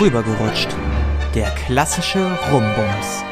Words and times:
Rübergerutscht. 0.00 0.74
Der 1.34 1.50
klassische 1.50 2.20
Rumbums. 2.50 3.22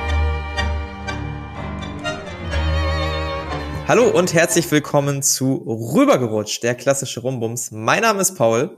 Hallo 3.87 4.11
und 4.11 4.35
herzlich 4.35 4.71
willkommen 4.71 5.23
zu 5.23 5.55
Rübergerutscht, 5.67 6.63
der 6.63 6.75
klassische 6.75 7.21
Rumbums. 7.21 7.71
Mein 7.71 8.03
Name 8.03 8.21
ist 8.21 8.35
Paul. 8.35 8.77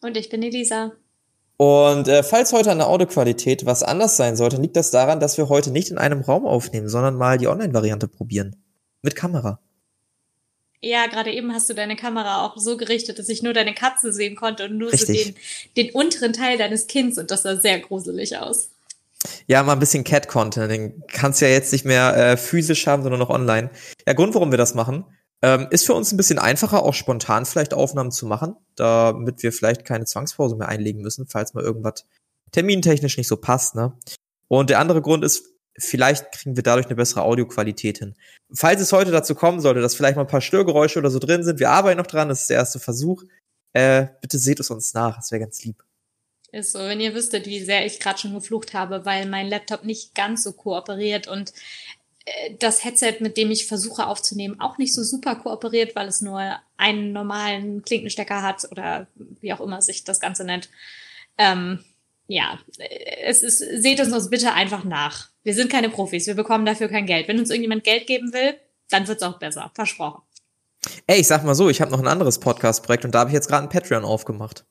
Und 0.00 0.16
ich 0.16 0.28
bin 0.28 0.44
Elisa. 0.44 0.92
Und 1.56 2.06
äh, 2.06 2.22
falls 2.22 2.52
heute 2.52 2.70
an 2.70 2.78
der 2.78 2.86
Audioqualität 2.86 3.66
was 3.66 3.82
anders 3.82 4.16
sein 4.16 4.36
sollte, 4.36 4.58
liegt 4.58 4.76
das 4.76 4.92
daran, 4.92 5.18
dass 5.18 5.36
wir 5.38 5.48
heute 5.48 5.72
nicht 5.72 5.90
in 5.90 5.98
einem 5.98 6.20
Raum 6.20 6.46
aufnehmen, 6.46 6.88
sondern 6.88 7.16
mal 7.16 7.36
die 7.36 7.48
Online-Variante 7.48 8.06
probieren. 8.06 8.54
Mit 9.02 9.16
Kamera. 9.16 9.58
Ja, 10.84 11.06
gerade 11.06 11.32
eben 11.32 11.54
hast 11.54 11.70
du 11.70 11.74
deine 11.74 11.94
Kamera 11.94 12.44
auch 12.44 12.56
so 12.56 12.76
gerichtet, 12.76 13.20
dass 13.20 13.28
ich 13.28 13.42
nur 13.42 13.52
deine 13.52 13.72
Katze 13.72 14.12
sehen 14.12 14.34
konnte 14.34 14.64
und 14.64 14.78
nur 14.78 14.92
Richtig. 14.92 15.24
so 15.26 15.30
den, 15.30 15.36
den 15.76 15.94
unteren 15.94 16.32
Teil 16.32 16.58
deines 16.58 16.88
Kinns 16.88 17.18
und 17.18 17.30
das 17.30 17.42
sah 17.42 17.56
sehr 17.56 17.78
gruselig 17.78 18.36
aus. 18.36 18.68
Ja, 19.46 19.62
mal 19.62 19.74
ein 19.74 19.78
bisschen 19.78 20.02
Cat-Content. 20.02 20.70
Den 20.70 21.02
kannst 21.06 21.40
du 21.40 21.46
ja 21.46 21.52
jetzt 21.52 21.72
nicht 21.72 21.84
mehr 21.84 22.16
äh, 22.16 22.36
physisch 22.36 22.88
haben, 22.88 23.04
sondern 23.04 23.20
noch 23.20 23.30
online. 23.30 23.70
Der 24.06 24.16
Grund, 24.16 24.34
warum 24.34 24.50
wir 24.50 24.58
das 24.58 24.74
machen, 24.74 25.04
ähm, 25.40 25.68
ist 25.70 25.86
für 25.86 25.94
uns 25.94 26.12
ein 26.12 26.16
bisschen 26.16 26.40
einfacher, 26.40 26.82
auch 26.82 26.94
spontan 26.94 27.46
vielleicht 27.46 27.74
Aufnahmen 27.74 28.10
zu 28.10 28.26
machen, 28.26 28.56
damit 28.74 29.42
wir 29.44 29.52
vielleicht 29.52 29.84
keine 29.84 30.04
Zwangspause 30.04 30.56
mehr 30.56 30.68
einlegen 30.68 31.00
müssen, 31.00 31.26
falls 31.28 31.54
mal 31.54 31.62
irgendwas 31.62 32.06
termintechnisch 32.50 33.16
nicht 33.16 33.28
so 33.28 33.36
passt. 33.36 33.76
Ne? 33.76 33.92
Und 34.48 34.70
der 34.70 34.80
andere 34.80 35.00
Grund 35.00 35.24
ist, 35.24 35.51
vielleicht 35.78 36.32
kriegen 36.32 36.56
wir 36.56 36.62
dadurch 36.62 36.86
eine 36.86 36.96
bessere 36.96 37.22
Audioqualität 37.22 37.98
hin. 37.98 38.14
Falls 38.52 38.80
es 38.80 38.92
heute 38.92 39.10
dazu 39.10 39.34
kommen 39.34 39.60
sollte, 39.60 39.80
dass 39.80 39.94
vielleicht 39.94 40.16
mal 40.16 40.22
ein 40.22 40.28
paar 40.28 40.40
Störgeräusche 40.40 40.98
oder 40.98 41.10
so 41.10 41.18
drin 41.18 41.44
sind, 41.44 41.58
wir 41.58 41.70
arbeiten 41.70 41.98
noch 41.98 42.06
dran, 42.06 42.28
das 42.28 42.42
ist 42.42 42.50
der 42.50 42.58
erste 42.58 42.78
Versuch. 42.78 43.22
Äh, 43.72 44.08
bitte 44.20 44.38
seht 44.38 44.60
es 44.60 44.70
uns 44.70 44.92
nach, 44.94 45.16
das 45.16 45.30
wäre 45.30 45.40
ganz 45.40 45.64
lieb. 45.64 45.82
Ist 46.52 46.72
so, 46.72 46.80
wenn 46.80 47.00
ihr 47.00 47.14
wüsstet, 47.14 47.46
wie 47.46 47.64
sehr 47.64 47.86
ich 47.86 47.98
gerade 47.98 48.18
schon 48.18 48.34
geflucht 48.34 48.74
habe, 48.74 49.06
weil 49.06 49.26
mein 49.26 49.48
Laptop 49.48 49.84
nicht 49.84 50.14
ganz 50.14 50.44
so 50.44 50.52
kooperiert 50.52 51.26
und 51.26 51.54
äh, 52.26 52.54
das 52.58 52.84
Headset, 52.84 53.16
mit 53.20 53.38
dem 53.38 53.50
ich 53.50 53.66
versuche 53.66 54.06
aufzunehmen, 54.06 54.60
auch 54.60 54.76
nicht 54.76 54.94
so 54.94 55.02
super 55.02 55.36
kooperiert, 55.36 55.96
weil 55.96 56.08
es 56.08 56.20
nur 56.20 56.60
einen 56.76 57.12
normalen 57.12 57.82
Klinkenstecker 57.82 58.42
hat 58.42 58.70
oder 58.70 59.06
wie 59.40 59.54
auch 59.54 59.60
immer 59.60 59.80
sich 59.80 60.04
das 60.04 60.20
Ganze 60.20 60.44
nennt. 60.44 60.68
Ähm, 61.38 61.82
ja, 62.26 62.58
es 63.24 63.42
ist, 63.42 63.58
seht 63.58 64.00
es 64.00 64.12
uns 64.12 64.30
bitte 64.30 64.52
einfach 64.52 64.84
nach. 64.84 65.28
Wir 65.42 65.54
sind 65.54 65.70
keine 65.70 65.90
Profis, 65.90 66.26
wir 66.26 66.34
bekommen 66.34 66.64
dafür 66.64 66.88
kein 66.88 67.06
Geld. 67.06 67.28
Wenn 67.28 67.38
uns 67.38 67.50
irgendjemand 67.50 67.84
Geld 67.84 68.06
geben 68.06 68.32
will, 68.32 68.54
dann 68.90 69.08
wird's 69.08 69.22
auch 69.22 69.38
besser. 69.38 69.70
Versprochen. 69.74 70.22
Ey, 71.06 71.20
ich 71.20 71.26
sag 71.26 71.44
mal 71.44 71.54
so, 71.54 71.68
ich 71.68 71.80
habe 71.80 71.90
noch 71.90 72.00
ein 72.00 72.08
anderes 72.08 72.38
Podcast-Projekt 72.38 73.04
und 73.04 73.14
da 73.14 73.20
habe 73.20 73.30
ich 73.30 73.34
jetzt 73.34 73.48
gerade 73.48 73.64
ein 73.64 73.68
Patreon 73.68 74.04
aufgemacht. 74.04 74.64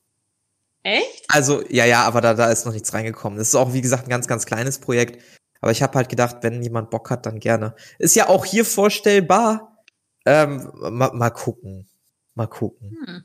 Echt? 0.82 1.24
Also, 1.28 1.62
ja, 1.68 1.84
ja, 1.84 2.02
aber 2.04 2.20
da, 2.20 2.34
da 2.34 2.50
ist 2.50 2.66
noch 2.66 2.72
nichts 2.72 2.92
reingekommen. 2.92 3.38
Das 3.38 3.48
ist 3.48 3.54
auch, 3.54 3.72
wie 3.72 3.80
gesagt, 3.80 4.06
ein 4.06 4.10
ganz, 4.10 4.26
ganz 4.26 4.46
kleines 4.46 4.78
Projekt. 4.78 5.22
Aber 5.60 5.70
ich 5.70 5.82
habe 5.82 5.94
halt 5.94 6.08
gedacht, 6.08 6.38
wenn 6.40 6.62
jemand 6.62 6.90
Bock 6.90 7.10
hat, 7.10 7.24
dann 7.24 7.38
gerne. 7.38 7.74
Ist 7.98 8.16
ja 8.16 8.28
auch 8.28 8.44
hier 8.44 8.64
vorstellbar. 8.64 9.84
Ähm, 10.26 10.70
mal, 10.74 11.12
mal 11.12 11.30
gucken. 11.30 11.88
Mal 12.34 12.48
gucken. 12.48 12.98
Hm. 13.06 13.24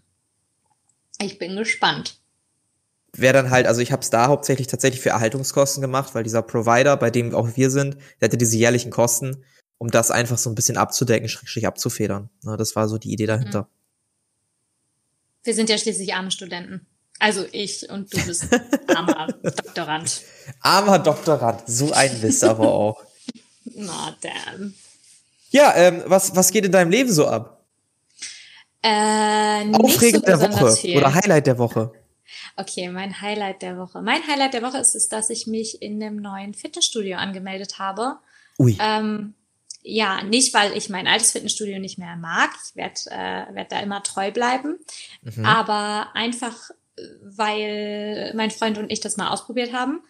Ich 1.19 1.39
bin 1.39 1.55
gespannt 1.55 2.19
wäre 3.13 3.33
dann 3.33 3.49
halt, 3.49 3.67
also 3.67 3.81
ich 3.81 3.91
habe 3.91 4.01
es 4.01 4.09
da 4.09 4.27
hauptsächlich 4.27 4.67
tatsächlich 4.67 5.01
für 5.01 5.09
Erhaltungskosten 5.09 5.81
gemacht, 5.81 6.13
weil 6.13 6.23
dieser 6.23 6.41
Provider, 6.41 6.97
bei 6.97 7.09
dem 7.09 7.33
auch 7.33 7.55
wir 7.55 7.69
sind, 7.69 7.97
der 8.19 8.27
hatte 8.27 8.37
diese 8.37 8.57
jährlichen 8.57 8.91
Kosten, 8.91 9.43
um 9.77 9.89
das 9.89 10.11
einfach 10.11 10.37
so 10.37 10.49
ein 10.49 10.55
bisschen 10.55 10.77
abzudecken, 10.77 11.29
schrägstrich 11.29 11.67
abzufedern. 11.67 12.29
Na, 12.43 12.57
das 12.57 12.75
war 12.75 12.87
so 12.87 12.97
die 12.97 13.11
Idee 13.11 13.25
dahinter. 13.25 13.63
Mhm. 13.63 13.67
Wir 15.43 15.53
sind 15.53 15.69
ja 15.69 15.77
schließlich 15.77 16.13
arme 16.13 16.31
Studenten. 16.31 16.85
Also 17.19 17.45
ich 17.51 17.89
und 17.89 18.13
du 18.13 18.25
bist 18.25 18.47
armer 18.87 19.27
Doktorand. 19.41 20.21
Armer 20.61 20.99
Doktorand, 20.99 21.63
so 21.65 21.91
ein 21.93 22.21
Mist 22.21 22.43
aber 22.43 22.71
auch. 22.71 23.03
Na, 23.63 24.15
damn. 24.21 24.73
Ja, 25.49 25.73
ähm, 25.75 26.03
was, 26.05 26.35
was 26.35 26.51
geht 26.51 26.65
in 26.65 26.71
deinem 26.71 26.91
Leben 26.91 27.11
so 27.11 27.27
ab? 27.27 27.65
Äh, 28.83 29.73
Aufregung 29.73 30.21
so 30.21 30.25
der 30.25 30.41
Woche 30.41 30.75
viel. 30.75 30.97
oder 30.97 31.13
Highlight 31.13 31.47
der 31.47 31.57
Woche. 31.57 31.91
Okay, 32.55 32.89
mein 32.89 33.21
Highlight 33.21 33.61
der 33.61 33.77
Woche. 33.77 34.01
Mein 34.01 34.25
Highlight 34.27 34.53
der 34.53 34.61
Woche 34.63 34.77
ist 34.77 34.95
es, 34.95 35.09
dass 35.09 35.29
ich 35.29 35.47
mich 35.47 35.81
in 35.81 36.01
einem 36.01 36.17
neuen 36.17 36.53
Fitnessstudio 36.53 37.17
angemeldet 37.17 37.79
habe. 37.79 38.19
Ui. 38.59 38.77
Ähm, 38.79 39.33
ja, 39.83 40.21
nicht, 40.23 40.53
weil 40.53 40.75
ich 40.75 40.89
mein 40.89 41.07
altes 41.07 41.31
Fitnessstudio 41.31 41.79
nicht 41.79 41.97
mehr 41.97 42.15
mag. 42.17 42.51
Ich 42.65 42.75
werde 42.75 42.99
äh, 43.07 43.55
werd 43.55 43.71
da 43.71 43.79
immer 43.79 44.03
treu 44.03 44.31
bleiben. 44.31 44.77
Mhm. 45.21 45.45
Aber 45.45 46.09
einfach, 46.13 46.71
weil 47.23 48.33
mein 48.35 48.51
Freund 48.51 48.77
und 48.77 48.91
ich 48.91 48.99
das 48.99 49.17
mal 49.17 49.29
ausprobiert 49.29 49.71
haben. 49.71 50.01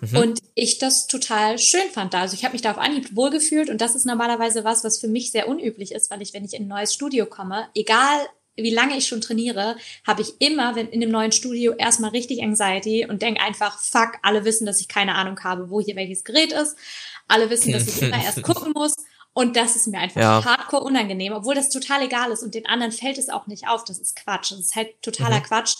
Mhm. 0.00 0.16
Und 0.16 0.40
ich 0.54 0.78
das 0.78 1.06
total 1.08 1.58
schön 1.58 1.88
fand 1.92 2.14
da. 2.14 2.22
Also 2.22 2.34
ich 2.34 2.44
habe 2.44 2.52
mich 2.52 2.62
da 2.62 2.70
auf 2.70 2.78
Anhieb 2.78 3.14
wohlgefühlt 3.16 3.68
und 3.68 3.80
das 3.80 3.94
ist 3.94 4.06
normalerweise 4.06 4.64
was, 4.64 4.84
was 4.84 4.98
für 4.98 5.08
mich 5.08 5.32
sehr 5.32 5.48
unüblich 5.48 5.92
ist, 5.92 6.10
weil 6.10 6.22
ich, 6.22 6.32
wenn 6.32 6.44
ich 6.44 6.54
in 6.54 6.64
ein 6.64 6.68
neues 6.68 6.94
Studio 6.94 7.26
komme, 7.26 7.68
egal 7.74 8.18
wie 8.62 8.74
lange 8.74 8.96
ich 8.96 9.06
schon 9.06 9.20
trainiere, 9.20 9.76
habe 10.06 10.22
ich 10.22 10.40
immer, 10.40 10.74
wenn 10.74 10.88
in 10.88 11.00
dem 11.00 11.10
neuen 11.10 11.32
Studio 11.32 11.74
erstmal 11.76 12.10
richtig 12.10 12.42
Anxiety 12.42 13.06
und 13.08 13.22
denke 13.22 13.40
einfach, 13.40 13.78
fuck, 13.78 14.14
alle 14.22 14.44
wissen, 14.44 14.66
dass 14.66 14.80
ich 14.80 14.88
keine 14.88 15.14
Ahnung 15.14 15.38
habe, 15.44 15.70
wo 15.70 15.80
hier 15.80 15.96
welches 15.96 16.24
Gerät 16.24 16.52
ist. 16.52 16.76
Alle 17.28 17.50
wissen, 17.50 17.72
dass 17.72 17.86
ich 17.86 18.02
immer 18.02 18.22
erst 18.22 18.42
gucken 18.42 18.72
muss. 18.74 18.94
Und 19.32 19.56
das 19.56 19.76
ist 19.76 19.86
mir 19.86 19.98
einfach 19.98 20.20
ja. 20.20 20.44
hardcore 20.44 20.82
unangenehm, 20.82 21.32
obwohl 21.32 21.54
das 21.54 21.68
total 21.68 22.02
egal 22.02 22.32
ist 22.32 22.42
und 22.42 22.54
den 22.54 22.66
anderen 22.66 22.90
fällt 22.90 23.18
es 23.18 23.28
auch 23.28 23.46
nicht 23.46 23.68
auf. 23.68 23.84
Das 23.84 23.98
ist 23.98 24.16
Quatsch. 24.16 24.50
Das 24.50 24.58
ist 24.58 24.74
halt 24.74 25.00
totaler 25.00 25.38
mhm. 25.38 25.44
Quatsch. 25.44 25.76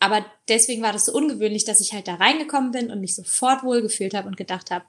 Aber 0.00 0.26
deswegen 0.48 0.82
war 0.82 0.92
das 0.92 1.06
so 1.06 1.12
ungewöhnlich, 1.12 1.64
dass 1.64 1.80
ich 1.80 1.92
halt 1.92 2.08
da 2.08 2.16
reingekommen 2.16 2.72
bin 2.72 2.90
und 2.90 3.00
mich 3.00 3.14
sofort 3.14 3.62
wohlgefühlt 3.62 4.14
habe 4.14 4.28
und 4.28 4.36
gedacht 4.36 4.70
habe, 4.70 4.84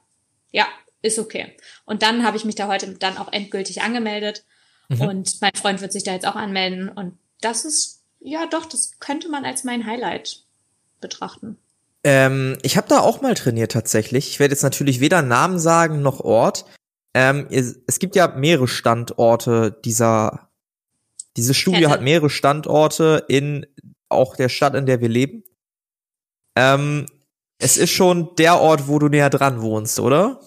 ja, 0.51 0.67
ist 1.01 1.19
okay. 1.19 1.55
Und 1.85 2.01
dann 2.01 2.23
habe 2.23 2.37
ich 2.37 2.45
mich 2.45 2.55
da 2.55 2.67
heute 2.67 2.87
dann 2.93 3.17
auch 3.17 3.31
endgültig 3.31 3.81
angemeldet. 3.81 4.43
Mhm. 4.89 5.01
Und 5.01 5.41
mein 5.41 5.53
Freund 5.55 5.81
wird 5.81 5.91
sich 5.91 6.03
da 6.03 6.13
jetzt 6.13 6.27
auch 6.27 6.35
anmelden. 6.35 6.89
Und 6.89 7.17
das 7.41 7.65
ist, 7.65 8.03
ja 8.19 8.47
doch, 8.47 8.65
das 8.65 8.99
könnte 8.99 9.29
man 9.29 9.45
als 9.45 9.63
mein 9.63 9.85
Highlight 9.85 10.43
betrachten. 10.99 11.57
Ähm, 12.03 12.57
ich 12.61 12.77
habe 12.77 12.87
da 12.87 12.99
auch 12.99 13.21
mal 13.21 13.33
trainiert 13.33 13.71
tatsächlich. 13.71 14.29
Ich 14.29 14.39
werde 14.39 14.53
jetzt 14.53 14.63
natürlich 14.63 14.99
weder 14.99 15.21
Namen 15.21 15.59
sagen 15.59 16.01
noch 16.01 16.19
Ort. 16.21 16.65
Ähm, 17.13 17.47
es 17.49 17.99
gibt 17.99 18.15
ja 18.15 18.27
mehrere 18.27 18.67
Standorte 18.67 19.79
dieser. 19.83 20.49
Dieses 21.35 21.55
Studio 21.55 21.89
hat 21.89 22.01
mehrere 22.01 22.31
Standorte 22.31 23.23
in 23.27 23.67
auch 24.09 24.35
der 24.35 24.49
Stadt, 24.49 24.73
in 24.73 24.87
der 24.87 25.01
wir 25.01 25.09
leben. 25.09 25.43
Ähm, 26.57 27.05
es 27.59 27.77
ist 27.77 27.91
schon 27.91 28.35
der 28.35 28.59
Ort, 28.59 28.87
wo 28.87 28.97
du 28.97 29.07
näher 29.07 29.29
dran 29.29 29.61
wohnst, 29.61 29.99
oder? 29.99 30.41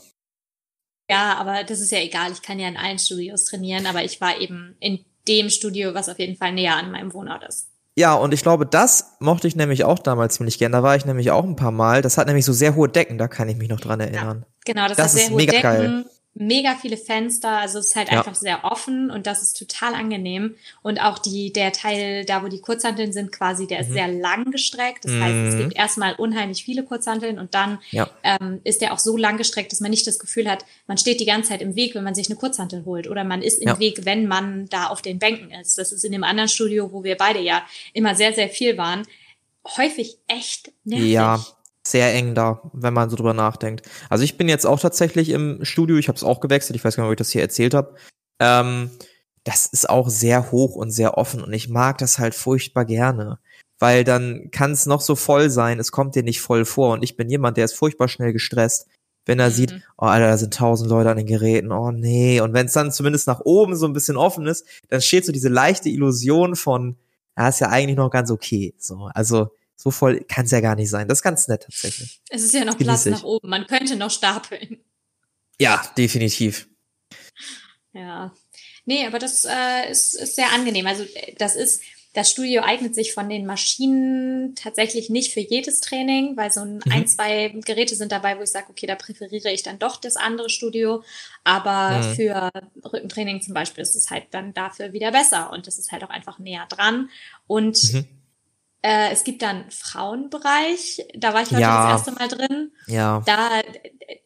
Ja, 1.08 1.34
aber 1.34 1.64
das 1.64 1.80
ist 1.80 1.90
ja 1.90 1.98
egal. 1.98 2.32
Ich 2.32 2.42
kann 2.42 2.58
ja 2.58 2.68
in 2.68 2.76
allen 2.76 2.98
Studios 2.98 3.44
trainieren, 3.44 3.86
aber 3.86 4.04
ich 4.04 4.20
war 4.20 4.40
eben 4.40 4.76
in 4.80 5.04
dem 5.28 5.50
Studio, 5.50 5.94
was 5.94 6.08
auf 6.08 6.18
jeden 6.18 6.36
Fall 6.36 6.52
näher 6.52 6.76
an 6.76 6.90
meinem 6.90 7.12
Wohnort 7.12 7.44
ist. 7.44 7.68
Ja, 7.96 8.14
und 8.14 8.32
ich 8.32 8.42
glaube, 8.42 8.66
das 8.66 9.16
mochte 9.20 9.48
ich 9.48 9.56
nämlich 9.56 9.84
auch 9.84 9.98
damals 9.98 10.36
ziemlich 10.36 10.58
gern. 10.58 10.72
Da 10.72 10.82
war 10.82 10.96
ich 10.96 11.04
nämlich 11.04 11.32
auch 11.32 11.44
ein 11.44 11.56
paar 11.56 11.72
Mal. 11.72 12.02
Das 12.02 12.18
hat 12.18 12.28
nämlich 12.28 12.44
so 12.44 12.52
sehr 12.52 12.76
hohe 12.76 12.88
Decken, 12.88 13.18
da 13.18 13.28
kann 13.28 13.48
ich 13.48 13.56
mich 13.56 13.68
noch 13.68 13.80
dran 13.80 14.00
erinnern. 14.00 14.44
Ja, 14.46 14.72
genau, 14.72 14.88
das, 14.88 14.96
das 14.96 15.12
hat 15.12 15.20
sehr 15.20 15.30
hohe 15.30 15.46
Decken. 15.46 15.62
Geil 15.62 16.04
mega 16.34 16.76
viele 16.76 16.96
Fenster, 16.96 17.58
also 17.58 17.78
es 17.78 17.88
ist 17.88 17.96
halt 17.96 18.10
ja. 18.10 18.18
einfach 18.18 18.34
sehr 18.34 18.64
offen 18.64 19.10
und 19.10 19.26
das 19.26 19.42
ist 19.42 19.58
total 19.58 19.94
angenehm. 19.94 20.54
Und 20.80 21.00
auch 21.00 21.18
die, 21.18 21.52
der 21.52 21.72
Teil, 21.72 22.24
da 22.24 22.42
wo 22.42 22.48
die 22.48 22.60
Kurzhanteln 22.60 23.12
sind, 23.12 23.32
quasi, 23.32 23.66
der 23.66 23.78
mhm. 23.78 23.84
ist 23.84 23.92
sehr 23.92 24.08
lang 24.08 24.50
gestreckt. 24.50 25.04
Das 25.04 25.12
mhm. 25.12 25.22
heißt, 25.22 25.34
es 25.34 25.54
mhm. 25.54 25.58
gibt 25.58 25.76
erstmal 25.76 26.14
unheimlich 26.14 26.64
viele 26.64 26.84
Kurzhanteln 26.84 27.38
und 27.38 27.54
dann 27.54 27.80
ja. 27.90 28.08
ähm, 28.22 28.60
ist 28.64 28.80
der 28.80 28.92
auch 28.92 28.98
so 28.98 29.16
lang 29.16 29.38
gestreckt, 29.38 29.72
dass 29.72 29.80
man 29.80 29.90
nicht 29.90 30.06
das 30.06 30.18
Gefühl 30.18 30.48
hat, 30.48 30.64
man 30.86 30.98
steht 30.98 31.20
die 31.20 31.26
ganze 31.26 31.50
Zeit 31.50 31.62
im 31.62 31.74
Weg, 31.74 31.94
wenn 31.94 32.04
man 32.04 32.14
sich 32.14 32.28
eine 32.28 32.36
Kurzhantel 32.36 32.84
holt 32.84 33.08
oder 33.08 33.24
man 33.24 33.42
ist 33.42 33.60
im 33.60 33.68
ja. 33.68 33.78
Weg, 33.78 34.04
wenn 34.04 34.26
man 34.26 34.66
da 34.68 34.86
auf 34.86 35.02
den 35.02 35.18
Bänken 35.18 35.50
ist. 35.50 35.78
Das 35.78 35.92
ist 35.92 36.04
in 36.04 36.12
dem 36.12 36.24
anderen 36.24 36.48
Studio, 36.48 36.92
wo 36.92 37.02
wir 37.02 37.16
beide 37.16 37.40
ja 37.40 37.64
immer 37.92 38.14
sehr, 38.14 38.32
sehr 38.32 38.48
viel 38.48 38.78
waren, 38.78 39.02
häufig 39.76 40.16
echt 40.26 40.72
nervig. 40.84 41.10
Ja, 41.10 41.44
sehr 41.90 42.14
eng 42.14 42.34
da, 42.34 42.60
wenn 42.72 42.94
man 42.94 43.10
so 43.10 43.16
drüber 43.16 43.34
nachdenkt. 43.34 43.88
Also 44.08 44.24
ich 44.24 44.36
bin 44.36 44.48
jetzt 44.48 44.66
auch 44.66 44.80
tatsächlich 44.80 45.30
im 45.30 45.64
Studio, 45.64 45.96
ich 45.96 46.08
habe 46.08 46.16
es 46.16 46.24
auch 46.24 46.40
gewechselt, 46.40 46.76
ich 46.76 46.84
weiß 46.84 46.96
gar 46.96 47.04
nicht, 47.04 47.08
ob 47.08 47.14
ich 47.14 47.18
das 47.18 47.30
hier 47.30 47.42
erzählt 47.42 47.74
habe. 47.74 47.94
Ähm, 48.40 48.90
das 49.44 49.66
ist 49.66 49.88
auch 49.88 50.08
sehr 50.08 50.50
hoch 50.50 50.74
und 50.74 50.90
sehr 50.90 51.16
offen 51.16 51.42
und 51.42 51.52
ich 51.52 51.68
mag 51.68 51.98
das 51.98 52.18
halt 52.18 52.34
furchtbar 52.34 52.84
gerne, 52.84 53.38
weil 53.78 54.04
dann 54.04 54.50
kann 54.50 54.72
es 54.72 54.86
noch 54.86 55.00
so 55.00 55.16
voll 55.16 55.50
sein, 55.50 55.78
es 55.78 55.92
kommt 55.92 56.14
dir 56.14 56.22
nicht 56.22 56.40
voll 56.40 56.64
vor 56.64 56.92
und 56.92 57.02
ich 57.02 57.16
bin 57.16 57.30
jemand, 57.30 57.56
der 57.56 57.64
ist 57.64 57.74
furchtbar 57.74 58.08
schnell 58.08 58.32
gestresst, 58.32 58.86
wenn 59.24 59.38
er 59.38 59.48
mhm. 59.48 59.54
sieht, 59.54 59.80
oh 59.96 60.06
Alter, 60.06 60.28
da 60.28 60.36
sind 60.36 60.54
tausend 60.54 60.90
Leute 60.90 61.10
an 61.10 61.16
den 61.16 61.26
Geräten, 61.26 61.72
oh 61.72 61.90
nee, 61.90 62.40
und 62.40 62.52
wenn 62.52 62.66
es 62.66 62.72
dann 62.72 62.92
zumindest 62.92 63.26
nach 63.26 63.40
oben 63.40 63.76
so 63.76 63.86
ein 63.86 63.92
bisschen 63.94 64.16
offen 64.16 64.46
ist, 64.46 64.66
dann 64.88 65.00
steht 65.00 65.24
so 65.24 65.32
diese 65.32 65.48
leichte 65.48 65.88
Illusion 65.88 66.54
von, 66.54 66.96
ja, 67.36 67.48
ist 67.48 67.60
ja 67.60 67.68
eigentlich 67.68 67.96
noch 67.96 68.10
ganz 68.10 68.30
okay, 68.30 68.74
so, 68.78 69.08
also 69.14 69.50
so 69.80 69.90
voll 69.90 70.20
kann 70.28 70.44
es 70.44 70.50
ja 70.50 70.60
gar 70.60 70.76
nicht 70.76 70.90
sein. 70.90 71.08
Das 71.08 71.18
ist 71.18 71.22
ganz 71.22 71.48
nett 71.48 71.62
tatsächlich. 71.62 72.20
Es 72.28 72.42
ist 72.42 72.52
ja 72.52 72.66
noch 72.66 72.76
Platz 72.76 73.06
nach 73.06 73.24
oben. 73.24 73.48
Man 73.48 73.66
könnte 73.66 73.96
noch 73.96 74.10
stapeln. 74.10 74.84
Ja, 75.58 75.82
definitiv. 75.96 76.68
Ja. 77.94 78.34
Nee, 78.84 79.06
aber 79.06 79.18
das 79.18 79.46
äh, 79.46 79.90
ist, 79.90 80.12
ist 80.14 80.36
sehr 80.36 80.52
angenehm. 80.52 80.86
Also 80.86 81.06
das 81.38 81.56
ist, 81.56 81.80
das 82.12 82.30
Studio 82.30 82.60
eignet 82.62 82.94
sich 82.94 83.14
von 83.14 83.30
den 83.30 83.46
Maschinen 83.46 84.54
tatsächlich 84.54 85.08
nicht 85.08 85.32
für 85.32 85.40
jedes 85.40 85.80
Training, 85.80 86.36
weil 86.36 86.52
so 86.52 86.60
ein, 86.60 86.74
mhm. 86.84 86.92
ein 86.92 87.06
zwei 87.06 87.48
Geräte 87.64 87.96
sind 87.96 88.12
dabei, 88.12 88.36
wo 88.36 88.42
ich 88.42 88.50
sage, 88.50 88.66
okay, 88.68 88.86
da 88.86 88.96
präferiere 88.96 89.50
ich 89.50 89.62
dann 89.62 89.78
doch 89.78 89.96
das 89.96 90.16
andere 90.16 90.50
Studio. 90.50 91.02
Aber 91.42 92.02
mhm. 92.02 92.14
für 92.16 92.50
Rückentraining 92.84 93.40
zum 93.40 93.54
Beispiel 93.54 93.80
ist 93.80 93.96
es 93.96 94.10
halt 94.10 94.24
dann 94.32 94.52
dafür 94.52 94.92
wieder 94.92 95.10
besser 95.10 95.50
und 95.52 95.66
das 95.66 95.78
ist 95.78 95.90
halt 95.90 96.04
auch 96.04 96.10
einfach 96.10 96.38
näher 96.38 96.66
dran. 96.68 97.08
Und 97.46 97.82
mhm. 97.94 98.19
Äh, 98.82 99.10
es 99.12 99.24
gibt 99.24 99.42
dann 99.42 99.70
Frauenbereich, 99.70 101.06
da 101.14 101.34
war 101.34 101.42
ich 101.42 101.50
heute 101.50 101.60
ja. 101.60 101.92
das 101.92 102.06
erste 102.06 102.12
Mal 102.12 102.28
drin. 102.28 102.72
Ja. 102.86 103.22
Da 103.26 103.60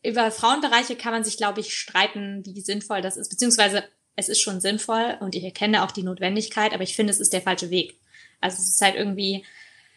über 0.02 0.30
Frauenbereiche 0.30 0.96
kann 0.96 1.12
man 1.12 1.24
sich, 1.24 1.36
glaube 1.36 1.60
ich, 1.60 1.74
streiten, 1.74 2.42
wie 2.46 2.60
sinnvoll 2.60 3.02
das 3.02 3.16
ist, 3.16 3.30
beziehungsweise 3.30 3.84
es 4.16 4.28
ist 4.28 4.40
schon 4.40 4.60
sinnvoll 4.60 5.16
und 5.20 5.34
ich 5.34 5.42
erkenne 5.42 5.84
auch 5.84 5.90
die 5.90 6.04
Notwendigkeit, 6.04 6.72
aber 6.72 6.84
ich 6.84 6.94
finde, 6.94 7.12
es 7.12 7.20
ist 7.20 7.32
der 7.32 7.42
falsche 7.42 7.70
Weg. 7.70 7.98
Also 8.40 8.58
es 8.62 8.68
ist 8.68 8.80
halt 8.80 8.94
irgendwie, 8.94 9.44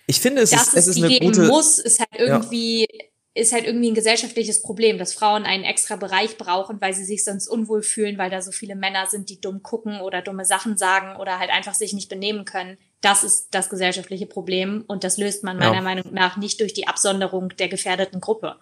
ich 0.08 0.22
finde, 0.22 0.42
es 0.42 0.52
dass 0.52 0.70
ist, 0.70 0.74
es 0.76 0.88
ist 0.88 0.98
die 0.98 1.04
eine 1.04 1.14
geben 1.14 1.26
gute, 1.28 1.48
muss, 1.48 1.80
ist 1.80 2.00
halt 2.00 2.10
irgendwie, 2.18 2.88
ja. 2.90 3.06
Ist 3.38 3.54
halt 3.54 3.66
irgendwie 3.66 3.92
ein 3.92 3.96
gesellschaftliches 3.96 4.62
Problem, 4.62 4.98
dass 4.98 5.14
Frauen 5.14 5.44
einen 5.44 5.64
extra 5.64 5.96
Bereich 5.96 6.38
brauchen, 6.38 6.82
weil 6.82 6.94
sie 6.94 7.06
sich 7.06 7.24
sonst 7.24 7.48
unwohl 7.48 7.84
fühlen, 7.84 8.18
weil 8.18 8.30
da 8.30 8.42
so 8.42 8.52
viele 8.52 8.76
Männer 8.76 9.06
sind, 9.08 9.30
die 9.30 9.40
dumm 9.40 9.62
gucken 9.62 10.02
oder 10.02 10.22
dumme 10.22 10.46
Sachen 10.46 10.78
sagen 10.78 11.20
oder 11.20 11.40
halt 11.40 11.52
einfach 11.52 11.76
sich 11.76 11.94
nicht 11.94 12.10
benehmen 12.10 12.46
können. 12.46 12.78
Das 13.02 13.24
ist 13.24 13.50
das 13.52 13.70
gesellschaftliche 13.70 14.26
Problem 14.26 14.84
und 14.88 15.04
das 15.04 15.18
löst 15.18 15.44
man 15.44 15.58
meiner 15.58 15.76
ja. 15.76 15.82
Meinung 15.82 16.14
nach 16.14 16.38
nicht 16.38 16.60
durch 16.62 16.74
die 16.74 16.88
Absonderung 16.88 17.50
der 17.58 17.68
gefährdeten 17.68 18.22
Gruppe. 18.22 18.56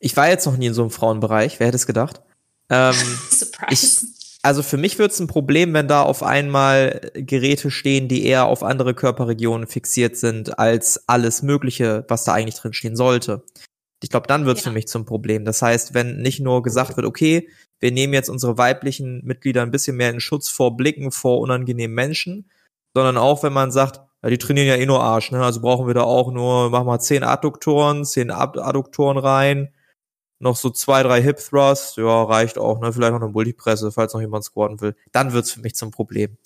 Ich 0.00 0.16
war 0.16 0.28
jetzt 0.28 0.46
noch 0.46 0.56
nie 0.56 0.66
in 0.66 0.74
so 0.74 0.82
einem 0.82 0.90
Frauenbereich, 0.90 1.60
wer 1.60 1.68
hätte 1.68 1.76
es 1.76 1.86
gedacht? 1.86 2.20
Ähm, 2.70 2.94
Surprise. 3.30 4.06
Ich, 4.08 4.23
also 4.44 4.62
für 4.62 4.76
mich 4.76 4.98
wird 4.98 5.10
es 5.10 5.20
ein 5.20 5.26
Problem, 5.26 5.72
wenn 5.72 5.88
da 5.88 6.02
auf 6.02 6.22
einmal 6.22 7.10
Geräte 7.14 7.70
stehen, 7.70 8.08
die 8.08 8.26
eher 8.26 8.44
auf 8.44 8.62
andere 8.62 8.92
Körperregionen 8.92 9.66
fixiert 9.66 10.18
sind 10.18 10.58
als 10.58 11.08
alles 11.08 11.42
Mögliche, 11.42 12.04
was 12.08 12.24
da 12.24 12.34
eigentlich 12.34 12.56
drin 12.56 12.74
stehen 12.74 12.94
sollte. 12.94 13.42
Ich 14.02 14.10
glaube, 14.10 14.26
dann 14.26 14.44
wird 14.44 14.58
es 14.58 14.64
ja. 14.64 14.70
für 14.70 14.74
mich 14.74 14.86
zum 14.86 15.06
Problem. 15.06 15.46
Das 15.46 15.62
heißt, 15.62 15.94
wenn 15.94 16.18
nicht 16.18 16.40
nur 16.40 16.62
gesagt 16.62 16.94
wird, 16.96 17.06
okay, 17.06 17.48
wir 17.80 17.90
nehmen 17.90 18.12
jetzt 18.12 18.28
unsere 18.28 18.58
weiblichen 18.58 19.24
Mitglieder 19.24 19.62
ein 19.62 19.70
bisschen 19.70 19.96
mehr 19.96 20.10
in 20.10 20.20
Schutz 20.20 20.50
vor 20.50 20.76
Blicken 20.76 21.10
vor 21.10 21.40
unangenehmen 21.40 21.94
Menschen, 21.94 22.50
sondern 22.92 23.16
auch, 23.16 23.42
wenn 23.42 23.54
man 23.54 23.70
sagt, 23.70 24.02
ja, 24.22 24.28
die 24.28 24.38
trainieren 24.38 24.68
ja 24.68 24.76
eh 24.76 24.84
nur 24.84 25.02
Arsch, 25.02 25.30
ne? 25.32 25.42
Also 25.42 25.62
brauchen 25.62 25.86
wir 25.86 25.94
da 25.94 26.02
auch 26.02 26.30
nur, 26.30 26.68
machen 26.68 26.86
wir 26.86 26.98
zehn 26.98 27.24
Adduktoren, 27.24 28.04
zehn 28.04 28.30
Adduktoren 28.30 29.16
rein, 29.16 29.72
noch 30.38 30.56
so 30.56 30.70
zwei, 30.70 31.02
drei 31.02 31.22
Hip 31.22 31.38
Thrusts, 31.38 31.96
ja, 31.96 32.22
reicht 32.24 32.58
auch, 32.58 32.80
ne? 32.80 32.92
Vielleicht 32.92 33.12
noch 33.12 33.20
eine 33.20 33.30
Multipresse, 33.30 33.92
falls 33.92 34.14
noch 34.14 34.20
jemand 34.20 34.44
squatten 34.44 34.80
will. 34.80 34.94
Dann 35.12 35.32
wird's 35.32 35.52
für 35.52 35.60
mich 35.60 35.74
zum 35.74 35.90
Problem. 35.90 36.36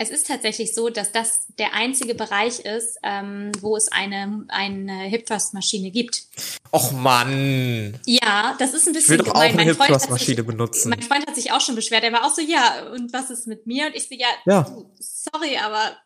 Es 0.00 0.10
ist 0.10 0.28
tatsächlich 0.28 0.76
so, 0.76 0.90
dass 0.90 1.10
das 1.10 1.48
der 1.58 1.74
einzige 1.74 2.14
Bereich 2.14 2.60
ist, 2.60 2.98
ähm, 3.02 3.50
wo 3.60 3.76
es 3.76 3.90
eine, 3.90 4.44
eine 4.46 5.02
Hip 5.08 5.26
Thrust 5.26 5.54
Maschine 5.54 5.90
gibt. 5.90 6.28
Och 6.72 6.92
Mann! 6.92 7.98
Ja, 8.06 8.54
das 8.60 8.74
ist 8.74 8.86
ein 8.86 8.92
bisschen 8.92 9.14
ich 9.14 9.18
will 9.18 9.26
doch 9.26 9.32
gemein. 9.32 9.54
Auch 9.54 9.58
eine 9.58 9.64
Hip 9.64 9.78
Thrust 9.78 10.08
Maschine 10.08 10.44
benutzen. 10.44 10.90
Mein 10.90 11.02
Freund 11.02 11.26
hat 11.26 11.34
sich 11.34 11.50
auch 11.50 11.60
schon 11.60 11.74
beschwert. 11.74 12.04
Er 12.04 12.12
war 12.12 12.24
auch 12.24 12.32
so, 12.32 12.40
ja, 12.40 12.88
und 12.92 13.12
was 13.12 13.30
ist 13.30 13.48
mit 13.48 13.66
mir? 13.66 13.86
Und 13.86 13.96
ich 13.96 14.08
so, 14.08 14.14
ja, 14.14 14.28
ja. 14.46 14.62
Du, 14.62 14.88
sorry, 15.00 15.58
aber 15.58 15.96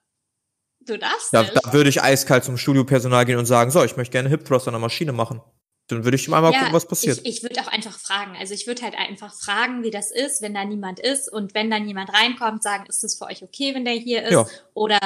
du 0.80 0.96
darfst 0.96 1.30
ja, 1.34 1.42
nicht. 1.42 1.54
Da 1.62 1.72
würde 1.74 1.90
ich 1.90 2.02
eiskalt 2.02 2.44
zum 2.44 2.56
Studiopersonal 2.56 3.26
gehen 3.26 3.38
und 3.38 3.44
sagen, 3.44 3.70
so, 3.70 3.84
ich 3.84 3.98
möchte 3.98 4.12
gerne 4.12 4.30
Hip 4.30 4.46
Thrust 4.46 4.68
an 4.68 4.72
der 4.72 4.80
Maschine 4.80 5.12
machen. 5.12 5.42
Dann 5.88 6.04
würde 6.04 6.14
ich 6.14 6.28
mal 6.28 6.42
ja, 6.42 6.58
gucken, 6.58 6.72
was 6.72 6.86
passiert. 6.86 7.18
Ich, 7.24 7.38
ich 7.38 7.42
würde 7.42 7.60
auch 7.60 7.66
einfach 7.66 7.98
fragen. 7.98 8.36
Also 8.38 8.54
ich 8.54 8.66
würde 8.66 8.82
halt 8.82 8.94
einfach 8.96 9.34
fragen, 9.34 9.82
wie 9.82 9.90
das 9.90 10.10
ist, 10.10 10.40
wenn 10.40 10.54
da 10.54 10.64
niemand 10.64 11.00
ist 11.00 11.30
und 11.30 11.54
wenn 11.54 11.70
dann 11.70 11.86
jemand 11.86 12.12
reinkommt, 12.12 12.62
sagen, 12.62 12.86
ist 12.88 13.02
das 13.02 13.16
für 13.16 13.26
euch 13.26 13.42
okay, 13.42 13.74
wenn 13.74 13.84
der 13.84 13.94
hier 13.94 14.22
ist? 14.22 14.32
Ja. 14.32 14.46
Oder 14.74 15.00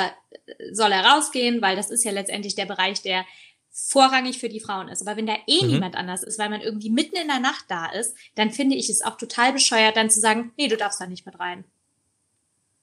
soll 0.73 0.93
er 0.93 1.05
rausgehen? 1.05 1.63
Weil 1.63 1.77
das 1.77 1.91
ist 1.91 2.05
ja 2.05 2.13
letztendlich 2.13 2.55
der 2.55 2.67
Bereich, 2.67 3.03
der 3.03 3.25
vorrangig 3.73 4.39
für 4.39 4.49
die 4.49 4.61
Frauen 4.61 4.89
ist. 4.89 5.07
Aber 5.07 5.17
wenn 5.17 5.27
da 5.27 5.37
eh 5.47 5.65
mhm. 5.65 5.73
niemand 5.73 5.97
anders 5.97 6.23
ist, 6.23 6.39
weil 6.39 6.49
man 6.49 6.61
irgendwie 6.61 6.91
mitten 6.91 7.17
in 7.17 7.29
der 7.29 7.41
Nacht 7.41 7.67
da 7.69 7.87
ist, 7.91 8.15
dann 8.35 8.51
finde 8.51 8.77
ich 8.77 8.89
es 8.89 9.03
auch 9.03 9.17
total 9.17 9.53
bescheuert, 9.53 9.97
dann 9.97 10.11
zu 10.11 10.21
sagen, 10.21 10.53
nee, 10.57 10.69
du 10.69 10.77
darfst 10.77 11.01
da 11.01 11.07
nicht 11.07 11.27
mit 11.27 11.39
rein. 11.39 11.65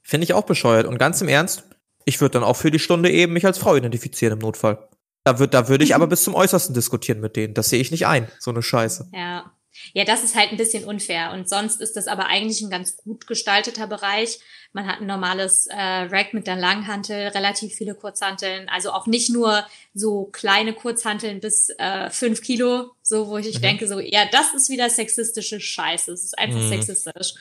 Finde 0.04 0.26
ich 0.26 0.34
auch 0.34 0.44
bescheuert. 0.44 0.86
Und 0.86 0.98
ganz 0.98 1.22
im 1.22 1.30
Ernst, 1.30 1.64
ich 2.06 2.22
würde 2.22 2.34
dann 2.34 2.44
auch 2.44 2.58
für 2.58 2.70
die 2.70 2.80
Stunde 2.80 3.10
eben 3.10 3.34
mich 3.34 3.46
als 3.46 3.58
Frau 3.58 3.76
identifizieren 3.76 4.34
im 4.34 4.40
Notfall. 4.40 4.88
Da, 5.24 5.40
wird, 5.40 5.54
da 5.54 5.70
würde 5.70 5.84
ich 5.84 5.96
aber 5.96 6.08
bis 6.08 6.24
zum 6.24 6.36
Äußersten 6.36 6.74
diskutieren 6.74 7.22
mit 7.22 7.36
denen. 7.36 7.54
Das 7.54 7.70
sehe 7.70 7.80
ich 7.80 7.92
nicht 7.92 8.06
ein, 8.08 8.28
so 8.40 8.52
eine 8.52 8.62
Scheiße. 8.62 9.10
Ja. 9.14 9.52
Ja, 9.94 10.06
das 10.06 10.24
ist 10.24 10.36
halt 10.36 10.52
ein 10.52 10.58
bisschen 10.58 10.84
unfair. 10.84 11.32
Und 11.32 11.50
sonst 11.50 11.82
ist 11.82 11.96
das 11.96 12.08
aber 12.08 12.28
eigentlich 12.28 12.62
ein 12.62 12.70
ganz 12.70 12.98
gut 12.98 13.26
gestalteter 13.26 13.88
Bereich. 13.88 14.40
Man 14.72 14.86
hat 14.86 15.02
ein 15.02 15.08
normales 15.08 15.66
äh, 15.66 15.76
Rack 15.76 16.34
mit 16.34 16.46
der 16.46 16.56
Langhantel, 16.56 17.30
relativ 17.30 17.74
viele 17.74 17.96
Kurzhanteln. 17.96 18.70
Also 18.70 18.92
auch 18.92 19.08
nicht 19.08 19.32
nur 19.32 19.66
so 19.96 20.26
kleine 20.26 20.74
Kurzhanteln 20.74 21.40
bis 21.40 21.70
äh, 21.80 22.12
fünf 22.12 22.42
Kilo, 22.42 22.92
so 23.02 23.30
wo 23.30 23.38
ich 23.38 23.58
mhm. 23.58 23.62
denke, 23.62 23.88
so, 23.88 24.00
ja, 24.00 24.26
das 24.32 24.54
ist 24.54 24.70
wieder 24.70 24.90
sexistische 24.92 25.60
Scheiße. 25.60 26.12
Es 26.12 26.24
ist 26.24 26.38
einfach 26.38 26.62
mhm. 26.62 26.70
sexistisch. 26.70 27.34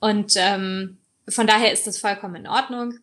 Und 0.00 0.34
ähm, 0.36 0.96
von 1.28 1.46
daher 1.46 1.72
ist 1.72 1.86
das 1.86 1.98
vollkommen 1.98 2.36
in 2.36 2.46
Ordnung 2.46 2.98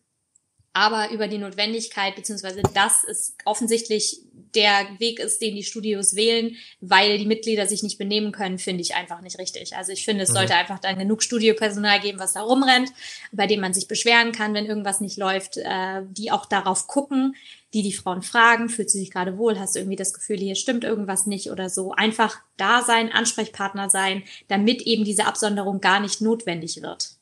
aber 0.76 1.10
über 1.10 1.26
die 1.26 1.38
Notwendigkeit, 1.38 2.16
beziehungsweise 2.16 2.60
das 2.74 3.02
ist 3.02 3.34
offensichtlich 3.46 4.20
der 4.54 4.86
Weg 4.98 5.20
ist, 5.20 5.40
den 5.40 5.54
die 5.54 5.62
Studios 5.62 6.16
wählen, 6.16 6.54
weil 6.82 7.16
die 7.16 7.24
Mitglieder 7.24 7.66
sich 7.66 7.82
nicht 7.82 7.96
benehmen 7.96 8.30
können, 8.30 8.58
finde 8.58 8.82
ich 8.82 8.94
einfach 8.94 9.22
nicht 9.22 9.38
richtig. 9.38 9.74
Also 9.74 9.92
ich 9.92 10.04
finde, 10.04 10.24
es 10.24 10.28
mhm. 10.28 10.34
sollte 10.34 10.54
einfach 10.54 10.78
dann 10.78 10.98
genug 10.98 11.22
Studiopersonal 11.22 12.00
geben, 12.00 12.18
was 12.18 12.34
da 12.34 12.42
rumrennt, 12.42 12.92
bei 13.32 13.46
dem 13.46 13.60
man 13.60 13.72
sich 13.72 13.88
beschweren 13.88 14.32
kann, 14.32 14.52
wenn 14.52 14.66
irgendwas 14.66 15.00
nicht 15.00 15.16
läuft, 15.16 15.56
äh, 15.56 16.02
die 16.10 16.30
auch 16.30 16.44
darauf 16.44 16.86
gucken, 16.88 17.36
die 17.72 17.82
die 17.82 17.94
Frauen 17.94 18.20
fragen, 18.20 18.68
fühlt 18.68 18.90
sie 18.90 18.98
sich 18.98 19.10
gerade 19.10 19.38
wohl, 19.38 19.58
hast 19.58 19.76
du 19.76 19.78
irgendwie 19.78 19.96
das 19.96 20.12
Gefühl, 20.12 20.36
hier 20.36 20.56
stimmt 20.56 20.84
irgendwas 20.84 21.24
nicht 21.26 21.50
oder 21.50 21.70
so. 21.70 21.92
Einfach 21.92 22.36
da 22.58 22.82
sein, 22.82 23.10
Ansprechpartner 23.10 23.88
sein, 23.88 24.24
damit 24.48 24.82
eben 24.82 25.04
diese 25.04 25.24
Absonderung 25.24 25.80
gar 25.80 26.00
nicht 26.00 26.20
notwendig 26.20 26.82
wird. 26.82 27.12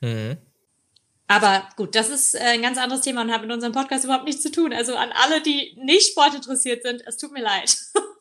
Mhm. 0.00 0.36
Aber 1.28 1.68
gut, 1.76 1.94
das 1.94 2.08
ist 2.08 2.34
äh, 2.34 2.38
ein 2.38 2.62
ganz 2.62 2.78
anderes 2.78 3.02
Thema 3.02 3.22
und 3.22 3.32
hat 3.32 3.42
mit 3.42 3.50
unserem 3.50 3.72
Podcast 3.72 4.04
überhaupt 4.04 4.24
nichts 4.24 4.42
zu 4.42 4.50
tun. 4.50 4.72
Also 4.72 4.94
an 4.94 5.10
alle, 5.12 5.42
die 5.42 5.76
nicht 5.82 6.12
sportinteressiert 6.12 6.82
sind, 6.82 7.02
es 7.06 7.16
tut 7.16 7.32
mir 7.32 7.42
leid. 7.42 7.76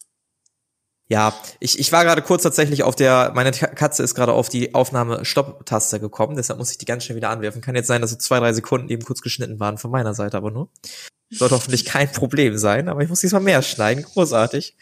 Ja, 1.08 1.40
ich, 1.60 1.78
ich 1.78 1.92
war 1.92 2.04
gerade 2.04 2.24
kurz 2.24 2.42
tatsächlich 2.42 2.82
auf 2.82 2.96
der, 2.96 3.32
meine 3.36 3.52
Katze 3.52 4.02
ist 4.02 4.16
gerade 4.16 4.34
auf 4.34 4.50
die 4.50 4.74
Aufnahme-Stopp-Taste 4.74 6.00
gekommen, 6.00 6.36
deshalb 6.36 6.58
muss 6.58 6.72
ich 6.72 6.80
die 6.80 6.86
ganz 6.86 7.04
schnell 7.04 7.16
wieder 7.16 7.30
anwerfen. 7.30 7.62
Kann 7.62 7.76
jetzt 7.76 7.86
sein, 7.88 8.02
dass 8.02 8.10
so 8.10 8.18
zwei, 8.18 8.40
drei 8.40 8.54
Sekunden 8.54 8.90
eben 8.90 9.04
kurz 9.04 9.22
geschnitten 9.22 9.60
waren, 9.60 9.78
von 9.78 9.92
meiner 9.92 10.16
Seite 10.16 10.36
aber 10.36 10.50
nur. 10.50 10.70
Sollte 11.30 11.54
hoffentlich 11.54 11.86
kein 11.86 12.12
Problem 12.12 12.58
sein, 12.58 12.90
aber 12.90 13.02
ich 13.02 13.10
muss 13.10 13.20
diesmal 13.20 13.42
mehr 13.42 13.62
schneiden, 13.62 14.04
großartig. 14.04 14.76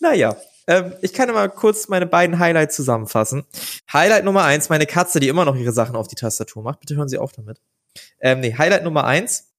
Naja, 0.00 0.36
ähm, 0.70 0.94
ich 1.02 1.12
kann 1.12 1.28
mal 1.32 1.50
kurz 1.50 1.88
meine 1.88 2.06
beiden 2.06 2.38
Highlights 2.38 2.76
zusammenfassen. 2.76 3.44
Highlight 3.92 4.24
Nummer 4.24 4.44
eins, 4.44 4.68
meine 4.68 4.86
Katze, 4.86 5.18
die 5.18 5.26
immer 5.26 5.44
noch 5.44 5.56
ihre 5.56 5.72
Sachen 5.72 5.96
auf 5.96 6.06
die 6.06 6.14
Tastatur 6.14 6.62
macht. 6.62 6.78
Bitte 6.78 6.94
hören 6.94 7.08
Sie 7.08 7.18
auf 7.18 7.32
damit. 7.32 7.60
Ähm, 8.20 8.38
nee, 8.38 8.54
Highlight 8.56 8.84
Nummer 8.84 9.04
eins. 9.04 9.52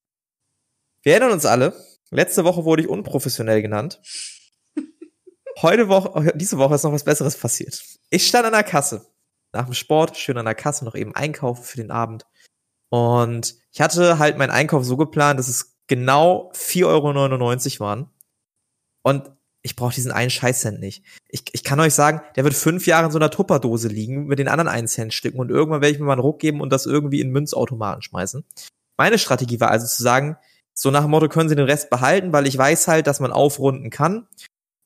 Wir 1.03 1.13
erinnern 1.13 1.33
uns 1.33 1.45
alle, 1.45 1.75
letzte 2.11 2.45
Woche 2.45 2.63
wurde 2.63 2.83
ich 2.83 2.87
unprofessionell 2.87 3.61
genannt. 3.61 4.01
Heute 5.61 5.89
Woche, 5.89 6.31
diese 6.35 6.57
Woche 6.57 6.75
ist 6.75 6.83
noch 6.83 6.93
was 6.93 7.03
Besseres 7.03 7.35
passiert. 7.35 7.83
Ich 8.09 8.25
stand 8.25 8.45
an 8.45 8.53
der 8.53 8.63
Kasse. 8.63 9.05
Nach 9.51 9.65
dem 9.65 9.73
Sport, 9.73 10.15
schön 10.15 10.37
an 10.37 10.45
der 10.45 10.55
Kasse, 10.55 10.85
noch 10.85 10.95
eben 10.95 11.13
einkaufen 11.13 11.63
für 11.63 11.77
den 11.77 11.91
Abend. 11.91 12.25
Und 12.89 13.57
ich 13.73 13.81
hatte 13.81 14.17
halt 14.17 14.37
meinen 14.37 14.51
Einkauf 14.51 14.85
so 14.85 14.95
geplant, 14.95 15.39
dass 15.39 15.49
es 15.49 15.75
genau 15.87 16.53
4,99 16.53 16.85
Euro 16.85 17.79
waren. 17.81 18.09
Und 19.03 19.31
ich 19.63 19.75
brauche 19.75 19.93
diesen 19.93 20.11
einen 20.11 20.29
Scheißcent 20.29 20.79
nicht. 20.79 21.03
Ich, 21.29 21.43
ich 21.51 21.63
kann 21.63 21.79
euch 21.79 21.93
sagen, 21.93 22.21
der 22.35 22.43
wird 22.43 22.53
fünf 22.53 22.87
Jahre 22.87 23.05
in 23.05 23.11
so 23.11 23.19
einer 23.19 23.29
Tupperdose 23.29 23.87
liegen 23.87 24.25
mit 24.25 24.39
den 24.39 24.47
anderen 24.47 24.67
einen 24.67 24.87
Cent 24.87 25.13
Stücken 25.13 25.39
und 25.39 25.51
irgendwann 25.51 25.81
werde 25.81 25.93
ich 25.93 25.99
mir 25.99 26.05
mal 26.05 26.13
einen 26.13 26.21
Ruck 26.21 26.39
geben 26.39 26.61
und 26.61 26.71
das 26.71 26.85
irgendwie 26.85 27.21
in 27.21 27.29
Münzautomaten 27.29 28.01
schmeißen. 28.01 28.43
Meine 28.97 29.19
Strategie 29.19 29.59
war 29.59 29.69
also 29.69 29.87
zu 29.87 30.01
sagen, 30.01 30.37
so 30.73 30.89
nach 30.89 31.01
dem 31.01 31.11
Motto 31.11 31.27
können 31.29 31.49
sie 31.49 31.55
den 31.55 31.65
Rest 31.65 31.89
behalten, 31.89 32.33
weil 32.33 32.47
ich 32.47 32.57
weiß 32.57 32.87
halt, 32.87 33.07
dass 33.07 33.19
man 33.19 33.31
aufrunden 33.31 33.89
kann 33.89 34.27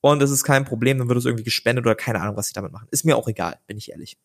und 0.01 0.22
es 0.22 0.32
ist 0.32 0.44
kein 0.44 0.65
Problem, 0.65 0.98
dann 0.98 1.08
wird 1.08 1.20
es 1.20 1.25
irgendwie 1.25 1.44
gespendet 1.44 1.86
oder 1.86 1.96
keine 1.96 2.22
Ahnung, 2.22 2.36
was 2.36 2.48
sie 2.48 2.53
damit 2.53 2.72
machen. 2.72 2.88
Ist 2.91 3.05
mir 3.05 3.15
auch 3.15 3.27
egal, 3.27 3.60
bin 3.67 3.77
ich 3.77 3.91
ehrlich. 3.91 4.17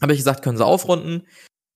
Habe 0.00 0.12
ich 0.12 0.18
gesagt, 0.18 0.42
können 0.42 0.56
sie 0.56 0.64
aufrunden 0.64 1.26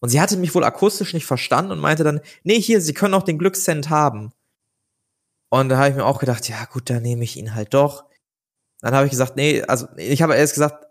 und 0.00 0.08
sie 0.08 0.20
hatte 0.20 0.36
mich 0.36 0.54
wohl 0.54 0.64
akustisch 0.64 1.14
nicht 1.14 1.26
verstanden 1.26 1.72
und 1.72 1.80
meinte 1.80 2.02
dann, 2.04 2.20
nee, 2.44 2.60
hier, 2.60 2.80
sie 2.80 2.94
können 2.94 3.14
auch 3.14 3.22
den 3.22 3.38
Glückscent 3.38 3.90
haben. 3.90 4.32
Und 5.48 5.68
da 5.68 5.78
habe 5.78 5.90
ich 5.90 5.94
mir 5.96 6.04
auch 6.04 6.18
gedacht, 6.18 6.48
ja 6.48 6.64
gut, 6.64 6.90
dann 6.90 7.02
nehme 7.02 7.24
ich 7.24 7.36
ihn 7.36 7.54
halt 7.54 7.74
doch. 7.74 8.04
Dann 8.80 8.94
habe 8.94 9.06
ich 9.06 9.10
gesagt, 9.10 9.36
nee, 9.36 9.62
also 9.62 9.86
ich 9.96 10.22
habe 10.22 10.34
erst 10.34 10.54
gesagt, 10.54 10.86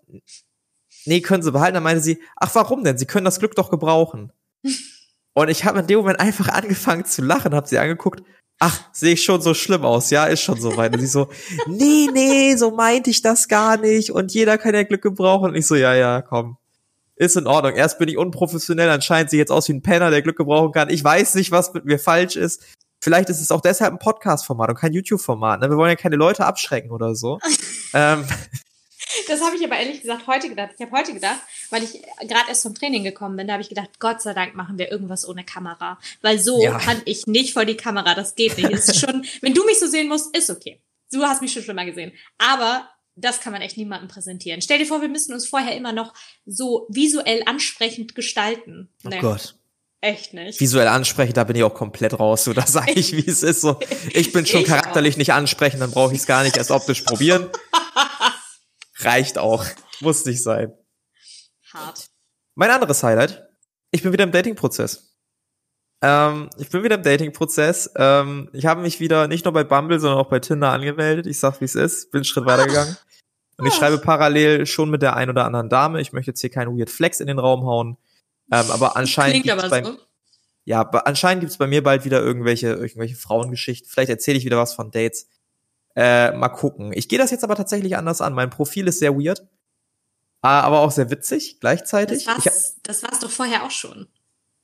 nee, 1.05 1.21
können 1.21 1.43
Sie 1.43 1.51
behalten. 1.51 1.75
Dann 1.75 1.83
meinte 1.83 2.01
sie, 2.01 2.21
ach, 2.35 2.53
warum 2.55 2.83
denn? 2.83 2.97
Sie 2.97 3.05
können 3.05 3.25
das 3.25 3.39
Glück 3.39 3.55
doch 3.55 3.69
gebrauchen. 3.69 4.31
Und 5.33 5.50
ich 5.50 5.65
habe 5.65 5.79
in 5.79 5.88
dem 5.88 6.00
Moment 6.00 6.19
einfach 6.19 6.47
angefangen 6.47 7.05
zu 7.05 7.21
lachen, 7.21 7.53
habe 7.53 7.67
sie 7.67 7.77
angeguckt. 7.77 8.24
Ach, 8.57 8.79
sehe 8.93 9.13
ich 9.13 9.24
schon 9.24 9.41
so 9.41 9.53
schlimm 9.53 9.83
aus? 9.83 10.09
Ja, 10.09 10.25
ist 10.27 10.39
schon 10.39 10.62
so 10.62 10.77
weit. 10.77 10.93
Und 10.93 11.01
sie 11.01 11.07
so, 11.07 11.29
nee, 11.67 12.07
nee, 12.13 12.55
so 12.55 12.71
meinte 12.71 13.09
ich 13.09 13.21
das 13.21 13.50
gar 13.50 13.75
nicht. 13.75 14.12
Und 14.12 14.33
jeder 14.33 14.57
kann 14.57 14.74
ja 14.74 14.83
Glück 14.83 15.01
gebrauchen. 15.01 15.50
Und 15.50 15.55
ich 15.55 15.67
so, 15.67 15.75
ja, 15.75 15.93
ja, 15.93 16.21
komm. 16.21 16.57
Ist 17.17 17.35
in 17.35 17.47
Ordnung. 17.47 17.74
Erst 17.75 18.00
bin 18.00 18.07
ich 18.07 18.17
unprofessionell, 18.17 18.89
anscheinend 18.89 19.29
sehe 19.29 19.38
ich 19.38 19.41
jetzt 19.41 19.51
aus 19.51 19.67
wie 19.67 19.74
ein 19.74 19.81
Penner, 19.81 20.09
der 20.09 20.21
Glück 20.21 20.38
gebrauchen 20.38 20.71
kann. 20.71 20.89
Ich 20.89 21.03
weiß 21.03 21.35
nicht, 21.35 21.51
was 21.51 21.74
mit 21.74 21.83
mir 21.83 22.00
falsch 22.00 22.38
ist. 22.38 22.63
Vielleicht 23.05 23.29
ist 23.29 23.39
es 23.39 23.51
auch 23.51 23.62
deshalb 23.62 23.93
ein 23.93 24.00
Podcast-Format 24.00 24.71
und 24.71 24.77
kein 24.77 24.91
YouTube-Format. 24.91 25.62
Ne? 25.62 25.69
Wir 25.69 25.77
wollen 25.77 25.91
ja 25.91 25.95
keine 25.95 26.15
Leute 26.15 26.43
abschrecken 26.43 26.89
oder 26.89 27.13
so. 27.13 27.38
ähm. 27.93 28.25
Das 29.27 29.41
habe 29.41 29.55
ich 29.55 29.63
aber 29.63 29.77
ehrlich 29.77 30.01
gesagt 30.01 30.25
heute 30.25 30.50
gedacht. 30.50 30.71
Ich 30.75 30.83
habe 30.83 30.91
heute 30.91 31.13
gedacht, 31.13 31.39
weil 31.69 31.83
ich 31.83 32.01
gerade 32.21 32.50
erst 32.50 32.63
vom 32.63 32.74
Training 32.74 33.03
gekommen 33.03 33.35
bin, 33.38 33.45
da 33.45 33.53
habe 33.53 33.62
ich 33.62 33.69
gedacht, 33.69 34.00
Gott 34.00 34.24
sei 34.24 34.33
Dank 34.33 34.55
machen 34.55 34.79
wir 34.79 34.91
irgendwas 34.91 35.29
ohne 35.29 35.43
Kamera. 35.43 36.00
Weil 36.24 36.39
so 36.39 36.59
ja. 36.63 36.79
kann 36.79 37.00
ich 37.05 37.27
nicht 37.27 37.53
vor 37.53 37.65
die 37.65 37.77
Kamera. 37.77 38.15
Das 38.15 38.33
geht 38.33 38.57
nicht. 38.57 38.71
ist 38.71 39.00
schon, 39.00 39.24
wenn 39.41 39.53
du 39.53 39.63
mich 39.65 39.79
so 39.79 39.85
sehen 39.85 40.07
musst, 40.07 40.35
ist 40.35 40.50
okay. 40.50 40.81
Du 41.12 41.21
hast 41.21 41.43
mich 41.43 41.53
schon 41.53 41.62
schlimmer 41.62 41.85
gesehen. 41.85 42.12
Aber 42.39 42.89
das 43.15 43.39
kann 43.39 43.53
man 43.53 43.62
echt 43.62 43.77
niemandem 43.77 44.07
präsentieren. 44.07 44.63
Stell 44.63 44.79
dir 44.79 44.88
vor, 44.88 45.01
wir 45.01 45.09
müssen 45.09 45.31
uns 45.31 45.47
vorher 45.47 45.77
immer 45.77 45.93
noch 45.93 46.15
so 46.47 46.88
visuell 46.89 47.43
ansprechend 47.45 48.15
gestalten. 48.15 48.89
Oh 49.03 49.09
nee. 49.09 49.19
Gott. 49.19 49.53
Echt 50.05 50.35
nicht. 50.35 50.59
Visuell 50.59 50.88
ansprechend, 50.88 51.35
da 51.35 51.45
bin 51.45 51.55
ich 51.55 51.63
auch 51.63 51.74
komplett 51.74 52.19
raus. 52.19 52.43
So, 52.43 52.53
da 52.53 52.67
sage 52.67 52.91
ich, 52.91 53.13
wie 53.17 53.27
es 53.27 53.41
ist. 53.41 53.62
So, 53.62 53.79
ich 54.13 54.31
bin 54.31 54.45
schon 54.45 54.62
ich 54.62 54.67
charakterlich 54.67 55.15
auch. 55.15 55.17
nicht 55.17 55.33
ansprechend, 55.33 55.81
dann 55.81 55.89
brauche 55.89 56.13
ich 56.13 56.19
es 56.19 56.27
gar 56.27 56.43
nicht 56.43 56.57
erst 56.57 56.69
optisch 56.69 57.01
probieren. 57.01 57.50
Reicht 59.00 59.39
auch. 59.39 59.65
Muss 60.01 60.24
nicht 60.25 60.43
sein. 60.43 60.74
Hart. 61.74 62.05
Mein 62.53 62.69
anderes 62.69 63.01
Highlight. 63.01 63.47
Ich 63.89 64.03
bin 64.03 64.13
wieder 64.13 64.25
im 64.25 64.31
Dating-Prozess. 64.31 65.17
Ähm, 66.03 66.51
ich 66.59 66.69
bin 66.69 66.83
wieder 66.83 66.97
im 66.97 67.03
Dating-Prozess. 67.03 67.89
Ähm, 67.95 68.51
ich 68.53 68.67
habe 68.67 68.83
mich 68.83 69.00
wieder 69.00 69.27
nicht 69.27 69.43
nur 69.45 69.55
bei 69.55 69.63
Bumble, 69.63 70.00
sondern 70.00 70.19
auch 70.19 70.29
bei 70.29 70.39
Tinder 70.39 70.69
angemeldet. 70.69 71.25
Ich 71.25 71.39
sag, 71.39 71.62
wie 71.62 71.65
es 71.65 71.74
ist. 71.74 72.12
Bin 72.12 72.19
einen 72.19 72.25
Schritt 72.25 72.45
weitergegangen. 72.45 72.95
Und 73.57 73.65
ich 73.65 73.74
schreibe 73.74 73.97
parallel 73.97 74.67
schon 74.67 74.91
mit 74.91 75.01
der 75.01 75.15
ein 75.15 75.31
oder 75.31 75.45
anderen 75.45 75.67
Dame. 75.67 76.00
Ich 76.00 76.13
möchte 76.13 76.29
jetzt 76.29 76.41
hier 76.41 76.51
keinen 76.51 76.77
Weird 76.77 76.91
Flex 76.91 77.21
in 77.21 77.25
den 77.25 77.39
Raum 77.39 77.65
hauen. 77.65 77.97
Ähm, 78.51 78.69
aber 78.71 78.95
anscheinend 78.95 79.43
Klingt 79.43 79.57
aber 79.57 79.69
bei, 79.69 79.83
so. 79.83 79.97
ja, 80.65 80.81
anscheinend 80.81 81.41
gibt's 81.41 81.57
bei 81.57 81.67
mir 81.67 81.83
bald 81.83 82.05
wieder 82.05 82.21
irgendwelche, 82.21 82.67
irgendwelche 82.69 83.15
Frauengeschichten. 83.15 83.89
Vielleicht 83.89 84.09
erzähle 84.09 84.37
ich 84.37 84.45
wieder 84.45 84.57
was 84.57 84.73
von 84.73 84.91
Dates. 84.91 85.27
Äh, 85.95 86.31
mal 86.31 86.49
gucken. 86.49 86.91
Ich 86.93 87.07
gehe 87.07 87.19
das 87.19 87.31
jetzt 87.31 87.43
aber 87.43 87.55
tatsächlich 87.55 87.97
anders 87.97 88.21
an. 88.21 88.33
Mein 88.33 88.49
Profil 88.49 88.87
ist 88.87 88.99
sehr 88.99 89.15
weird, 89.15 89.47
aber 90.41 90.79
auch 90.79 90.91
sehr 90.91 91.09
witzig 91.09 91.59
gleichzeitig. 91.59 92.25
Das 92.25 92.45
war's, 92.45 92.75
das 92.83 93.03
war's 93.03 93.19
doch 93.19 93.31
vorher 93.31 93.63
auch 93.63 93.71
schon. 93.71 94.07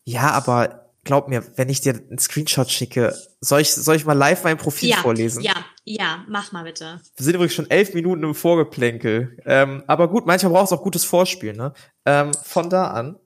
Ja, 0.03 0.31
aber 0.31 0.91
glaub 1.03 1.29
mir, 1.29 1.43
wenn 1.55 1.69
ich 1.69 1.81
dir 1.81 1.93
einen 1.93 2.19
Screenshot 2.19 2.69
schicke, 2.69 3.15
soll 3.39 3.61
ich, 3.61 3.73
soll 3.73 3.95
ich 3.95 4.05
mal 4.05 4.13
live 4.13 4.43
mein 4.43 4.57
Profil 4.57 4.89
ja, 4.89 4.97
vorlesen? 4.97 5.41
Ja, 5.41 5.55
ja, 5.83 6.25
mach 6.27 6.51
mal 6.51 6.63
bitte. 6.63 7.01
Wir 7.15 7.23
sind 7.23 7.35
übrigens 7.35 7.53
schon 7.53 7.69
elf 7.69 7.93
Minuten 7.93 8.23
im 8.23 8.35
Vorgeplänkel. 8.35 9.37
Ähm, 9.45 9.83
aber 9.87 10.09
gut, 10.09 10.25
manchmal 10.25 10.51
braucht 10.51 10.65
es 10.67 10.77
auch 10.77 10.83
gutes 10.83 11.05
Vorspiel, 11.05 11.53
ne? 11.53 11.73
Ähm, 12.05 12.33
von 12.43 12.69
da 12.69 12.87
an 12.87 13.17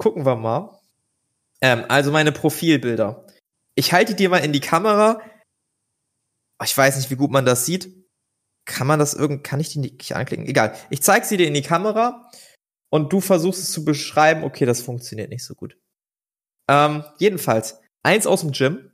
gucken 0.00 0.24
wir 0.24 0.34
mal. 0.34 0.80
Ähm, 1.60 1.84
also 1.88 2.10
meine 2.10 2.32
Profilbilder. 2.32 3.26
Ich 3.74 3.92
halte 3.92 4.14
dir 4.14 4.30
mal 4.30 4.38
in 4.38 4.52
die 4.52 4.60
Kamera. 4.60 5.20
Ich 6.64 6.76
weiß 6.76 6.96
nicht, 6.96 7.10
wie 7.10 7.16
gut 7.16 7.30
man 7.30 7.44
das 7.44 7.66
sieht. 7.66 7.94
Kann 8.64 8.86
man 8.86 8.98
das 8.98 9.14
irgend, 9.14 9.44
kann 9.44 9.60
ich 9.60 9.68
die 9.68 9.78
nicht 9.78 10.16
anklicken? 10.16 10.46
Egal. 10.46 10.74
Ich 10.90 11.02
zeige 11.02 11.26
sie 11.26 11.36
dir 11.36 11.46
in 11.46 11.54
die 11.54 11.62
Kamera 11.62 12.30
und 12.90 13.12
du 13.12 13.20
versuchst 13.20 13.62
es 13.62 13.72
zu 13.72 13.84
beschreiben. 13.84 14.42
Okay, 14.42 14.64
das 14.64 14.82
funktioniert 14.82 15.30
nicht 15.30 15.44
so 15.44 15.54
gut. 15.54 15.78
Ähm, 16.68 17.04
jedenfalls, 17.18 17.80
eins 18.02 18.26
aus 18.26 18.40
dem 18.40 18.52
Gym. 18.52 18.90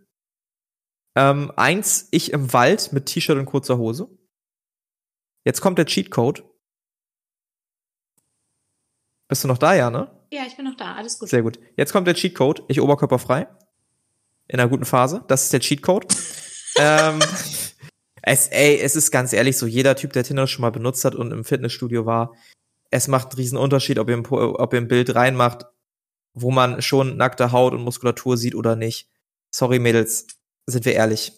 Ähm, 1.16 1.52
eins, 1.56 2.08
ich 2.10 2.32
im 2.32 2.52
Wald 2.52 2.92
mit 2.92 3.06
T-Shirt 3.06 3.38
und 3.38 3.46
kurzer 3.46 3.78
Hose. 3.78 4.08
Jetzt 5.44 5.60
kommt 5.60 5.78
der 5.78 5.86
Cheatcode. 5.86 6.44
Bist 9.28 9.44
du 9.44 9.48
noch 9.48 9.58
da, 9.58 9.74
ja, 9.74 9.90
ne? 9.90 10.25
Ja, 10.30 10.42
ich 10.46 10.56
bin 10.56 10.64
noch 10.64 10.76
da, 10.76 10.94
alles 10.94 11.18
gut. 11.18 11.28
Sehr 11.28 11.42
gut. 11.42 11.58
Jetzt 11.76 11.92
kommt 11.92 12.06
der 12.06 12.14
Cheatcode. 12.14 12.62
Ich 12.68 12.80
oberkörperfrei. 12.80 13.46
In 14.48 14.60
einer 14.60 14.68
guten 14.68 14.84
Phase. 14.84 15.24
Das 15.28 15.44
ist 15.44 15.52
der 15.52 15.60
Cheatcode. 15.60 16.06
ähm, 16.78 17.18
es, 18.22 18.48
ey, 18.48 18.78
es 18.78 18.96
ist 18.96 19.10
ganz 19.10 19.32
ehrlich 19.32 19.56
so, 19.56 19.66
jeder 19.66 19.96
Typ, 19.96 20.12
der 20.12 20.24
Tinder 20.24 20.46
schon 20.46 20.62
mal 20.62 20.70
benutzt 20.70 21.04
hat 21.04 21.14
und 21.14 21.32
im 21.32 21.44
Fitnessstudio 21.44 22.06
war, 22.06 22.32
es 22.90 23.08
macht 23.08 23.32
einen 23.32 23.38
riesen 23.38 23.58
Unterschied, 23.58 23.98
ob 23.98 24.08
ihr, 24.08 24.16
ein, 24.16 24.26
ob 24.26 24.72
ihr 24.72 24.80
ein 24.80 24.88
Bild 24.88 25.14
reinmacht 25.14 25.66
wo 26.36 26.50
man 26.50 26.82
schon 26.82 27.16
nackte 27.16 27.50
Haut 27.50 27.72
und 27.72 27.82
Muskulatur 27.82 28.36
sieht 28.36 28.54
oder 28.54 28.76
nicht. 28.76 29.08
Sorry, 29.50 29.78
Mädels, 29.78 30.26
sind 30.66 30.84
wir 30.84 30.92
ehrlich. 30.92 31.32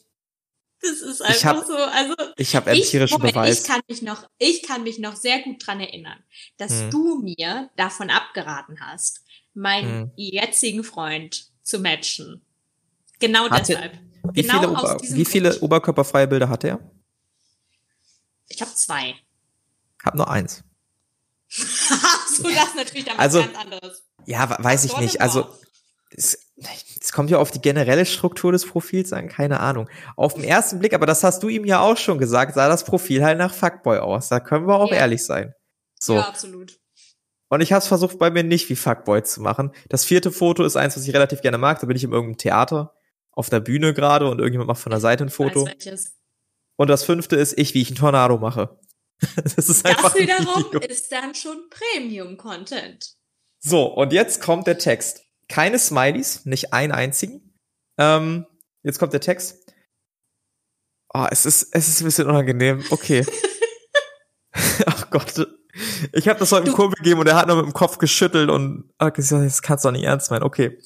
Das 0.81 1.01
ist 1.01 1.23
einfach 1.23 1.45
hab, 1.45 1.67
so, 1.67 1.75
also 1.75 2.15
ich 2.37 2.55
habe 2.55 2.71
empirischen 2.71 3.25
ich, 3.25 3.33
Beweis. 3.33 3.61
Ich 3.61 3.67
kann 3.67 3.81
mich 3.89 4.03
noch, 4.03 4.29
ich 4.39 4.63
kann 4.63 4.85
mich 4.85 4.99
noch 4.99 5.17
sehr 5.17 5.43
gut 5.43 5.67
dran 5.67 5.81
erinnern, 5.81 6.19
dass 6.57 6.83
hm. 6.83 6.91
du 6.91 7.19
mir 7.19 7.71
davon 7.77 8.11
abgeraten 8.11 8.79
hast, 8.81 9.23
meinen 9.55 10.03
hm. 10.03 10.13
jetzigen 10.17 10.85
Freund 10.85 11.47
zu 11.63 11.81
matchen. 11.81 12.43
Genau 13.19 13.51
Hatte, 13.51 13.73
deshalb. 13.73 13.99
Wie 14.33 14.43
genau 14.43 14.61
viele, 14.61 14.69
Ober, 14.71 14.99
wie 15.03 15.25
viele 15.25 15.61
oberkörperfreie 15.61 16.29
Bilder 16.29 16.49
hat 16.49 16.65
er? 16.65 16.79
Ich 18.49 18.61
habe 18.61 18.73
zwei. 18.75 19.15
Hab 20.05 20.15
nur 20.15 20.31
eins. 20.31 20.63
so, 21.49 22.43
das 22.43 22.75
natürlich 22.77 23.05
damit 23.05 23.21
also, 23.21 23.41
ganz 23.41 23.57
anderes. 23.57 24.03
Ja, 24.27 24.63
weiß 24.63 24.85
ich 24.85 24.97
nicht. 24.99 25.21
Also 25.21 25.49
es, 26.11 26.48
es 27.01 27.13
kommt 27.13 27.31
ja 27.31 27.39
auf 27.39 27.51
die 27.51 27.61
generelle 27.61 28.05
Struktur 28.05 28.53
des 28.53 28.67
Profils 28.67 29.13
an, 29.13 29.29
keine 29.29 29.61
Ahnung. 29.61 29.89
Auf 30.17 30.35
den 30.35 30.45
ersten 30.45 30.79
Blick, 30.79 30.95
aber 30.95 31.07
das 31.07 31.23
hast 31.25 31.43
du 31.43 31.49
ihm 31.49 31.65
ja 31.65 31.81
auch 31.81 31.97
schon 31.97 32.19
gesagt, 32.19 32.55
sah 32.55 32.69
das 32.69 32.85
Profil 32.85 33.25
halt 33.25 33.39
nach 33.39 33.55
Fuckboy 33.55 33.99
aus. 33.99 34.29
Da 34.29 34.41
können 34.41 34.67
wir 34.67 34.77
auch 34.77 34.91
ja. 34.91 34.99
ehrlich 34.99 35.25
sein. 35.25 35.55
So. 36.01 36.15
Ja, 36.15 36.29
absolut. 36.29 36.79
Und 37.49 37.61
ich 37.61 37.73
habe 37.73 37.81
es 37.81 37.89
versucht, 37.89 38.19
bei 38.19 38.31
mir 38.31 38.43
nicht 38.43 38.69
wie 38.69 38.77
Fuckboy 38.77 39.23
zu 39.23 39.41
machen. 39.41 39.73
Das 39.89 40.05
vierte 40.05 40.31
Foto 40.31 40.65
ist 40.65 40.77
eins, 40.77 40.97
was 40.97 41.07
ich 41.07 41.15
relativ 41.15 41.41
gerne 41.41 41.59
mag. 41.59 41.81
Da 41.81 41.87
bin 41.87 41.97
ich 41.97 42.05
in 42.05 42.13
irgendeinem 42.13 42.39
Theater 42.39 42.95
auf 43.33 43.49
der 43.49 43.61
Bühne 43.61 43.95
gerade 43.95 44.29
und 44.29 44.39
irgendjemand 44.39 44.69
macht 44.69 44.83
von 44.83 44.91
der 44.91 45.01
Seite 45.01 45.25
ein 45.25 45.31
Foto. 45.31 45.69
Und 46.77 46.91
das 46.91 47.05
fünfte 47.05 47.37
ist 47.37 47.57
ich, 47.57 47.75
wie 47.75 47.83
ich 47.83 47.89
einen 47.89 47.97
Tornado 47.97 48.37
mache. 48.39 48.79
das 49.43 49.57
ist 49.57 49.85
einfach 49.85 50.13
das 50.13 50.21
wiederum 50.21 50.83
ist 50.83 51.11
dann 51.11 51.35
schon 51.35 51.57
Premium-Content. 51.71 53.15
So, 53.61 53.87
und 53.87 54.13
jetzt 54.13 54.41
kommt 54.41 54.67
der 54.67 54.79
Text. 54.79 55.23
Keine 55.49 55.79
Smileys, 55.79 56.45
nicht 56.45 56.73
einen 56.73 56.93
einzigen. 56.93 57.55
Ähm, 57.99 58.47
jetzt 58.83 58.99
kommt 58.99 59.13
der 59.13 59.21
Text. 59.21 59.73
Oh, 61.13 61.27
es 61.31 61.47
ist, 61.47 61.69
es 61.73 61.89
ist 61.89 62.01
ein 62.01 62.05
bisschen 62.05 62.29
unangenehm. 62.29 62.85
Okay. 62.91 63.27
Ach 64.87 65.11
Gott. 65.11 65.49
Ich 66.13 66.29
habe 66.29 66.39
das 66.39 66.53
heute 66.53 66.67
einem 66.67 66.75
Kumpel 66.75 66.97
gegeben 66.97 67.21
und 67.21 67.27
er 67.29 67.37
hat 67.37 67.47
nur 67.47 67.57
mit 67.57 67.67
dem 67.67 67.73
Kopf 67.73 67.99
geschüttelt 67.99 68.51
und 68.51 68.91
ach, 68.99 69.11
das 69.13 69.63
kannst 69.63 69.85
du 69.85 69.89
doch 69.89 69.93
nicht 69.93 70.05
ernst 70.05 70.31
meinen. 70.31 70.43
Okay. 70.43 70.81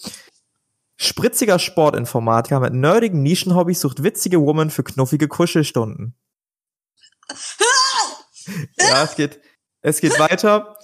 Spritziger 0.97 1.59
Sportinformatiker 1.59 2.61
mit 2.61 2.75
nerdigen 2.75 3.23
Nischenhobbys 3.23 3.81
sucht 3.81 4.03
witzige 4.03 4.41
Woman 4.41 4.71
für 4.71 4.85
knuffige 4.85 5.29
Kuschelstunden. 5.29 6.15
ja, 8.79 9.05
es 9.05 9.17
geht, 9.17 9.41
es 9.81 10.01
geht 10.01 10.19
weiter 10.19 10.77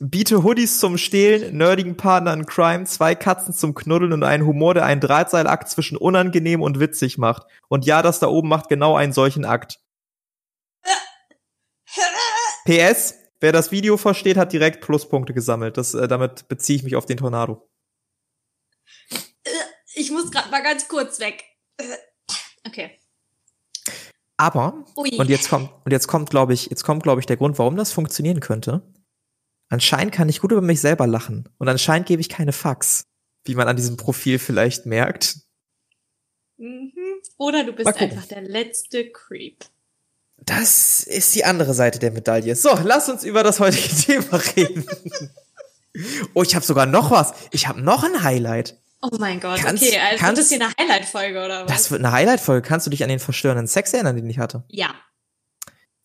biete 0.00 0.42
Hoodies 0.42 0.78
zum 0.78 0.96
Stehlen, 0.96 1.56
nerdigen 1.56 1.96
Partner 1.96 2.32
in 2.32 2.46
Crime, 2.46 2.84
zwei 2.84 3.14
Katzen 3.14 3.52
zum 3.52 3.74
Knuddeln 3.74 4.12
und 4.12 4.24
einen 4.24 4.46
Humor, 4.46 4.74
der 4.74 4.86
einen 4.86 5.00
Drahtseilakt 5.00 5.68
zwischen 5.68 5.96
unangenehm 5.96 6.62
und 6.62 6.80
witzig 6.80 7.18
macht. 7.18 7.46
Und 7.68 7.84
ja, 7.84 8.02
das 8.02 8.18
da 8.18 8.26
oben 8.26 8.48
macht 8.48 8.68
genau 8.68 8.96
einen 8.96 9.12
solchen 9.12 9.44
Akt. 9.44 9.78
PS, 12.64 13.14
wer 13.40 13.52
das 13.52 13.72
Video 13.72 13.96
versteht, 13.96 14.36
hat 14.36 14.52
direkt 14.52 14.80
Pluspunkte 14.80 15.34
gesammelt. 15.34 15.76
Das, 15.76 15.92
äh, 15.94 16.08
damit 16.08 16.48
beziehe 16.48 16.76
ich 16.76 16.82
mich 16.82 16.96
auf 16.96 17.06
den 17.06 17.18
Tornado. 17.18 17.68
Ich 19.94 20.10
muss 20.10 20.30
gerade 20.30 20.50
mal 20.50 20.62
ganz 20.62 20.88
kurz 20.88 21.20
weg. 21.20 21.44
Okay. 22.66 22.98
Aber, 24.38 24.84
Ui. 24.96 25.18
und 25.18 25.28
jetzt 25.28 25.50
kommt, 25.50 25.70
und 25.84 25.92
jetzt 25.92 26.06
kommt, 26.06 26.30
glaube 26.30 26.54
ich, 26.54 26.66
jetzt 26.66 26.84
kommt, 26.84 27.02
glaube 27.02 27.20
ich, 27.20 27.26
der 27.26 27.36
Grund, 27.36 27.58
warum 27.58 27.76
das 27.76 27.92
funktionieren 27.92 28.40
könnte. 28.40 28.82
Anscheinend 29.70 30.12
kann 30.12 30.28
ich 30.28 30.40
gut 30.40 30.52
über 30.52 30.60
mich 30.60 30.80
selber 30.80 31.06
lachen. 31.06 31.48
Und 31.58 31.68
anscheinend 31.68 32.06
gebe 32.06 32.20
ich 32.20 32.28
keine 32.28 32.52
Fax, 32.52 33.06
wie 33.44 33.54
man 33.54 33.68
an 33.68 33.76
diesem 33.76 33.96
Profil 33.96 34.38
vielleicht 34.38 34.84
merkt. 34.84 35.36
Mhm. 36.58 36.92
Oder 37.38 37.64
du 37.64 37.72
bist 37.72 37.96
einfach 37.96 38.26
der 38.26 38.42
letzte 38.42 39.10
Creep. 39.10 39.64
Das 40.38 41.04
ist 41.04 41.34
die 41.34 41.44
andere 41.44 41.72
Seite 41.72 41.98
der 41.98 42.10
Medaille. 42.10 42.56
So, 42.56 42.70
lass 42.82 43.08
uns 43.08 43.24
über 43.24 43.42
das 43.42 43.60
heutige 43.60 43.88
Thema 43.94 44.40
reden. 44.56 44.84
oh, 46.34 46.42
ich 46.42 46.54
habe 46.54 46.64
sogar 46.64 46.86
noch 46.86 47.10
was. 47.10 47.32
Ich 47.52 47.68
habe 47.68 47.80
noch 47.80 48.02
ein 48.02 48.22
Highlight. 48.22 48.76
Oh 49.02 49.16
mein 49.18 49.40
Gott, 49.40 49.60
kannst, 49.60 49.82
okay, 49.82 49.98
also 49.98 50.18
kannst, 50.18 50.50
wird 50.50 50.60
das 50.60 50.68
hier 50.68 50.76
eine 50.78 50.92
Highlight-Folge 50.92 51.44
oder 51.44 51.64
was? 51.64 51.72
Das 51.72 51.90
wird 51.90 52.04
eine 52.04 52.12
Highlight-Folge. 52.12 52.66
Kannst 52.66 52.86
du 52.86 52.90
dich 52.90 53.02
an 53.02 53.08
den 53.08 53.20
verstörenden 53.20 53.66
Sex 53.66 53.92
erinnern, 53.94 54.16
den 54.16 54.28
ich 54.28 54.38
hatte? 54.38 54.64
Ja. 54.68 54.94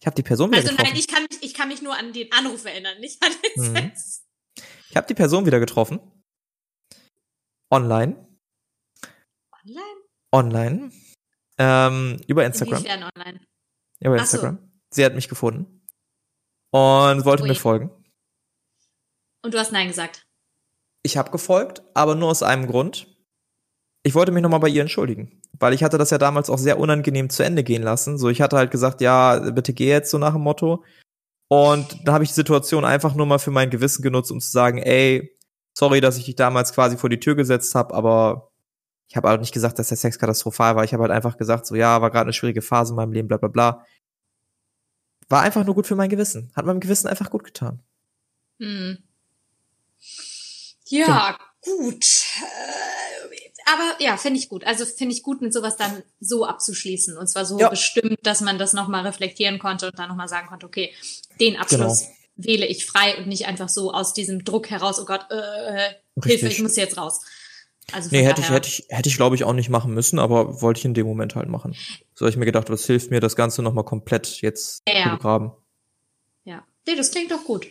Ich 0.06 0.08
habe 0.08 0.18
die 0.18 0.22
Person 0.22 0.52
wieder 0.52 0.60
also 0.60 0.70
getroffen. 0.70 0.86
Also 0.86 0.94
nein, 0.94 1.00
ich 1.00 1.08
kann, 1.08 1.24
mich, 1.24 1.42
ich 1.42 1.54
kann 1.56 1.68
mich 1.68 1.82
nur 1.82 1.98
an 1.98 2.14
den 2.14 2.32
Anruf 2.32 2.64
erinnern, 2.64 3.00
nicht 3.00 3.20
an 3.24 3.32
den 3.32 3.64
mhm. 3.64 3.76
Sex. 3.76 4.24
Ich 4.92 4.96
habe 4.96 5.08
die 5.08 5.16
Person 5.16 5.48
wieder 5.48 5.60
getroffen. 5.60 6.00
Online. 7.72 8.38
Online? 9.52 10.02
Online. 10.32 10.92
Ähm, 11.58 12.22
über 12.28 12.46
Instagram. 12.46 12.86
Inwiefern 12.86 13.10
online? 13.16 13.40
Über 14.00 14.18
Instagram. 14.20 14.58
So. 14.58 14.70
Sie 14.92 15.06
hat 15.06 15.16
mich 15.16 15.28
gefunden 15.28 15.88
und 16.70 17.26
wollte 17.26 17.42
Ui. 17.42 17.50
mir 17.50 17.56
folgen. 17.56 17.90
Und 19.42 19.56
du 19.56 19.58
hast 19.58 19.72
Nein 19.72 19.88
gesagt. 19.88 20.28
Ich 21.02 21.18
habe 21.18 21.32
gefolgt, 21.32 21.82
aber 21.96 22.14
nur 22.14 22.30
aus 22.30 22.44
einem 22.44 22.68
Grund. 22.68 23.15
Ich 24.06 24.14
wollte 24.14 24.32
mich 24.32 24.44
nochmal 24.44 24.60
bei 24.60 24.68
ihr 24.68 24.82
entschuldigen, 24.82 25.42
weil 25.54 25.74
ich 25.74 25.84
hatte 25.84 25.98
das 25.98 26.12
ja 26.12 26.20
damals 26.20 26.52
auch 26.52 26.60
sehr 26.60 26.78
unangenehm 26.78 27.32
zu 27.32 27.42
Ende 27.42 27.64
gehen 27.64 27.82
lassen. 27.82 28.20
So, 28.20 28.30
ich 28.30 28.40
hatte 28.40 28.56
halt 28.56 28.70
gesagt, 28.70 29.02
ja, 29.02 29.40
bitte 29.50 29.74
geh 29.74 29.88
jetzt 29.88 30.12
so 30.12 30.20
nach 30.20 30.34
dem 30.34 30.44
Motto. 30.44 30.84
Und 31.48 32.06
dann 32.06 32.14
habe 32.14 32.24
ich 32.24 32.30
die 32.30 32.36
Situation 32.36 32.86
einfach 32.86 33.16
nur 33.16 33.26
mal 33.26 33.40
für 33.40 33.50
mein 33.50 33.72
Gewissen 33.72 34.04
genutzt, 34.04 34.32
um 34.32 34.40
zu 34.40 34.52
sagen, 34.52 34.78
ey, 34.78 35.36
sorry, 35.74 36.02
dass 36.02 36.20
ich 36.20 36.26
dich 36.26 36.36
damals 36.36 36.72
quasi 36.72 36.98
vor 36.98 37.10
die 37.10 37.20
Tür 37.20 37.34
gesetzt 37.34 37.74
habe, 37.74 37.96
aber 37.96 38.52
ich 39.08 39.18
habe 39.18 39.28
halt 39.28 39.42
nicht 39.42 39.56
gesagt, 39.56 39.80
dass 39.80 39.88
der 39.88 39.98
Sex 39.98 40.20
katastrophal 40.20 40.76
war. 40.76 40.84
Ich 40.84 40.94
habe 40.94 41.02
halt 41.02 41.12
einfach 41.12 41.38
gesagt, 41.38 41.66
so 41.66 41.74
ja, 41.74 42.00
war 42.00 42.12
gerade 42.12 42.26
eine 42.26 42.34
schwierige 42.34 42.62
Phase 42.62 42.92
in 42.92 42.98
meinem 42.98 43.12
Leben, 43.12 43.28
bla 43.28 43.38
bla 43.38 43.50
bla. 43.50 43.86
War 45.30 45.42
einfach 45.42 45.66
nur 45.66 45.74
gut 45.74 45.88
für 45.88 45.96
mein 45.96 46.12
Gewissen. 46.12 46.52
Hat 46.56 46.68
meinem 46.68 46.80
Gewissen 46.80 47.08
einfach 47.08 47.32
gut 47.32 47.44
getan. 47.44 47.82
Hm. 48.60 49.00
Ja, 50.90 51.40
so. 51.64 51.72
gut. 51.72 52.06
Äh, 52.06 53.25
aber 53.66 53.96
ja, 54.00 54.16
finde 54.18 54.40
ich 54.40 54.48
gut. 54.48 54.64
Also 54.66 54.86
finde 54.86 55.16
ich 55.16 55.24
gut, 55.24 55.42
mit 55.42 55.52
sowas 55.52 55.76
dann 55.76 56.04
so 56.20 56.46
abzuschließen. 56.46 57.18
Und 57.18 57.28
zwar 57.28 57.46
so 57.46 57.60
ja. 57.60 57.70
bestimmt, 57.70 58.20
dass 58.24 58.42
man 58.42 58.60
das 58.60 58.74
nochmal 58.74 59.06
reflektieren 59.06 59.58
konnte 59.58 59.88
und 59.88 59.98
dann 59.98 60.10
nochmal 60.10 60.28
sagen 60.28 60.48
konnte, 60.48 60.68
okay, 60.68 60.94
den 61.40 61.58
Abschluss 61.58 62.02
genau. 62.02 62.14
wähle 62.36 62.68
ich 62.68 62.86
frei 62.86 63.18
und 63.18 63.28
nicht 63.28 63.48
einfach 63.48 63.70
so 63.70 63.92
aus 63.92 64.14
diesem 64.14 64.46
Druck 64.46 64.70
heraus, 64.70 65.00
oh 65.00 65.06
Gott, 65.06 65.26
äh, 65.32 65.94
Hilfe, 66.24 66.48
ich 66.48 66.62
muss 66.62 66.76
jetzt 66.76 66.98
raus. 66.98 67.22
Also 67.92 68.10
nee, 68.12 68.24
hätte 68.24 68.42
ich, 68.42 68.50
hätte 68.50 68.68
ich, 68.68 68.86
hätte 68.90 69.10
ich, 69.10 69.16
glaube 69.16 69.36
ich, 69.36 69.44
auch 69.44 69.54
nicht 69.54 69.70
machen 69.70 69.94
müssen, 69.94 70.18
aber 70.20 70.62
wollte 70.62 70.80
ich 70.80 70.86
in 70.86 70.94
dem 70.94 71.06
Moment 71.06 71.36
halt 71.36 71.50
machen. 71.50 71.76
So 72.14 72.26
habe 72.26 72.32
ich 72.32 72.38
mir 72.38 72.46
gedacht, 72.46 72.70
was 72.70 72.86
hilft 72.86 73.12
mir, 73.12 73.20
das 73.20 73.36
Ganze 73.36 73.62
nochmal 73.62 73.84
komplett 73.84 74.42
jetzt 74.42 74.84
ja. 74.88 75.04
zu 75.04 75.10
begraben. 75.12 75.52
Ja. 76.46 76.64
Nee, 76.88 76.96
das 76.96 77.12
klingt 77.12 77.32
doch 77.32 77.44
gut. 77.44 77.68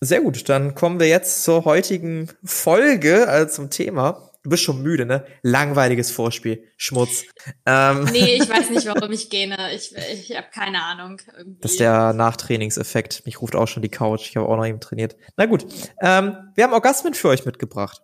Sehr 0.00 0.20
gut, 0.20 0.48
dann 0.48 0.74
kommen 0.74 1.00
wir 1.00 1.08
jetzt 1.08 1.44
zur 1.44 1.64
heutigen 1.64 2.28
Folge, 2.44 3.28
also 3.28 3.54
zum 3.54 3.70
Thema. 3.70 4.30
Du 4.44 4.50
bist 4.50 4.62
schon 4.62 4.82
müde, 4.82 5.06
ne? 5.06 5.24
Langweiliges 5.42 6.10
Vorspiel, 6.10 6.68
Schmutz. 6.76 7.24
Ähm. 7.64 8.04
Nee, 8.12 8.36
ich 8.36 8.48
weiß 8.48 8.68
nicht, 8.70 8.86
warum 8.86 9.10
ich 9.10 9.30
gähne. 9.30 9.74
Ich, 9.74 9.94
ich 9.96 10.36
habe 10.36 10.48
keine 10.52 10.82
Ahnung. 10.82 11.18
Irgendwie. 11.34 11.60
Das 11.62 11.72
ist 11.72 11.80
der 11.80 12.12
Nachtrainingseffekt. 12.12 13.24
Mich 13.24 13.40
ruft 13.40 13.56
auch 13.56 13.66
schon 13.66 13.82
die 13.82 13.88
Couch. 13.88 14.28
Ich 14.28 14.36
habe 14.36 14.46
auch 14.46 14.56
noch 14.58 14.66
eben 14.66 14.80
trainiert. 14.80 15.16
Na 15.38 15.46
gut, 15.46 15.64
ähm, 16.02 16.36
wir 16.54 16.64
haben 16.64 16.74
Orgasmen 16.74 17.14
für 17.14 17.28
euch 17.28 17.46
mitgebracht. 17.46 18.02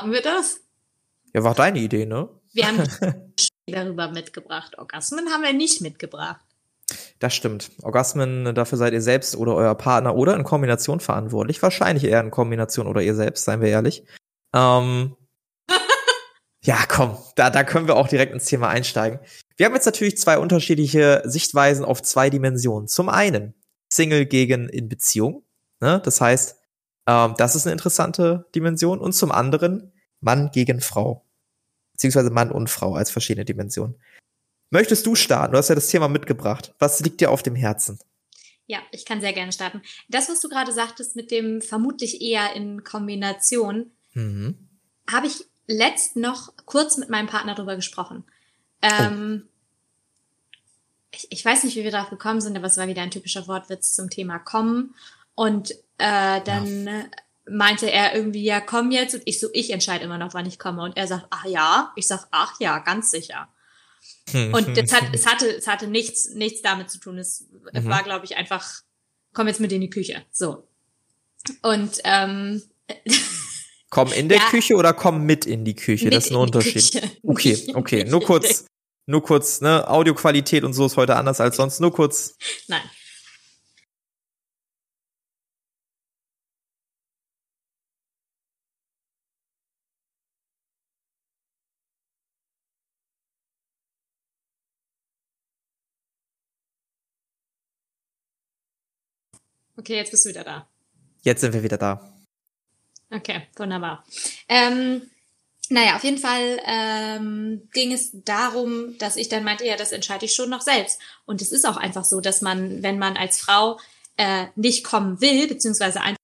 Haben 0.00 0.10
wir 0.10 0.20
das? 0.20 0.60
Ja, 1.32 1.44
war 1.44 1.54
deine 1.54 1.78
Idee, 1.78 2.06
ne? 2.06 2.28
Wir 2.52 2.66
haben 2.66 2.82
darüber 3.66 4.10
mitgebracht. 4.10 4.76
Orgasmen 4.78 5.28
haben 5.30 5.44
wir 5.44 5.52
nicht 5.52 5.80
mitgebracht. 5.80 6.44
Das 7.20 7.34
stimmt. 7.36 7.70
Orgasmen, 7.82 8.52
dafür 8.52 8.78
seid 8.78 8.92
ihr 8.92 9.00
selbst 9.00 9.36
oder 9.36 9.54
euer 9.54 9.76
Partner 9.76 10.16
oder 10.16 10.34
in 10.34 10.42
Kombination 10.42 10.98
verantwortlich. 10.98 11.62
Wahrscheinlich 11.62 12.02
eher 12.02 12.20
in 12.20 12.32
Kombination 12.32 12.88
oder 12.88 13.00
ihr 13.00 13.14
selbst, 13.14 13.44
seien 13.44 13.60
wir 13.60 13.68
ehrlich. 13.68 14.04
Ähm, 14.54 15.16
ja, 16.62 16.78
komm, 16.88 17.18
da, 17.36 17.50
da 17.50 17.64
können 17.64 17.86
wir 17.88 17.96
auch 17.96 18.08
direkt 18.08 18.32
ins 18.32 18.46
Thema 18.46 18.68
einsteigen. 18.68 19.18
Wir 19.56 19.66
haben 19.66 19.74
jetzt 19.74 19.86
natürlich 19.86 20.16
zwei 20.16 20.38
unterschiedliche 20.38 21.22
Sichtweisen 21.24 21.84
auf 21.84 22.02
zwei 22.02 22.30
Dimensionen. 22.30 22.88
Zum 22.88 23.08
einen 23.08 23.54
Single 23.92 24.26
gegen 24.26 24.68
in 24.68 24.88
Beziehung. 24.88 25.44
Ne? 25.80 26.00
Das 26.04 26.20
heißt, 26.20 26.56
ähm, 27.06 27.34
das 27.36 27.54
ist 27.54 27.66
eine 27.66 27.72
interessante 27.72 28.46
Dimension. 28.54 28.98
Und 28.98 29.12
zum 29.12 29.30
anderen 29.30 29.92
Mann 30.20 30.50
gegen 30.52 30.80
Frau. 30.80 31.26
Beziehungsweise 31.92 32.30
Mann 32.30 32.50
und 32.50 32.70
Frau 32.70 32.94
als 32.94 33.10
verschiedene 33.10 33.44
Dimensionen. 33.44 33.96
Möchtest 34.70 35.06
du 35.06 35.14
starten? 35.14 35.52
Du 35.52 35.58
hast 35.58 35.68
ja 35.68 35.76
das 35.76 35.86
Thema 35.86 36.08
mitgebracht. 36.08 36.74
Was 36.78 37.00
liegt 37.00 37.20
dir 37.20 37.30
auf 37.30 37.42
dem 37.42 37.54
Herzen? 37.54 37.98
Ja, 38.66 38.78
ich 38.90 39.04
kann 39.04 39.20
sehr 39.20 39.32
gerne 39.32 39.52
starten. 39.52 39.82
Das, 40.08 40.28
was 40.28 40.40
du 40.40 40.48
gerade 40.48 40.72
sagtest 40.72 41.14
mit 41.14 41.30
dem 41.30 41.60
vermutlich 41.60 42.22
eher 42.22 42.56
in 42.56 42.82
Kombination, 42.82 43.92
mhm. 44.14 44.68
habe 45.10 45.26
ich 45.26 45.44
letzt 45.66 46.16
noch 46.16 46.52
kurz 46.66 46.96
mit 46.96 47.10
meinem 47.10 47.26
Partner 47.26 47.54
drüber 47.54 47.76
gesprochen. 47.76 48.24
Ähm, 48.82 49.44
oh. 49.44 49.48
ich, 51.12 51.26
ich 51.30 51.44
weiß 51.44 51.64
nicht, 51.64 51.76
wie 51.76 51.84
wir 51.84 51.90
darauf 51.90 52.10
gekommen 52.10 52.40
sind, 52.40 52.56
aber 52.56 52.66
es 52.66 52.76
war 52.76 52.86
wieder 52.86 53.02
ein 53.02 53.10
typischer 53.10 53.46
Wortwitz 53.48 53.94
zum 53.94 54.10
Thema 54.10 54.38
kommen. 54.38 54.94
Und 55.34 55.72
äh, 55.98 56.40
dann 56.42 56.86
ja. 56.86 57.04
meinte 57.48 57.90
er 57.90 58.14
irgendwie, 58.14 58.44
ja, 58.44 58.60
komm 58.60 58.90
jetzt. 58.90 59.14
Und 59.14 59.22
ich 59.24 59.40
so, 59.40 59.48
ich 59.52 59.70
entscheide 59.70 60.04
immer 60.04 60.18
noch, 60.18 60.34
wann 60.34 60.46
ich 60.46 60.58
komme. 60.58 60.82
Und 60.82 60.96
er 60.96 61.06
sagt, 61.06 61.26
ach 61.30 61.46
ja. 61.46 61.92
Ich 61.96 62.06
sag, 62.06 62.26
ach 62.30 62.60
ja, 62.60 62.78
ganz 62.78 63.10
sicher. 63.10 63.48
Und 64.32 64.76
das 64.76 64.92
hat, 64.92 65.04
es 65.12 65.26
hatte, 65.26 65.48
es 65.48 65.66
hatte 65.66 65.86
nichts, 65.86 66.30
nichts 66.30 66.62
damit 66.62 66.90
zu 66.90 66.98
tun. 66.98 67.18
Es 67.18 67.46
mhm. 67.72 67.88
war, 67.88 68.02
glaube 68.02 68.24
ich, 68.24 68.36
einfach, 68.36 68.82
komm 69.32 69.48
jetzt 69.48 69.60
mit 69.60 69.72
in 69.72 69.80
die 69.80 69.90
Küche. 69.90 70.24
So. 70.30 70.66
Und 71.62 72.00
ähm, 72.04 72.62
Komm 73.94 74.12
in 74.12 74.28
der 74.28 74.38
ja, 74.38 74.48
Küche 74.50 74.74
oder 74.74 74.92
komm 74.92 75.24
mit 75.24 75.46
in 75.46 75.64
die 75.64 75.76
Küche? 75.76 76.10
Das 76.10 76.24
ist 76.24 76.32
ein 76.32 76.36
Unterschied. 76.36 77.00
Okay, 77.22 77.72
okay. 77.74 78.04
Nur 78.04 78.20
kurz, 78.24 78.66
nur 79.06 79.22
kurz, 79.22 79.60
ne? 79.60 79.88
Audioqualität 79.88 80.64
und 80.64 80.72
so 80.72 80.86
ist 80.86 80.96
heute 80.96 81.14
anders 81.14 81.40
als 81.40 81.54
sonst. 81.54 81.80
Nur 81.80 81.92
kurz. 81.92 82.36
Nein. 82.66 82.82
Okay, 99.76 99.94
jetzt 99.96 100.10
bist 100.10 100.24
du 100.24 100.30
wieder 100.30 100.42
da. 100.42 100.68
Jetzt 101.22 101.42
sind 101.42 101.52
wir 101.52 101.62
wieder 101.62 101.78
da. 101.78 102.13
Okay, 103.10 103.42
wunderbar. 103.56 104.04
Ähm, 104.48 105.02
naja, 105.70 105.96
auf 105.96 106.04
jeden 106.04 106.18
Fall 106.18 106.60
ähm, 106.66 107.68
ging 107.72 107.92
es 107.92 108.10
darum, 108.12 108.98
dass 108.98 109.16
ich 109.16 109.28
dann 109.28 109.44
meinte, 109.44 109.64
ja, 109.66 109.76
das 109.76 109.92
entscheide 109.92 110.26
ich 110.26 110.34
schon 110.34 110.50
noch 110.50 110.60
selbst. 110.60 111.00
Und 111.24 111.40
es 111.40 111.52
ist 111.52 111.66
auch 111.66 111.76
einfach 111.76 112.04
so, 112.04 112.20
dass 112.20 112.42
man, 112.42 112.82
wenn 112.82 112.98
man 112.98 113.16
als 113.16 113.40
Frau 113.40 113.80
äh, 114.16 114.46
nicht 114.56 114.84
kommen 114.84 115.20
will, 115.20 115.48
beziehungsweise 115.48 116.00
einfach 116.00 116.18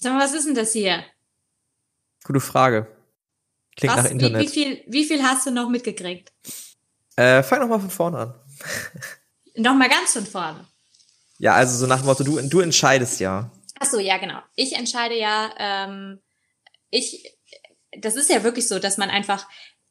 Sag 0.00 0.14
mal, 0.14 0.24
was 0.24 0.32
ist 0.32 0.46
denn 0.46 0.54
das 0.54 0.72
hier? 0.72 1.04
Gute 2.24 2.40
Frage. 2.40 2.86
Klingt 3.76 3.94
was, 3.94 4.04
nach 4.04 4.10
Internet. 4.10 4.40
Wie, 4.40 4.46
wie, 4.46 4.48
viel, 4.48 4.84
wie 4.86 5.04
viel 5.04 5.22
hast 5.22 5.46
du 5.46 5.50
noch 5.50 5.68
mitgekriegt? 5.68 6.32
Äh, 7.16 7.42
fang 7.42 7.60
noch 7.60 7.68
mal 7.68 7.78
von 7.78 7.90
vorne 7.90 8.18
an. 8.18 8.34
noch 9.56 9.74
mal 9.74 9.90
ganz 9.90 10.14
von 10.14 10.24
vorne. 10.24 10.66
Ja, 11.38 11.54
also 11.54 11.76
so 11.76 11.86
nach 11.86 11.98
dem 11.98 12.06
Motto, 12.06 12.24
du, 12.24 12.40
du 12.48 12.60
entscheidest 12.60 13.20
ja. 13.20 13.50
Ach 13.78 13.86
so, 13.86 13.98
ja, 13.98 14.16
genau. 14.16 14.40
Ich 14.56 14.74
entscheide 14.74 15.18
ja, 15.18 15.50
ähm, 15.58 16.20
ich, 16.88 17.36
das 17.98 18.16
ist 18.16 18.30
ja 18.30 18.42
wirklich 18.42 18.68
so, 18.68 18.78
dass 18.78 18.96
man 18.96 19.10
einfach, 19.10 19.48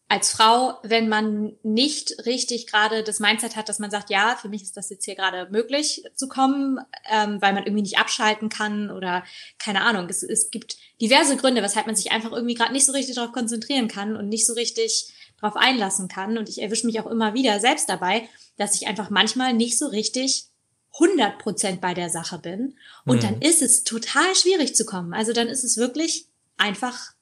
als 0.10 0.32
Frau, 0.32 0.80
wenn 0.82 1.08
man 1.08 1.56
nicht 1.62 2.26
richtig 2.26 2.66
gerade 2.66 3.04
das 3.04 3.20
Mindset 3.20 3.56
hat, 3.56 3.70
dass 3.70 3.78
man 3.78 3.92
sagt, 3.92 4.10
ja, 4.10 4.36
für 4.42 4.50
mich 4.50 4.64
ist 4.64 4.76
das 4.76 4.90
jetzt 4.90 5.06
hier 5.06 5.14
gerade 5.14 5.48
möglich 5.52 6.04
zu 6.16 6.28
kommen, 6.28 6.80
ähm, 7.12 7.40
weil 7.42 7.54
man 7.54 7.64
irgendwie 7.64 7.84
nicht 7.84 8.00
abschalten 8.00 8.50
kann 8.50 8.90
oder 8.90 9.24
keine 9.60 9.84
Ahnung. 9.84 10.08
Es, 10.10 10.24
es 10.24 10.50
gibt 10.50 10.78
diverse 11.00 11.38
Gründe, 11.38 11.62
weshalb 11.62 11.86
man 11.86 11.96
sich 11.96 12.12
einfach 12.12 12.32
irgendwie 12.32 12.56
gerade 12.56 12.74
nicht 12.74 12.88
so 12.88 12.92
richtig 12.92 13.16
darauf 13.16 13.32
konzentrieren 13.34 13.88
kann 13.88 14.18
und 14.18 14.30
nicht 14.30 14.48
so 14.48 14.54
richtig 14.54 15.14
darauf 15.40 15.56
einlassen 15.56 16.08
kann. 16.08 16.40
Und 16.40 16.50
ich 16.50 16.60
erwische 16.60 16.88
mich 16.88 17.00
auch 17.00 17.08
immer 17.08 17.36
wieder 17.36 17.60
selbst 17.60 17.88
dabei, 17.88 18.28
dass 18.58 18.74
ich 18.74 18.88
einfach 18.88 19.12
manchmal 19.12 19.54
nicht 19.54 19.78
so 19.78 19.86
richtig 19.88 20.46
100 20.94 21.38
Prozent 21.38 21.82
bei 21.82 21.94
der 21.94 22.10
Sache 22.10 22.40
bin. 22.40 22.76
Und 23.06 23.18
mhm. 23.18 23.22
dann 23.22 23.42
ist 23.44 23.62
es 23.62 23.84
total 23.84 24.34
schwierig 24.34 24.76
zu 24.76 24.86
kommen. 24.86 25.14
Also 25.14 25.34
dann 25.34 25.48
ist 25.48 25.64
es 25.64 25.78
wirklich 25.78 26.26
einfach 26.58 27.14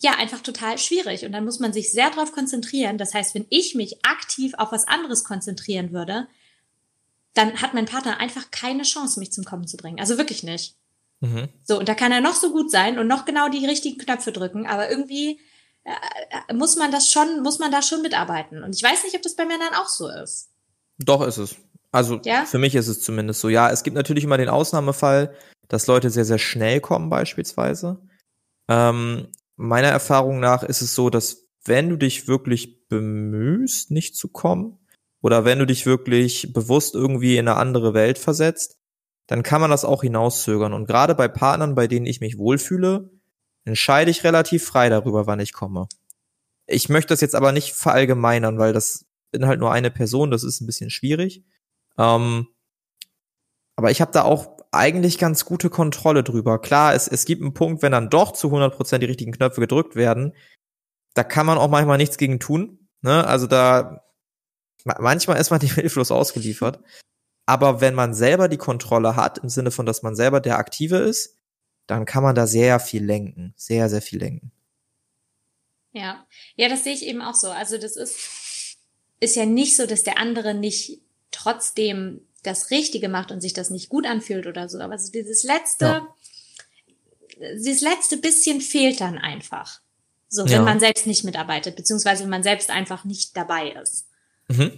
ja, 0.00 0.12
einfach 0.12 0.40
total 0.40 0.78
schwierig. 0.78 1.24
Und 1.24 1.32
dann 1.32 1.44
muss 1.44 1.58
man 1.58 1.72
sich 1.72 1.90
sehr 1.90 2.10
darauf 2.10 2.32
konzentrieren. 2.32 2.98
Das 2.98 3.14
heißt, 3.14 3.34
wenn 3.34 3.46
ich 3.48 3.74
mich 3.74 4.04
aktiv 4.04 4.52
auf 4.58 4.72
was 4.72 4.86
anderes 4.86 5.24
konzentrieren 5.24 5.92
würde, 5.92 6.28
dann 7.34 7.60
hat 7.60 7.74
mein 7.74 7.86
Partner 7.86 8.18
einfach 8.18 8.50
keine 8.50 8.82
Chance, 8.82 9.20
mich 9.20 9.32
zum 9.32 9.44
Kommen 9.44 9.66
zu 9.66 9.76
bringen. 9.76 10.00
Also 10.00 10.18
wirklich 10.18 10.42
nicht. 10.42 10.76
Mhm. 11.20 11.48
So, 11.64 11.78
und 11.78 11.88
da 11.88 11.94
kann 11.94 12.12
er 12.12 12.20
noch 12.20 12.34
so 12.34 12.52
gut 12.52 12.70
sein 12.70 12.98
und 12.98 13.06
noch 13.06 13.24
genau 13.24 13.48
die 13.48 13.64
richtigen 13.64 13.98
Knöpfe 13.98 14.32
drücken, 14.32 14.66
aber 14.66 14.90
irgendwie 14.90 15.40
äh, 15.84 16.54
muss 16.54 16.76
man 16.76 16.90
das 16.90 17.10
schon, 17.10 17.42
muss 17.42 17.58
man 17.58 17.70
da 17.70 17.80
schon 17.80 18.02
mitarbeiten. 18.02 18.62
Und 18.62 18.74
ich 18.74 18.82
weiß 18.82 19.04
nicht, 19.04 19.16
ob 19.16 19.22
das 19.22 19.36
bei 19.36 19.46
Männern 19.46 19.74
auch 19.74 19.88
so 19.88 20.08
ist. 20.08 20.50
Doch 20.98 21.26
ist 21.26 21.38
es. 21.38 21.56
Also 21.92 22.20
ja? 22.24 22.44
für 22.44 22.58
mich 22.58 22.74
ist 22.74 22.88
es 22.88 23.00
zumindest 23.00 23.40
so. 23.40 23.48
Ja, 23.48 23.70
es 23.70 23.82
gibt 23.82 23.96
natürlich 23.96 24.24
immer 24.24 24.36
den 24.36 24.48
Ausnahmefall, 24.48 25.34
dass 25.68 25.86
Leute 25.86 26.10
sehr, 26.10 26.24
sehr 26.24 26.38
schnell 26.38 26.80
kommen 26.80 27.08
beispielsweise. 27.08 27.98
Ähm, 28.68 29.28
meiner 29.56 29.88
Erfahrung 29.88 30.40
nach 30.40 30.62
ist 30.62 30.82
es 30.82 30.94
so, 30.94 31.10
dass 31.10 31.48
wenn 31.64 31.88
du 31.88 31.96
dich 31.96 32.28
wirklich 32.28 32.86
bemühst, 32.88 33.90
nicht 33.90 34.16
zu 34.16 34.28
kommen, 34.28 34.78
oder 35.26 35.44
wenn 35.44 35.58
du 35.58 35.66
dich 35.66 35.86
wirklich 35.86 36.52
bewusst 36.52 36.94
irgendwie 36.94 37.36
in 37.36 37.48
eine 37.48 37.56
andere 37.56 37.94
Welt 37.94 38.16
versetzt, 38.16 38.78
dann 39.26 39.42
kann 39.42 39.60
man 39.60 39.70
das 39.70 39.84
auch 39.84 40.02
hinauszögern. 40.02 40.72
Und 40.72 40.86
gerade 40.86 41.16
bei 41.16 41.26
Partnern, 41.26 41.74
bei 41.74 41.88
denen 41.88 42.06
ich 42.06 42.20
mich 42.20 42.38
wohlfühle, 42.38 43.10
entscheide 43.64 44.10
ich 44.10 44.22
relativ 44.22 44.64
frei 44.64 44.88
darüber, 44.88 45.26
wann 45.26 45.40
ich 45.40 45.52
komme. 45.52 45.88
Ich 46.66 46.88
möchte 46.88 47.08
das 47.08 47.22
jetzt 47.22 47.34
aber 47.34 47.50
nicht 47.50 47.72
verallgemeinern, 47.72 48.58
weil 48.58 48.72
das 48.72 49.06
bin 49.32 49.46
halt 49.46 49.58
nur 49.58 49.72
eine 49.72 49.90
Person, 49.90 50.30
das 50.30 50.44
ist 50.44 50.60
ein 50.60 50.66
bisschen 50.66 50.90
schwierig. 50.90 51.44
Ähm, 51.98 52.46
aber 53.74 53.90
ich 53.90 54.00
habe 54.00 54.12
da 54.12 54.22
auch 54.22 54.55
eigentlich 54.76 55.18
ganz 55.18 55.44
gute 55.44 55.70
Kontrolle 55.70 56.22
drüber. 56.22 56.60
Klar, 56.60 56.94
es, 56.94 57.08
es 57.08 57.24
gibt 57.24 57.42
einen 57.42 57.54
Punkt, 57.54 57.82
wenn 57.82 57.92
dann 57.92 58.10
doch 58.10 58.32
zu 58.32 58.48
100% 58.48 58.98
die 58.98 59.06
richtigen 59.06 59.32
Knöpfe 59.32 59.60
gedrückt 59.60 59.96
werden, 59.96 60.32
da 61.14 61.24
kann 61.24 61.46
man 61.46 61.58
auch 61.58 61.68
manchmal 61.68 61.98
nichts 61.98 62.18
gegen 62.18 62.40
tun. 62.40 62.88
Ne? 63.00 63.26
Also 63.26 63.46
da, 63.46 64.04
manchmal 64.84 65.40
ist 65.40 65.50
man 65.50 65.60
dem 65.60 65.70
hilflos 65.70 66.10
ausgeliefert. 66.10 66.80
Aber 67.46 67.80
wenn 67.80 67.94
man 67.94 68.12
selber 68.12 68.48
die 68.48 68.56
Kontrolle 68.56 69.16
hat, 69.16 69.38
im 69.38 69.48
Sinne 69.48 69.70
von, 69.70 69.86
dass 69.86 70.02
man 70.02 70.16
selber 70.16 70.40
der 70.40 70.58
Aktive 70.58 70.98
ist, 70.98 71.36
dann 71.86 72.04
kann 72.04 72.22
man 72.22 72.34
da 72.34 72.46
sehr 72.46 72.80
viel 72.80 73.04
lenken. 73.04 73.54
Sehr, 73.56 73.88
sehr 73.88 74.02
viel 74.02 74.18
lenken. 74.18 74.50
Ja. 75.92 76.26
Ja, 76.56 76.68
das 76.68 76.84
sehe 76.84 76.92
ich 76.92 77.06
eben 77.06 77.22
auch 77.22 77.34
so. 77.34 77.48
Also 77.48 77.78
das 77.78 77.96
ist, 77.96 78.76
ist 79.20 79.36
ja 79.36 79.46
nicht 79.46 79.76
so, 79.76 79.86
dass 79.86 80.02
der 80.02 80.18
andere 80.18 80.54
nicht 80.54 81.00
trotzdem 81.30 82.25
das 82.46 82.70
Richtige 82.70 83.08
macht 83.08 83.30
und 83.30 83.40
sich 83.40 83.52
das 83.52 83.70
nicht 83.70 83.88
gut 83.88 84.06
anfühlt 84.06 84.46
oder 84.46 84.68
so. 84.68 84.78
Aber 84.80 84.98
so 84.98 85.10
dieses 85.10 85.42
letzte, 85.42 85.84
ja. 85.84 86.08
dieses 87.54 87.80
letzte 87.80 88.16
bisschen 88.16 88.60
fehlt 88.60 89.00
dann 89.00 89.18
einfach. 89.18 89.80
So, 90.28 90.44
wenn 90.44 90.52
ja. 90.52 90.62
man 90.62 90.80
selbst 90.80 91.06
nicht 91.06 91.24
mitarbeitet, 91.24 91.76
beziehungsweise 91.76 92.24
wenn 92.24 92.30
man 92.30 92.42
selbst 92.42 92.70
einfach 92.70 93.04
nicht 93.04 93.36
dabei 93.36 93.70
ist. 93.70 94.06
Mhm. 94.48 94.72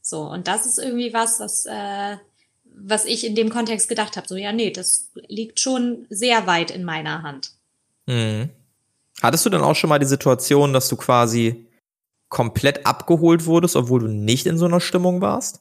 So, 0.00 0.22
und 0.22 0.48
das 0.48 0.66
ist 0.66 0.78
irgendwie 0.78 1.12
was, 1.12 1.40
was, 1.40 1.66
äh, 1.66 2.16
was 2.64 3.04
ich 3.04 3.24
in 3.24 3.34
dem 3.34 3.50
Kontext 3.50 3.88
gedacht 3.88 4.16
habe. 4.16 4.28
So, 4.28 4.36
ja, 4.36 4.52
nee, 4.52 4.70
das 4.70 5.10
liegt 5.28 5.60
schon 5.60 6.06
sehr 6.08 6.46
weit 6.46 6.70
in 6.70 6.84
meiner 6.84 7.22
Hand. 7.22 7.52
Mhm. 8.06 8.50
Hattest 9.22 9.44
du 9.44 9.50
dann 9.50 9.62
auch 9.62 9.76
schon 9.76 9.90
mal 9.90 9.98
die 9.98 10.06
Situation, 10.06 10.72
dass 10.72 10.88
du 10.88 10.96
quasi 10.96 11.66
komplett 12.28 12.86
abgeholt 12.86 13.44
wurdest, 13.46 13.76
obwohl 13.76 14.00
du 14.00 14.08
nicht 14.08 14.46
in 14.46 14.56
so 14.56 14.64
einer 14.64 14.80
Stimmung 14.80 15.20
warst? 15.20 15.60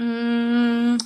Mm, 0.00 0.96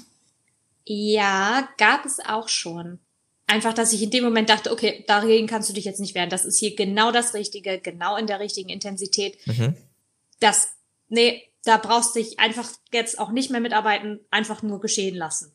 ja, 0.84 1.68
gab 1.78 2.04
es 2.04 2.20
auch 2.20 2.48
schon. 2.48 3.00
Einfach, 3.46 3.74
dass 3.74 3.92
ich 3.92 4.02
in 4.02 4.10
dem 4.10 4.24
Moment 4.24 4.48
dachte, 4.48 4.70
okay, 4.70 5.04
dagegen 5.06 5.46
kannst 5.46 5.68
du 5.68 5.74
dich 5.74 5.84
jetzt 5.84 6.00
nicht 6.00 6.14
wehren. 6.14 6.30
Das 6.30 6.44
ist 6.44 6.58
hier 6.58 6.76
genau 6.76 7.10
das 7.10 7.34
Richtige, 7.34 7.80
genau 7.80 8.16
in 8.16 8.26
der 8.26 8.40
richtigen 8.40 8.68
Intensität. 8.68 9.36
Mhm. 9.46 9.76
Das, 10.40 10.68
nee, 11.08 11.42
da 11.64 11.76
brauchst 11.76 12.14
du 12.14 12.20
dich 12.20 12.38
einfach 12.38 12.68
jetzt 12.92 13.18
auch 13.18 13.32
nicht 13.32 13.50
mehr 13.50 13.60
mitarbeiten, 13.60 14.20
einfach 14.30 14.62
nur 14.62 14.80
geschehen 14.80 15.16
lassen. 15.16 15.54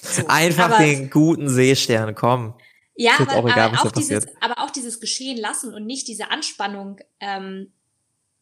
So. 0.00 0.26
Einfach 0.28 0.70
aber, 0.70 0.78
den 0.78 1.10
guten 1.10 1.48
Seestern, 1.48 2.14
komm. 2.14 2.54
Ja, 2.94 3.12
aber, 3.18 3.34
auch, 3.34 3.48
egal, 3.48 3.74
aber, 3.74 3.82
auch 3.82 3.92
dieses, 3.92 4.26
aber 4.40 4.58
auch 4.58 4.70
dieses 4.70 5.00
Geschehen 5.00 5.36
lassen 5.36 5.74
und 5.74 5.86
nicht 5.86 6.08
diese 6.08 6.30
Anspannung, 6.30 6.98
ähm, 7.20 7.72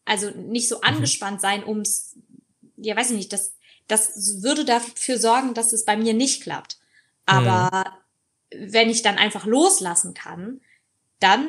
also 0.04 0.30
nicht 0.30 0.68
so 0.68 0.76
mhm. 0.76 0.84
angespannt 0.84 1.40
sein, 1.40 1.64
ums, 1.66 2.16
ja, 2.76 2.96
weiß 2.96 3.10
ich 3.10 3.16
nicht, 3.16 3.32
das, 3.32 3.55
das 3.88 4.42
würde 4.42 4.64
dafür 4.64 5.18
sorgen, 5.18 5.54
dass 5.54 5.72
es 5.72 5.84
bei 5.84 5.96
mir 5.96 6.14
nicht 6.14 6.42
klappt. 6.42 6.78
Aber 7.24 7.84
mhm. 8.52 8.72
wenn 8.72 8.90
ich 8.90 9.02
dann 9.02 9.18
einfach 9.18 9.46
loslassen 9.46 10.14
kann, 10.14 10.60
dann 11.20 11.48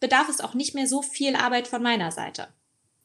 bedarf 0.00 0.28
es 0.28 0.40
auch 0.40 0.54
nicht 0.54 0.74
mehr 0.74 0.86
so 0.86 1.02
viel 1.02 1.36
Arbeit 1.36 1.68
von 1.68 1.82
meiner 1.82 2.10
Seite. 2.10 2.48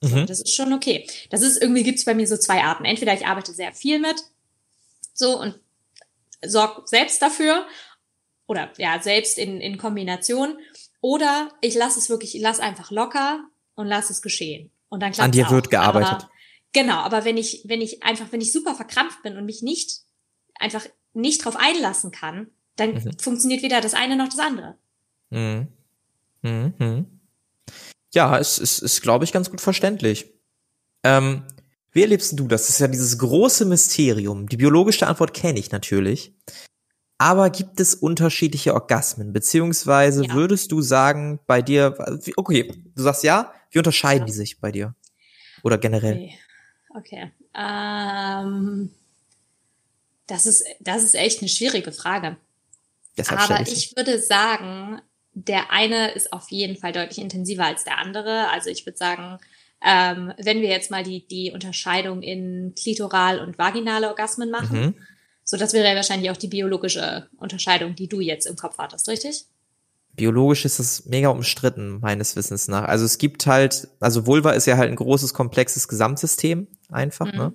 Mhm. 0.02 0.26
Das 0.28 0.42
ist 0.42 0.54
schon 0.54 0.74
okay. 0.74 1.08
Das 1.30 1.42
ist 1.42 1.62
irgendwie 1.62 1.84
gibt's 1.84 2.06
bei 2.06 2.14
mir 2.14 2.28
so 2.28 2.38
zwei 2.38 2.64
Arten. 2.64 2.86
Entweder 2.86 3.14
ich 3.14 3.28
arbeite 3.28 3.54
sehr 3.54 3.74
viel 3.74 4.00
mit, 4.00 4.24
so 5.14 5.40
und 5.40 5.56
sorg 6.46 6.88
selbst 6.88 7.22
dafür 7.22 7.66
oder 8.48 8.72
ja 8.78 9.02
selbst 9.02 9.38
in 9.38 9.60
in 9.60 9.78
Kombination, 9.78 10.58
oder 11.02 11.50
ich 11.62 11.76
lasse 11.76 12.00
es 12.00 12.10
wirklich, 12.10 12.36
ich 12.36 12.42
lass 12.42 12.60
einfach 12.60 12.92
locker 12.92 13.44
und 13.76 13.88
lass 13.88 14.10
es 14.10 14.22
geschehen. 14.22 14.72
Und 14.90 15.02
dann 15.02 15.12
klappt 15.12 15.26
An 15.26 15.32
dir 15.32 15.48
auch. 15.48 15.52
wird 15.52 15.70
gearbeitet. 15.70 16.24
Aber, 16.24 16.32
genau, 16.74 16.98
aber 16.98 17.26
wenn 17.26 17.38
ich 17.38 17.64
wenn 17.66 17.82
ich 17.82 18.04
einfach 18.04 18.32
wenn 18.32 18.42
ich 18.42 18.52
super 18.52 18.76
verkrampft 18.76 19.22
bin 19.24 19.38
und 19.38 19.46
mich 19.46 19.62
nicht 19.62 20.02
einfach 20.56 20.86
nicht 21.14 21.44
drauf 21.44 21.56
einlassen 21.56 22.12
kann, 22.12 22.52
dann 22.76 22.94
mhm. 22.94 23.20
funktioniert 23.20 23.64
weder 23.64 23.82
das 23.82 23.94
eine 23.94 24.16
noch 24.16 24.30
das 24.30 24.40
andere. 24.40 24.78
Mhm. 25.30 25.68
Mhm. 26.42 26.74
mhm. 26.78 27.20
Ja, 28.12 28.40
es 28.40 28.58
ist, 28.58 28.80
ist 28.80 29.02
glaube 29.02 29.26
ich, 29.26 29.32
ganz 29.32 29.52
gut 29.52 29.62
verständlich. 29.62 30.34
Ähm, 31.04 31.44
wie 31.92 32.02
erlebst 32.02 32.40
du 32.40 32.48
das? 32.48 32.64
Das 32.64 32.72
ist 32.72 32.80
ja 32.80 32.88
dieses 32.88 33.18
große 33.18 33.66
Mysterium. 33.66 34.48
Die 34.48 34.58
biologische 34.58 35.08
Antwort 35.08 35.34
kenne 35.34 35.60
ich 35.60 35.72
natürlich. 35.72 36.34
Aber 37.18 37.50
gibt 37.50 37.80
es 37.80 37.96
unterschiedliche 37.96 38.74
Orgasmen? 38.74 39.34
Beziehungsweise 39.34 40.26
ja. 40.26 40.34
würdest 40.34 40.72
du 40.72 40.82
sagen, 40.82 41.40
bei 41.46 41.62
dir, 41.62 41.96
okay, 42.38 42.72
du 42.96 43.02
sagst 43.04 43.24
ja, 43.24 43.54
wie 43.72 43.80
unterscheiden 43.80 44.22
ja. 44.22 44.26
die 44.28 44.34
sich 44.34 44.60
bei 44.60 44.72
dir? 44.72 44.96
Oder 45.64 45.78
generell? 45.78 46.16
Okay. 46.16 46.40
Okay. 46.96 47.32
Ähm, 47.56 48.92
das 50.28 50.46
ist, 50.46 50.64
das 50.80 51.04
ist 51.04 51.16
echt 51.16 51.40
eine 51.40 51.50
schwierige 51.50 51.92
Frage. 51.92 52.38
Deshalb 53.18 53.42
Aber 53.42 53.62
ich, 53.62 53.96
würde 53.96 54.20
sagen, 54.20 55.02
der 55.34 55.72
eine 55.72 56.12
ist 56.12 56.32
auf 56.32 56.50
jeden 56.52 56.78
Fall 56.78 56.92
deutlich 56.92 57.20
intensiver 57.20 57.66
als 57.66 57.84
der 57.84 57.98
andere. 57.98 58.50
Also 58.50 58.70
ich 58.70 58.86
würde 58.86 58.98
sagen, 58.98 59.40
ähm, 59.86 60.34
wenn 60.38 60.62
wir 60.62 60.70
jetzt 60.70 60.92
mal 60.92 61.04
die, 61.04 61.26
die 61.28 61.52
Unterscheidung 61.52 62.22
in 62.22 62.74
klitoral 62.76 63.40
und 63.40 63.58
vaginale 63.58 64.08
Orgasmen 64.08 64.52
machen, 64.52 64.82
mhm. 64.82 64.96
so 65.44 65.58
das 65.58 65.74
wäre 65.74 65.88
ja 65.88 65.96
wahrscheinlich 65.96 66.32
auch 66.32 66.38
die 66.38 66.48
biologische 66.48 67.28
Unterscheidung, 67.38 67.96
die 67.96 68.08
du 68.08 68.20
jetzt 68.20 68.46
im 68.46 68.56
Kopf 68.56 68.78
hattest, 68.78 69.08
richtig? 69.08 69.46
Biologisch 70.16 70.66
ist 70.66 70.80
es 70.80 71.06
mega 71.06 71.30
umstritten, 71.30 72.00
meines 72.02 72.36
Wissens 72.36 72.68
nach. 72.68 72.84
Also 72.84 73.06
es 73.06 73.18
gibt 73.18 73.48
halt, 73.48 73.88
also 74.00 74.28
Vulva 74.28 74.52
ist 74.52 74.66
ja 74.66 74.78
halt 74.78 74.90
ein 74.90 74.96
großes, 74.96 75.34
komplexes 75.34 75.88
Gesamtsystem, 75.88 76.68
einfach, 76.90 77.32
mhm. 77.32 77.38
ne? 77.38 77.54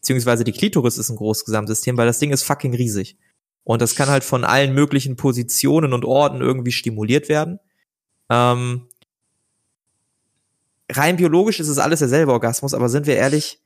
Beziehungsweise 0.00 0.44
die 0.44 0.52
Klitoris 0.52 0.98
ist 0.98 1.10
ein 1.10 1.16
großes 1.16 1.44
Gesamtsystem, 1.44 1.96
weil 1.96 2.06
das 2.06 2.20
Ding 2.20 2.30
ist 2.30 2.44
fucking 2.44 2.74
riesig. 2.74 3.18
Und 3.64 3.82
das 3.82 3.96
kann 3.96 4.08
halt 4.08 4.22
von 4.22 4.44
allen 4.44 4.72
möglichen 4.72 5.16
Positionen 5.16 5.92
und 5.92 6.04
Orten 6.04 6.40
irgendwie 6.40 6.70
stimuliert 6.70 7.28
werden. 7.28 7.58
Ähm, 8.30 8.86
rein 10.90 11.16
biologisch 11.16 11.60
ist 11.60 11.68
es 11.68 11.78
alles 11.78 11.98
derselbe 11.98 12.32
Orgasmus, 12.32 12.74
aber 12.74 12.88
sind 12.88 13.06
wir 13.06 13.16
ehrlich, 13.16 13.60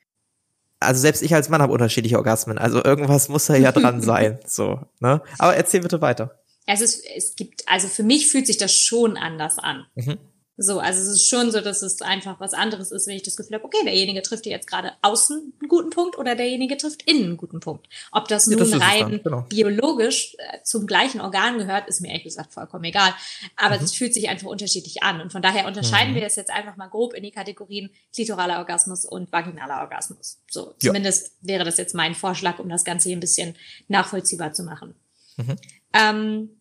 also 0.81 1.01
selbst 1.01 1.23
ich 1.23 1.35
als 1.35 1.51
Mann 1.51 1.61
habe 1.61 1.73
unterschiedliche 1.73 2.17
Orgasmen, 2.17 2.57
also 2.57 2.83
irgendwas 2.83 3.29
muss 3.29 3.47
da 3.47 3.57
ja 3.57 3.73
dran 3.73 4.01
sein, 4.01 4.39
so, 4.47 4.81
ne? 5.01 5.21
Aber 5.39 5.55
erzähl 5.55 5.83
bitte 5.83 6.01
weiter. 6.01 6.40
Es 6.73 6.81
ist, 6.81 7.05
es 7.05 7.35
gibt, 7.35 7.67
also 7.67 7.89
für 7.89 8.03
mich 8.03 8.29
fühlt 8.29 8.47
sich 8.47 8.57
das 8.57 8.73
schon 8.73 9.17
anders 9.17 9.59
an. 9.59 9.87
Mhm. 9.97 10.19
So, 10.63 10.79
also 10.79 11.01
es 11.01 11.09
ist 11.09 11.27
schon 11.27 11.51
so, 11.51 11.63
dass 11.63 11.81
es 11.81 12.03
einfach 12.03 12.39
was 12.39 12.53
anderes 12.53 12.93
ist, 12.93 13.07
wenn 13.07 13.17
ich 13.17 13.23
das 13.23 13.35
Gefühl 13.35 13.55
habe, 13.55 13.65
okay, 13.65 13.83
derjenige 13.83 14.21
trifft 14.21 14.45
jetzt 14.45 14.67
gerade 14.67 14.93
außen 15.01 15.55
einen 15.59 15.69
guten 15.71 15.89
Punkt 15.89 16.19
oder 16.19 16.37
derjenige 16.37 16.77
trifft 16.77 17.11
innen 17.11 17.25
einen 17.25 17.37
guten 17.39 17.61
Punkt. 17.61 17.89
Ob 18.13 18.29
das 18.29 18.47
nun 18.47 18.59
ja, 18.59 18.65
das 18.67 18.81
rein 18.81 19.23
genau. 19.25 19.47
biologisch 19.49 20.37
äh, 20.37 20.59
zum 20.63 20.87
gleichen 20.87 21.23
Organ 21.23 21.57
gehört, 21.57 21.89
ist 21.89 22.03
mir 22.03 22.09
ehrlich 22.09 22.25
gesagt 22.25 22.53
vollkommen 22.53 22.85
egal. 22.85 23.15
Aber 23.57 23.79
mhm. 23.79 23.85
es 23.85 23.95
fühlt 23.95 24.13
sich 24.13 24.29
einfach 24.29 24.49
unterschiedlich 24.49 25.03
an. 25.03 25.23
Und 25.23 25.33
von 25.33 25.41
daher 25.41 25.67
unterscheiden 25.67 26.13
mhm. 26.13 26.17
wir 26.17 26.25
es 26.25 26.37
jetzt 26.37 26.51
einfach 26.51 26.77
mal 26.77 26.89
grob 26.89 27.15
in 27.15 27.23
die 27.23 27.31
Kategorien 27.31 27.89
klitoraler 28.13 28.59
Orgasmus 28.59 29.07
und 29.07 29.33
vaginaler 29.33 29.81
Orgasmus. 29.81 30.41
So, 30.51 30.75
zumindest 30.79 31.33
ja. 31.41 31.49
wäre 31.49 31.65
das 31.65 31.79
jetzt 31.79 31.95
mein 31.95 32.15
Vorschlag, 32.15 32.59
um 32.59 32.69
das 32.69 32.85
Ganze 32.85 33.09
hier 33.09 33.17
ein 33.17 33.21
bisschen 33.21 33.57
nachvollziehbar 33.89 34.53
zu 34.53 34.65
machen. 34.65 34.95
Mhm. 35.39 35.57
Ähm, 35.95 36.60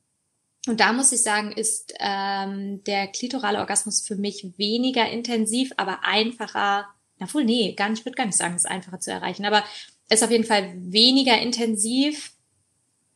und 0.70 0.80
da 0.80 0.94
muss 0.94 1.12
ich 1.12 1.24
sagen, 1.24 1.52
ist 1.52 1.94
ähm, 2.00 2.84
der 2.84 3.08
klitorale 3.08 3.58
Orgasmus 3.58 4.02
für 4.02 4.16
mich 4.16 4.54
weniger 4.58 5.10
intensiv, 5.10 5.72
aber 5.78 6.04
einfacher. 6.04 6.88
Na 7.18 7.34
wohl, 7.34 7.44
nee, 7.44 7.74
gar 7.74 7.90
nicht, 7.90 8.00
ich 8.00 8.06
würde 8.06 8.18
gar 8.18 8.28
nicht 8.28 8.38
sagen, 8.38 8.56
es 8.56 8.66
ist 8.66 8.72
einfacher 8.72 9.00
zu 9.00 9.12
erreichen, 9.12 9.46
aber 9.46 9.64
ist 10.10 10.24
auf 10.24 10.30
jeden 10.30 10.44
Fall 10.44 10.74
weniger 10.78 11.40
intensiv, 11.42 12.34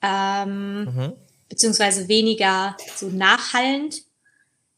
ähm, 0.01 0.85
mhm. 0.85 1.13
beziehungsweise 1.47 2.07
weniger 2.07 2.75
so 2.95 3.09
nachhallend, 3.09 4.01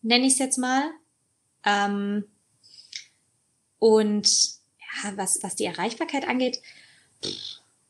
nenne 0.02 0.28
ich 0.28 0.34
es 0.34 0.40
jetzt 0.40 0.58
mal. 0.58 0.84
Ähm, 1.64 2.26
und 3.80 4.28
ja, 4.80 5.14
was, 5.16 5.42
was 5.44 5.56
die 5.56 5.66
Erreichbarkeit 5.66 6.28
angeht, 6.28 6.62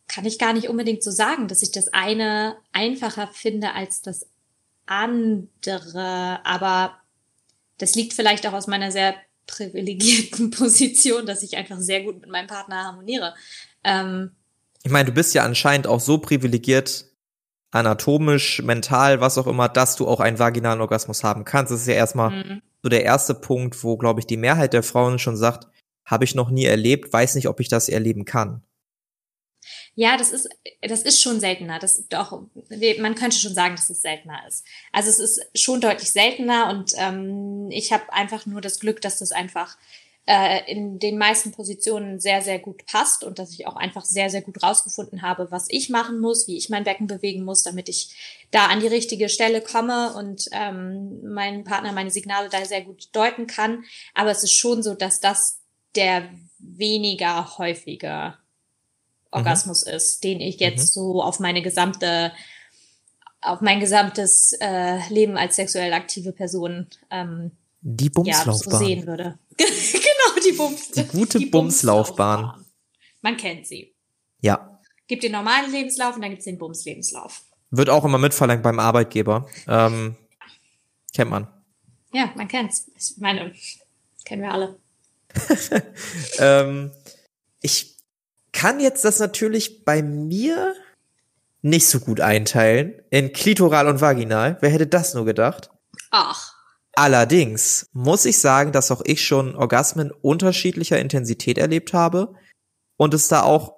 kann 0.08 0.26
ich 0.26 0.38
gar 0.38 0.54
nicht 0.54 0.70
unbedingt 0.70 1.04
so 1.04 1.10
sagen, 1.10 1.48
dass 1.48 1.64
ich 1.64 1.72
das 1.72 1.92
eine 1.92 2.58
einfacher 2.72 3.28
finde 3.28 3.74
als 3.74 4.02
das 4.04 4.28
andere, 4.86 6.40
aber 6.44 6.98
das 7.78 7.96
liegt 7.96 8.14
vielleicht 8.14 8.48
auch 8.48 8.54
aus 8.54 8.68
meiner 8.68 8.92
sehr 8.92 9.16
privilegierten 9.48 10.50
Position, 10.52 11.26
dass 11.26 11.44
ich 11.44 11.58
einfach 11.58 11.80
sehr 11.80 12.04
gut 12.04 12.22
mit 12.22 12.30
meinem 12.30 12.48
Partner 12.48 12.84
harmoniere. 12.84 13.34
Ähm, 13.84 14.32
ich 14.84 14.92
meine, 14.92 15.06
du 15.06 15.12
bist 15.12 15.34
ja 15.34 15.44
anscheinend 15.44 15.88
auch 15.88 16.00
so 16.00 16.20
privilegiert 16.20 17.06
anatomisch, 17.72 18.62
mental, 18.62 19.20
was 19.20 19.38
auch 19.38 19.48
immer, 19.48 19.68
dass 19.68 19.96
du 19.96 20.08
auch 20.08 20.20
einen 20.20 20.40
vaginalen 20.40 20.82
Orgasmus 20.82 21.24
haben 21.24 21.44
kannst. 21.44 21.72
Das 21.72 21.82
ist 21.82 21.88
ja 21.88 21.96
erstmal 21.96 22.32
mhm. 22.32 22.62
so 22.82 22.90
der 22.90 23.04
erste 23.04 23.34
Punkt, 23.34 23.84
wo, 23.84 23.98
glaube 23.98 24.22
ich, 24.22 24.28
die 24.28 24.38
Mehrheit 24.38 24.74
der 24.74 24.84
Frauen 24.84 25.20
schon 25.20 25.36
sagt, 25.36 25.68
habe 26.06 26.24
ich 26.24 26.36
noch 26.36 26.50
nie 26.50 26.66
erlebt, 26.66 27.12
weiß 27.12 27.36
nicht, 27.36 27.50
ob 27.50 27.60
ich 27.60 27.68
das 27.68 27.90
erleben 27.90 28.24
kann. 28.24 28.62
Ja, 29.98 30.18
das 30.18 30.32
ist, 30.32 30.50
das 30.82 31.04
ist 31.04 31.22
schon 31.22 31.40
seltener. 31.40 31.80
Das 31.80 32.08
doch, 32.10 32.42
man 33.00 33.16
könnte 33.16 33.38
schon 33.38 33.54
sagen, 33.54 33.76
dass 33.76 33.90
es 33.90 34.02
seltener 34.02 34.46
ist. 34.48 34.66
Also 34.92 35.10
es 35.10 35.20
ist 35.20 35.58
schon 35.58 35.80
deutlich 35.80 36.12
seltener 36.12 36.70
und 36.70 36.92
ähm, 36.98 37.70
ich 37.72 37.94
habe 37.94 38.12
einfach 38.12 38.46
nur 38.46 38.60
das 38.60 38.80
Glück, 38.80 39.00
dass 39.02 39.20
das 39.20 39.32
einfach 39.32 39.78
äh, 40.28 40.70
in 40.70 41.00
den 41.00 41.18
meisten 41.18 41.52
Positionen 41.52 42.20
sehr, 42.20 42.42
sehr 42.42 42.60
gut 42.60 42.86
passt 42.88 43.24
und 43.24 43.40
dass 43.40 43.52
ich 43.52 43.68
auch 43.68 43.78
einfach 43.78 44.04
sehr, 44.04 44.30
sehr 44.30 44.42
gut 44.42 44.62
rausgefunden 44.62 45.22
habe, 45.22 45.50
was 45.52 45.68
ich 45.70 45.90
machen 45.90 46.20
muss, 46.20 46.48
wie 46.48 46.58
ich 46.58 46.70
mein 46.70 46.84
Becken 46.84 47.08
bewegen 47.08 47.44
muss, 47.46 47.64
damit 47.64 47.88
ich 47.88 48.46
da 48.52 48.66
an 48.68 48.82
die 48.82 48.88
richtige 48.88 49.30
Stelle 49.30 49.62
komme 49.62 50.14
und 50.16 50.50
ähm, 50.52 51.22
mein 51.24 51.64
Partner 51.64 51.94
meine 51.94 52.12
Signale 52.12 52.50
da 52.50 52.66
sehr 52.66 52.82
gut 52.82 53.10
deuten 53.14 53.48
kann. 53.48 53.86
Aber 54.14 54.32
es 54.32 54.44
ist 54.44 54.58
schon 54.58 54.84
so, 54.84 54.94
dass 54.94 55.22
das 55.22 55.60
der 55.96 56.30
weniger 56.58 57.58
häufige 57.58 58.36
Orgasmus 59.36 59.86
mhm. 59.86 59.94
ist, 59.94 60.24
den 60.24 60.40
ich 60.40 60.60
jetzt 60.60 60.96
mhm. 60.96 61.02
so 61.02 61.24
auf 61.24 61.40
meine 61.40 61.62
gesamte, 61.62 62.32
auf 63.42 63.62
mein 63.62 63.80
gesamtes 63.80 64.54
äh, 64.60 65.00
Leben 65.10 65.38
als 65.38 65.56
sexuell 65.56 65.94
aktive 65.94 66.32
Person 66.32 66.88
ähm, 67.12 67.52
die 67.82 68.10
Bumslaufbahn 68.10 68.72
ja, 68.74 68.80
so 68.80 68.86
sehen 68.86 69.06
würde. 69.06 69.38
genau, 69.58 70.46
die 70.46 70.52
Bums. 70.54 70.92
Die 70.92 71.04
gute 71.04 71.38
die 71.38 71.46
Bumslaufbahn. 71.46 72.42
Bumslaufbahn. 72.42 72.66
Man 73.22 73.38
kennt 73.38 73.68
sie. 73.68 73.94
Ja. 74.42 74.80
Gibt 75.08 75.24
den 75.24 75.34
normalen 75.34 75.72
Lebenslauf 75.72 76.16
und 76.16 76.22
dann 76.22 76.32
gibt's 76.32 76.46
den 76.46 76.58
Bumslebenslauf. 76.58 77.44
Wird 77.70 77.90
auch 77.90 78.04
immer 78.04 78.18
mitverlangt 78.18 78.64
beim 78.64 78.80
Arbeitgeber. 78.80 79.48
Ähm, 79.68 80.16
kennt 81.14 81.30
man. 81.30 81.48
Ja, 82.12 82.32
man 82.36 82.48
kennt's. 82.48 82.90
Ich 82.98 83.18
meine, 83.18 83.54
kennen 84.24 84.42
wir 84.42 84.52
alle. 84.52 84.80
ähm, 86.40 86.92
ich 87.62 87.95
kann 88.56 88.80
jetzt 88.80 89.04
das 89.06 89.20
natürlich 89.20 89.84
bei 89.84 90.02
mir 90.02 90.74
nicht 91.62 91.88
so 91.88 92.00
gut 92.00 92.22
einteilen 92.22 92.94
in 93.10 93.34
klitoral 93.34 93.88
und 93.88 94.00
vaginal. 94.00 94.58
Wer 94.62 94.70
hätte 94.70 94.88
das 94.88 95.14
nur 95.14 95.26
gedacht? 95.26 95.70
Ach. 96.10 96.54
Allerdings 96.94 97.90
muss 97.92 98.24
ich 98.24 98.40
sagen, 98.40 98.72
dass 98.72 98.92
auch 98.92 99.02
ich 99.04 99.26
schon 99.26 99.56
Orgasmen 99.56 100.12
unterschiedlicher 100.12 100.98
Intensität 100.98 101.58
erlebt 101.58 101.92
habe 101.92 102.34
und 102.96 103.14
es 103.14 103.28
da 103.28 103.44
auch 103.44 103.74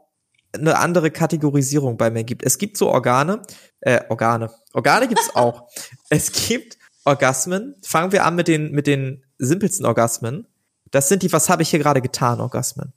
eine 0.54 0.78
andere 0.78 1.10
Kategorisierung 1.10 1.98
bei 1.98 2.12
mir 2.12 2.24
gibt. 2.24 2.44
Es 2.44 2.60
gibt 2.60 2.78
so 2.78 2.90
Organe, 2.90 3.42
äh, 3.82 4.02
Organe. 4.10 4.52
Organe 4.74 5.08
gibt's 5.08 5.32
auch. 5.36 5.68
Es 6.10 6.32
gibt 6.32 6.78
Orgasmen. 7.04 7.76
Fangen 7.84 8.12
wir 8.12 8.26
an 8.26 8.36
mit 8.36 8.48
den, 8.48 8.72
mit 8.72 8.86
den 8.86 9.26
simpelsten 9.40 9.88
Orgasmen. 9.88 10.48
Das 10.92 11.10
sind 11.10 11.24
die, 11.24 11.34
was 11.34 11.50
habe 11.50 11.64
ich 11.64 11.70
hier 11.72 11.80
gerade 11.80 12.02
getan, 12.02 12.40
Orgasmen. 12.40 12.94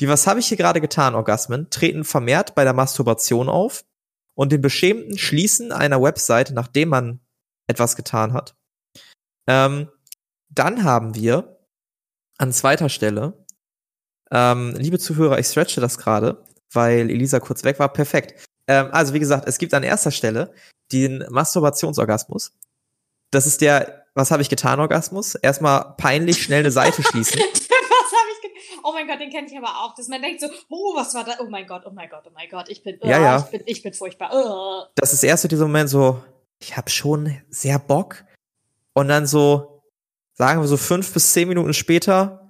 Die 0.00 0.08
Was 0.08 0.26
habe 0.26 0.40
ich 0.40 0.46
hier 0.46 0.56
gerade 0.56 0.80
getan 0.80 1.14
Orgasmen 1.14 1.70
treten 1.70 2.04
vermehrt 2.04 2.54
bei 2.54 2.64
der 2.64 2.72
Masturbation 2.72 3.48
auf 3.48 3.84
und 4.34 4.52
den 4.52 4.60
beschämten 4.60 5.18
Schließen 5.18 5.72
einer 5.72 6.00
Website, 6.00 6.52
nachdem 6.52 6.90
man 6.90 7.20
etwas 7.66 7.96
getan 7.96 8.32
hat. 8.32 8.56
Ähm, 9.48 9.88
dann 10.50 10.84
haben 10.84 11.14
wir 11.14 11.58
an 12.38 12.52
zweiter 12.52 12.88
Stelle, 12.88 13.44
ähm, 14.30 14.74
liebe 14.76 14.98
Zuhörer, 14.98 15.38
ich 15.38 15.46
stretche 15.46 15.80
das 15.80 15.98
gerade, 15.98 16.44
weil 16.72 17.10
Elisa 17.10 17.40
kurz 17.40 17.64
weg 17.64 17.78
war. 17.78 17.92
Perfekt. 17.92 18.46
Ähm, 18.66 18.88
also 18.92 19.14
wie 19.14 19.18
gesagt, 19.18 19.48
es 19.48 19.58
gibt 19.58 19.74
an 19.74 19.82
erster 19.82 20.10
Stelle 20.10 20.52
den 20.92 21.24
Masturbationsorgasmus. 21.30 22.52
Das 23.30 23.46
ist 23.46 23.60
der, 23.60 24.06
was 24.14 24.30
habe 24.30 24.42
ich 24.42 24.48
getan, 24.48 24.80
Orgasmus. 24.80 25.34
Erstmal 25.34 25.94
peinlich 25.96 26.42
schnell 26.42 26.60
eine 26.60 26.70
Seite 26.70 27.02
schließen. 27.02 27.40
oh 28.82 28.92
mein 28.92 29.06
Gott, 29.06 29.20
den 29.20 29.30
kenne 29.30 29.46
ich 29.46 29.56
aber 29.56 29.84
auch, 29.84 29.94
dass 29.94 30.08
man 30.08 30.22
denkt 30.22 30.40
so, 30.40 30.48
oh, 30.68 30.94
was 30.94 31.14
war 31.14 31.24
da? 31.24 31.36
Oh 31.40 31.48
mein 31.48 31.66
Gott, 31.66 31.82
oh 31.86 31.90
mein 31.90 32.08
Gott, 32.08 32.24
oh 32.26 32.30
mein 32.34 32.48
Gott, 32.48 32.68
ich 32.68 32.82
bin, 32.82 32.98
oh, 33.00 33.06
ja, 33.06 33.20
ja. 33.20 33.38
ich 33.38 33.50
bin, 33.50 33.62
ich 33.66 33.82
bin 33.82 33.92
furchtbar. 33.92 34.30
Oh. 34.32 34.84
Das 34.94 35.12
ist 35.12 35.22
erst 35.22 35.42
so 35.42 35.48
dieser 35.48 35.66
Moment 35.66 35.90
so, 35.90 36.22
ich 36.60 36.76
habe 36.76 36.90
schon 36.90 37.40
sehr 37.48 37.78
Bock. 37.78 38.24
Und 38.92 39.08
dann 39.08 39.26
so, 39.26 39.82
sagen 40.34 40.60
wir 40.60 40.68
so 40.68 40.76
fünf 40.76 41.12
bis 41.12 41.32
zehn 41.32 41.48
Minuten 41.48 41.74
später, 41.74 42.48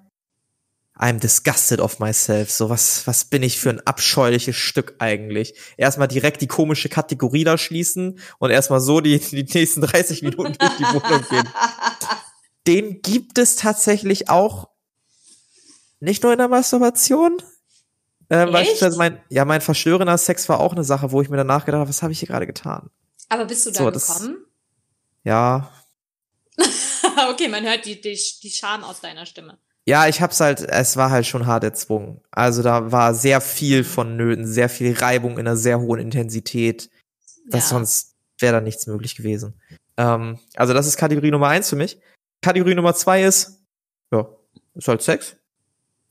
I'm 0.99 1.21
disgusted 1.21 1.81
of 1.81 2.01
myself. 2.01 2.51
So, 2.51 2.71
was, 2.71 3.07
was 3.07 3.25
bin 3.25 3.43
ich 3.43 3.61
für 3.61 3.71
ein 3.71 3.81
abscheuliches 3.87 4.57
Stück 4.57 4.97
eigentlich? 4.99 5.55
Erstmal 5.77 6.09
direkt 6.09 6.41
die 6.41 6.49
komische 6.49 6.89
Kategorie 6.89 7.45
da 7.45 7.57
schließen 7.57 8.19
und 8.39 8.51
erstmal 8.51 8.81
so 8.81 9.01
die, 9.01 9.19
die 9.19 9.45
nächsten 9.45 9.81
30 9.81 10.23
Minuten 10.23 10.55
durch 10.59 10.77
die 10.77 10.85
Wohnung 10.85 11.25
gehen. 11.31 11.49
Den 12.67 13.01
gibt 13.01 13.39
es 13.39 13.57
tatsächlich 13.57 14.29
auch 14.29 14.69
nicht 16.01 16.23
nur 16.23 16.33
in 16.33 16.39
der 16.39 16.49
Masturbation. 16.49 17.43
Äh, 18.29 18.47
beispielsweise 18.47 18.99
mein, 18.99 19.21
ja, 19.31 19.45
mein 19.45 19.61
verstörender 19.61 20.19
Sex 20.19 20.49
war 20.49 20.61
auch 20.61 20.73
eine 20.73 20.85
Sache, 20.85 21.13
wo 21.13 21.23
ich 21.23 21.31
mir 21.31 21.39
danach 21.39 21.65
gedacht 21.65 21.81
habe, 21.81 21.89
was 21.89 22.03
habe 22.03 22.13
ich 22.13 22.19
hier 22.19 22.29
gerade 22.29 22.47
getan? 22.47 22.91
Aber 23.29 23.47
bist 23.47 23.67
du 23.67 23.71
da 23.71 23.79
so, 23.79 23.91
gekommen? 23.91 24.45
ja. 25.25 25.71
okay, 27.31 27.49
man 27.49 27.65
hört 27.65 27.87
die, 27.87 28.01
die, 28.01 28.19
die 28.43 28.51
Scham 28.51 28.85
aus 28.85 29.01
deiner 29.01 29.27
Stimme. 29.27 29.59
Ja, 29.87 30.07
ich 30.07 30.21
hab's 30.21 30.41
halt, 30.41 30.61
es 30.61 30.99
war 30.99 31.11
halt 31.11 31.27
schon 31.27 31.47
hart 31.47 31.65
erzwungen. 31.65 32.21
Also 32.31 32.63
da 32.63 32.93
war 32.93 33.15
sehr 33.15 33.41
viel 33.41 33.85
von 33.85 34.17
Nöten, 34.17 34.47
sehr 34.47 34.69
viel 34.69 34.95
Reibung 34.95 35.39
in 35.39 35.47
einer 35.47 35.57
sehr 35.57 35.81
hohen 35.81 36.01
Intensität. 36.01 36.91
Das 37.47 37.71
ja. 37.71 37.77
sonst 37.77 38.15
wäre 38.39 38.53
da 38.53 38.61
nichts 38.61 38.87
möglich 38.87 39.17
gewesen. 39.17 39.59
Ähm, 39.97 40.39
also 40.57 40.75
das 40.75 40.87
ist 40.87 40.99
Kategorie 40.99 41.31
Nummer 41.31 41.49
eins 41.49 41.71
für 41.71 41.77
mich. 41.77 41.99
Kategorie 42.43 42.75
Nummer 42.75 42.95
zwei 42.95 43.25
ist, 43.25 43.63
ja, 44.13 44.29
ist 44.75 44.89
halt 44.89 45.01
Sex. 45.01 45.38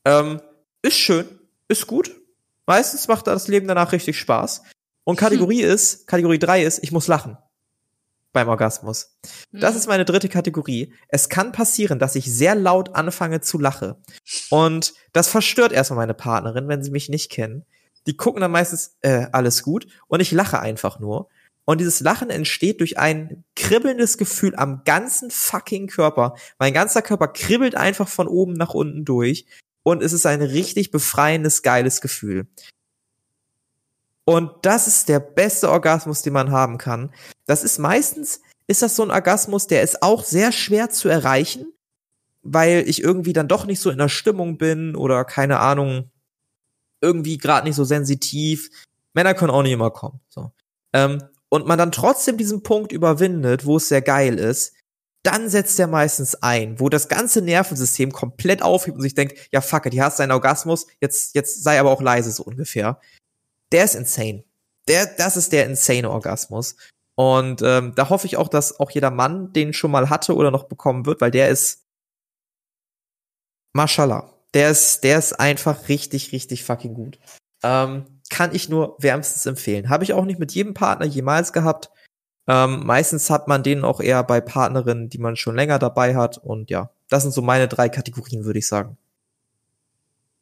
Ähm, 0.07 0.41
ist 0.83 0.97
schön, 0.97 1.27
ist 1.67 1.85
gut. 1.85 2.15
Meistens 2.65 3.09
macht 3.09 3.27
das 3.27 3.49
Leben 3.49 3.67
danach 3.67 3.91
richtig 3.91 4.17
Spaß. 4.17 4.63
Und 5.03 5.17
Kategorie 5.17 5.63
hm. 5.63 5.69
ist, 5.69 6.07
Kategorie 6.07 6.39
drei 6.39 6.63
ist, 6.63 6.81
ich 6.81 6.93
muss 6.93 7.07
lachen. 7.07 7.37
Beim 8.31 8.47
Orgasmus. 8.47 9.17
Hm. 9.51 9.59
Das 9.59 9.75
ist 9.75 9.87
meine 9.87 10.05
dritte 10.05 10.29
Kategorie. 10.29 10.93
Es 11.09 11.27
kann 11.27 11.51
passieren, 11.51 11.99
dass 11.99 12.15
ich 12.15 12.33
sehr 12.33 12.55
laut 12.55 12.95
anfange 12.95 13.41
zu 13.41 13.59
lachen. 13.59 13.95
Und 14.49 14.93
das 15.11 15.27
verstört 15.27 15.73
erstmal 15.73 15.97
meine 15.97 16.13
Partnerin, 16.13 16.69
wenn 16.69 16.83
sie 16.83 16.91
mich 16.91 17.09
nicht 17.09 17.29
kennen. 17.29 17.65
Die 18.05 18.15
gucken 18.15 18.39
dann 18.39 18.51
meistens, 18.51 18.95
äh, 19.01 19.27
alles 19.33 19.61
gut. 19.61 19.87
Und 20.07 20.21
ich 20.21 20.31
lache 20.31 20.61
einfach 20.61 20.99
nur. 21.01 21.27
Und 21.65 21.81
dieses 21.81 21.99
Lachen 21.99 22.29
entsteht 22.29 22.79
durch 22.79 22.97
ein 22.97 23.43
kribbelndes 23.57 24.17
Gefühl 24.17 24.55
am 24.55 24.83
ganzen 24.85 25.31
fucking 25.31 25.87
Körper. 25.87 26.35
Mein 26.59 26.73
ganzer 26.73 27.01
Körper 27.01 27.27
kribbelt 27.27 27.75
einfach 27.75 28.07
von 28.07 28.29
oben 28.29 28.53
nach 28.53 28.73
unten 28.73 29.03
durch 29.03 29.45
und 29.87 30.03
es 30.03 30.11
ist 30.11 30.25
ein 30.25 30.41
richtig 30.41 30.91
befreiendes, 30.91 31.61
geiles 31.61 32.01
Gefühl. 32.01 32.45
Und 34.25 34.51
das 34.63 34.85
ist 34.85 35.07
der 35.07 35.21
beste 35.21 35.69
Orgasmus, 35.69 36.21
den 36.23 36.33
man 36.33 36.51
haben 36.51 36.77
kann. 36.77 37.13
Das 37.45 37.63
ist 37.63 37.77
meistens, 37.77 38.41
ist 38.67 38.81
das 38.81 38.97
so 38.97 39.03
ein 39.03 39.11
Orgasmus, 39.11 39.67
der 39.67 39.83
ist 39.83 40.03
auch 40.03 40.25
sehr 40.25 40.51
schwer 40.51 40.89
zu 40.89 41.07
erreichen, 41.07 41.71
weil 42.41 42.83
ich 42.85 43.01
irgendwie 43.01 43.31
dann 43.31 43.47
doch 43.47 43.65
nicht 43.65 43.79
so 43.79 43.89
in 43.89 43.97
der 43.97 44.09
Stimmung 44.09 44.57
bin 44.57 44.93
oder 44.93 45.23
keine 45.23 45.61
Ahnung, 45.61 46.11
irgendwie 46.99 47.37
gerade 47.37 47.65
nicht 47.65 47.77
so 47.77 47.85
sensitiv. 47.85 48.69
Männer 49.13 49.35
können 49.35 49.51
auch 49.51 49.63
nicht 49.63 49.71
immer 49.71 49.91
kommen. 49.91 50.19
So. 50.27 50.51
Ähm, 50.91 51.23
und 51.47 51.65
man 51.65 51.79
dann 51.79 51.93
trotzdem 51.93 52.35
diesen 52.35 52.61
Punkt 52.61 52.91
überwindet, 52.91 53.65
wo 53.65 53.77
es 53.77 53.87
sehr 53.87 54.01
geil 54.01 54.37
ist, 54.37 54.73
dann 55.27 55.49
setzt 55.49 55.77
er 55.77 55.87
meistens 55.87 56.35
ein, 56.35 56.79
wo 56.79 56.87
das 56.87 57.09
ganze 57.09 57.41
Nervensystem 57.41 58.13
komplett 58.13 58.61
aufhebt 58.61 58.95
und 58.95 59.01
sich 59.01 59.13
denkt, 59.13 59.49
ja 59.51 59.59
fuck 59.59 59.85
it, 59.85 59.93
hier 59.93 60.05
hast 60.05 60.19
du 60.19 60.23
einen 60.23 60.31
Orgasmus, 60.31 60.87
jetzt, 61.01 61.35
jetzt 61.35 61.63
sei 61.63 61.79
aber 61.79 61.91
auch 61.91 62.01
leise 62.01 62.31
so 62.31 62.43
ungefähr. 62.43 63.01
Der 63.73 63.83
ist 63.83 63.95
insane. 63.95 64.45
Der, 64.87 65.05
das 65.05 65.35
ist 65.35 65.51
der 65.51 65.65
insane 65.65 66.09
Orgasmus. 66.09 66.77
Und 67.15 67.61
ähm, 67.61 67.93
da 67.95 68.09
hoffe 68.09 68.25
ich 68.25 68.37
auch, 68.37 68.47
dass 68.47 68.79
auch 68.79 68.89
jeder 68.89 69.11
Mann 69.11 69.51
den 69.51 69.73
schon 69.73 69.91
mal 69.91 70.09
hatte 70.09 70.33
oder 70.33 70.49
noch 70.49 70.63
bekommen 70.63 71.05
wird, 71.05 71.19
weil 71.19 71.31
der 71.31 71.49
ist 71.49 71.83
Mashallah. 73.73 74.33
Der 74.53 74.71
ist, 74.71 75.03
der 75.03 75.19
ist 75.19 75.33
einfach 75.33 75.89
richtig, 75.89 76.31
richtig 76.31 76.63
fucking 76.63 76.93
gut. 76.93 77.19
Ähm, 77.63 78.05
kann 78.29 78.55
ich 78.55 78.69
nur 78.69 78.95
wärmstens 78.99 79.45
empfehlen. 79.45 79.89
Habe 79.89 80.05
ich 80.05 80.13
auch 80.13 80.23
nicht 80.23 80.39
mit 80.39 80.53
jedem 80.53 80.73
Partner 80.73 81.05
jemals 81.05 81.51
gehabt. 81.51 81.89
Ähm, 82.47 82.85
meistens 82.85 83.29
hat 83.29 83.47
man 83.47 83.61
den 83.61 83.83
auch 83.83 83.99
eher 83.99 84.23
bei 84.23 84.39
Partnerinnen, 84.39 85.09
die 85.09 85.17
man 85.17 85.35
schon 85.35 85.55
länger 85.55 85.79
dabei 85.79 86.15
hat. 86.15 86.37
Und 86.37 86.69
ja, 86.69 86.89
das 87.09 87.23
sind 87.23 87.33
so 87.33 87.41
meine 87.41 87.67
drei 87.67 87.89
Kategorien, 87.89 88.45
würde 88.45 88.59
ich 88.59 88.67
sagen. 88.67 88.97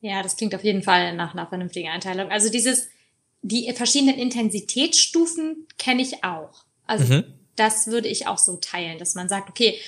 Ja, 0.01 0.21
das 0.21 0.37
klingt 0.37 0.53
auf 0.53 0.63
jeden 0.63 0.83
Fall 0.83 1.15
nach 1.15 1.33
einer 1.33 1.47
vernünftigen 1.47 1.89
Einteilung. 1.89 2.29
Also 2.29 2.51
dieses, 2.51 2.87
die 3.41 3.71
verschiedenen 3.73 4.19
Intensitätsstufen 4.19 5.67
kenne 5.79 6.03
ich 6.03 6.23
auch. 6.23 6.65
Also 6.85 7.11
mhm. 7.11 7.23
das 7.55 7.87
würde 7.87 8.07
ich 8.07 8.27
auch 8.27 8.37
so 8.37 8.57
teilen, 8.57 8.99
dass 8.99 9.15
man 9.15 9.27
sagt, 9.27 9.49
okay, 9.49 9.79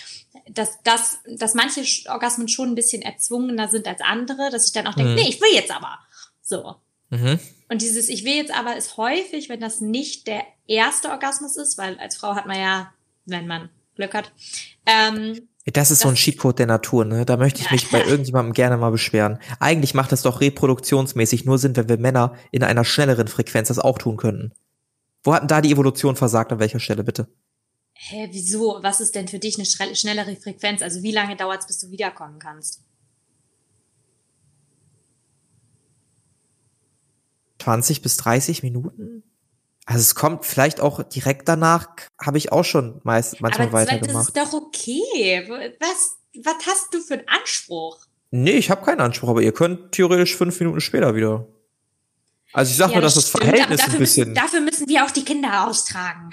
dass, 0.49 0.81
dass, 0.81 1.19
dass 1.27 1.53
manche 1.53 1.83
Orgasmen 2.09 2.47
schon 2.47 2.69
ein 2.69 2.75
bisschen 2.75 3.03
erzwungener 3.03 3.67
sind 3.67 3.87
als 3.87 4.01
andere, 4.01 4.49
dass 4.51 4.65
ich 4.65 4.73
dann 4.73 4.87
auch 4.87 4.95
denke, 4.95 5.11
mhm. 5.11 5.17
nee, 5.17 5.29
ich 5.29 5.39
will 5.39 5.53
jetzt 5.53 5.71
aber. 5.71 5.99
So. 6.41 6.75
Mhm. 7.09 7.39
Und 7.69 7.81
dieses 7.81 8.09
Ich 8.09 8.23
will 8.23 8.35
jetzt 8.35 8.53
aber 8.53 8.75
ist 8.75 8.97
häufig, 8.97 9.49
wenn 9.49 9.59
das 9.59 9.81
nicht 9.81 10.27
der 10.27 10.43
erste 10.67 11.09
Orgasmus 11.09 11.57
ist, 11.57 11.77
weil 11.77 11.97
als 11.99 12.17
Frau 12.17 12.35
hat 12.35 12.45
man 12.45 12.59
ja, 12.59 12.93
wenn 13.25 13.47
man 13.47 13.69
Glück 13.95 14.13
hat, 14.13 14.31
ähm, 14.85 15.47
das 15.73 15.91
ist 15.91 15.99
das 15.99 16.03
so 16.03 16.09
ein 16.09 16.15
Cheatcode 16.15 16.59
der 16.59 16.65
Natur, 16.65 17.03
ne? 17.03 17.25
Da 17.25 17.35
möchte 17.35 17.59
ich 17.59 17.71
mich 17.71 17.91
bei 17.91 18.01
irgendjemandem 18.05 18.53
gerne 18.53 18.77
mal 18.77 18.89
beschweren. 18.89 19.37
Eigentlich 19.59 19.93
macht 19.93 20.13
es 20.13 20.21
doch 20.21 20.39
reproduktionsmäßig 20.39 21.43
nur 21.43 21.57
Sinn, 21.57 21.75
wenn 21.75 21.89
wir 21.89 21.97
Männer 21.97 22.35
in 22.51 22.63
einer 22.63 22.85
schnelleren 22.85 23.27
Frequenz 23.27 23.67
das 23.67 23.79
auch 23.79 23.97
tun 23.97 24.15
könnten. 24.15 24.53
Wo 25.23 25.33
hat 25.33 25.41
denn 25.41 25.49
da 25.49 25.59
die 25.59 25.71
Evolution 25.71 26.15
versagt? 26.15 26.53
An 26.53 26.59
welcher 26.59 26.79
Stelle 26.79 27.03
bitte? 27.03 27.27
Hä, 27.93 28.29
wieso? 28.31 28.79
Was 28.81 29.01
ist 29.01 29.15
denn 29.15 29.27
für 29.27 29.39
dich 29.39 29.57
eine 29.57 29.95
schnellere 29.95 30.37
Frequenz? 30.37 30.81
Also 30.81 31.03
wie 31.03 31.11
lange 31.11 31.35
dauert 31.35 31.61
es, 31.61 31.67
bis 31.67 31.79
du 31.79 31.91
wiederkommen 31.91 32.39
kannst? 32.39 32.83
20 37.59 38.01
bis 38.01 38.15
30 38.15 38.63
Minuten? 38.63 39.23
Also 39.89 40.01
es 40.01 40.15
kommt 40.15 40.45
vielleicht 40.45 40.81
auch 40.81 41.01
direkt 41.03 41.47
danach, 41.47 41.87
habe 42.21 42.37
ich 42.37 42.51
auch 42.51 42.65
schon 42.65 42.99
meist 43.03 43.39
manchmal 43.39 43.67
Aber 43.67 43.77
weitergemacht. 43.79 44.35
Das 44.35 44.45
ist 44.45 44.53
doch 44.53 44.61
okay. 44.61 45.47
Was, 45.79 46.17
was 46.43 46.67
hast 46.67 46.93
du 46.93 46.99
für 46.99 47.13
einen 47.13 47.27
Anspruch? 47.27 47.97
Nee, 48.29 48.57
ich 48.57 48.69
habe 48.69 48.83
keinen 48.83 48.99
Anspruch, 48.99 49.29
aber 49.29 49.41
ihr 49.41 49.53
könnt 49.53 49.93
theoretisch 49.93 50.35
fünf 50.35 50.59
Minuten 50.59 50.81
später 50.81 51.15
wieder. 51.15 51.47
Also 52.51 52.71
ich 52.71 52.77
sag 52.77 52.89
ja, 52.89 52.95
mal, 52.97 53.01
dass 53.01 53.15
das, 53.15 53.31
das 53.31 53.41
Verhältnis 53.41 53.81
ein 53.81 53.97
bisschen. 53.97 54.33
Dafür 54.33 54.59
müssen 54.59 54.89
wir 54.89 55.05
auch 55.05 55.11
die 55.11 55.23
Kinder 55.23 55.65
austragen. 55.65 56.31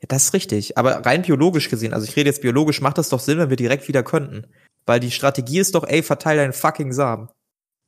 Ja, 0.00 0.06
das 0.06 0.26
ist 0.26 0.34
richtig. 0.34 0.78
Aber 0.78 1.04
rein 1.04 1.22
biologisch 1.22 1.68
gesehen, 1.68 1.92
also 1.92 2.06
ich 2.06 2.14
rede 2.14 2.30
jetzt 2.30 2.42
biologisch, 2.42 2.80
macht 2.80 2.98
das 2.98 3.08
doch 3.08 3.20
Sinn, 3.20 3.38
wenn 3.38 3.50
wir 3.50 3.56
direkt 3.56 3.88
wieder 3.88 4.04
könnten. 4.04 4.46
Weil 4.84 5.00
die 5.00 5.10
Strategie 5.10 5.58
ist 5.58 5.74
doch, 5.74 5.82
ey, 5.82 6.04
verteile 6.04 6.42
deinen 6.42 6.52
fucking 6.52 6.92
Samen. 6.92 7.30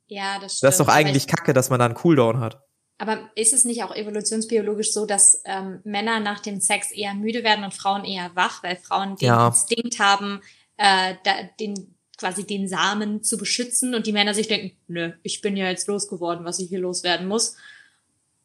Ja, 0.07 0.39
das 0.39 0.57
stimmt. 0.57 0.67
Das 0.67 0.73
ist 0.75 0.79
doch 0.81 0.89
eigentlich 0.89 1.27
kacke, 1.27 1.53
dass 1.53 1.69
man 1.69 1.79
da 1.79 1.85
einen 1.85 1.95
Cooldown 1.95 2.41
hat. 2.41 2.65
Aber 2.99 3.29
ist 3.35 3.53
es 3.53 3.63
nicht 3.63 3.81
auch 3.83 3.95
evolutionsbiologisch 3.95 4.91
so, 4.91 5.05
dass 5.05 5.41
ähm, 5.45 5.79
Männer 5.85 6.19
nach 6.19 6.41
dem 6.41 6.59
Sex 6.59 6.91
eher 6.91 7.13
müde 7.13 7.45
werden 7.45 7.63
und 7.63 7.73
Frauen 7.73 8.03
eher 8.03 8.31
wach, 8.35 8.61
weil 8.61 8.75
Frauen 8.75 9.15
den 9.15 9.27
ja. 9.27 9.47
Instinkt 9.47 9.99
haben, 9.99 10.41
äh, 10.75 11.15
da, 11.23 11.31
den 11.61 11.95
quasi 12.17 12.45
den 12.45 12.67
Samen 12.67 13.23
zu 13.23 13.37
beschützen 13.37 13.95
und 13.95 14.05
die 14.05 14.11
Männer 14.11 14.33
sich 14.33 14.49
denken, 14.49 14.75
nö, 14.89 15.13
ich 15.23 15.39
bin 15.39 15.55
ja 15.55 15.69
jetzt 15.69 15.87
losgeworden, 15.87 16.43
was 16.43 16.59
ich 16.59 16.67
hier 16.67 16.79
loswerden 16.79 17.25
muss. 17.25 17.55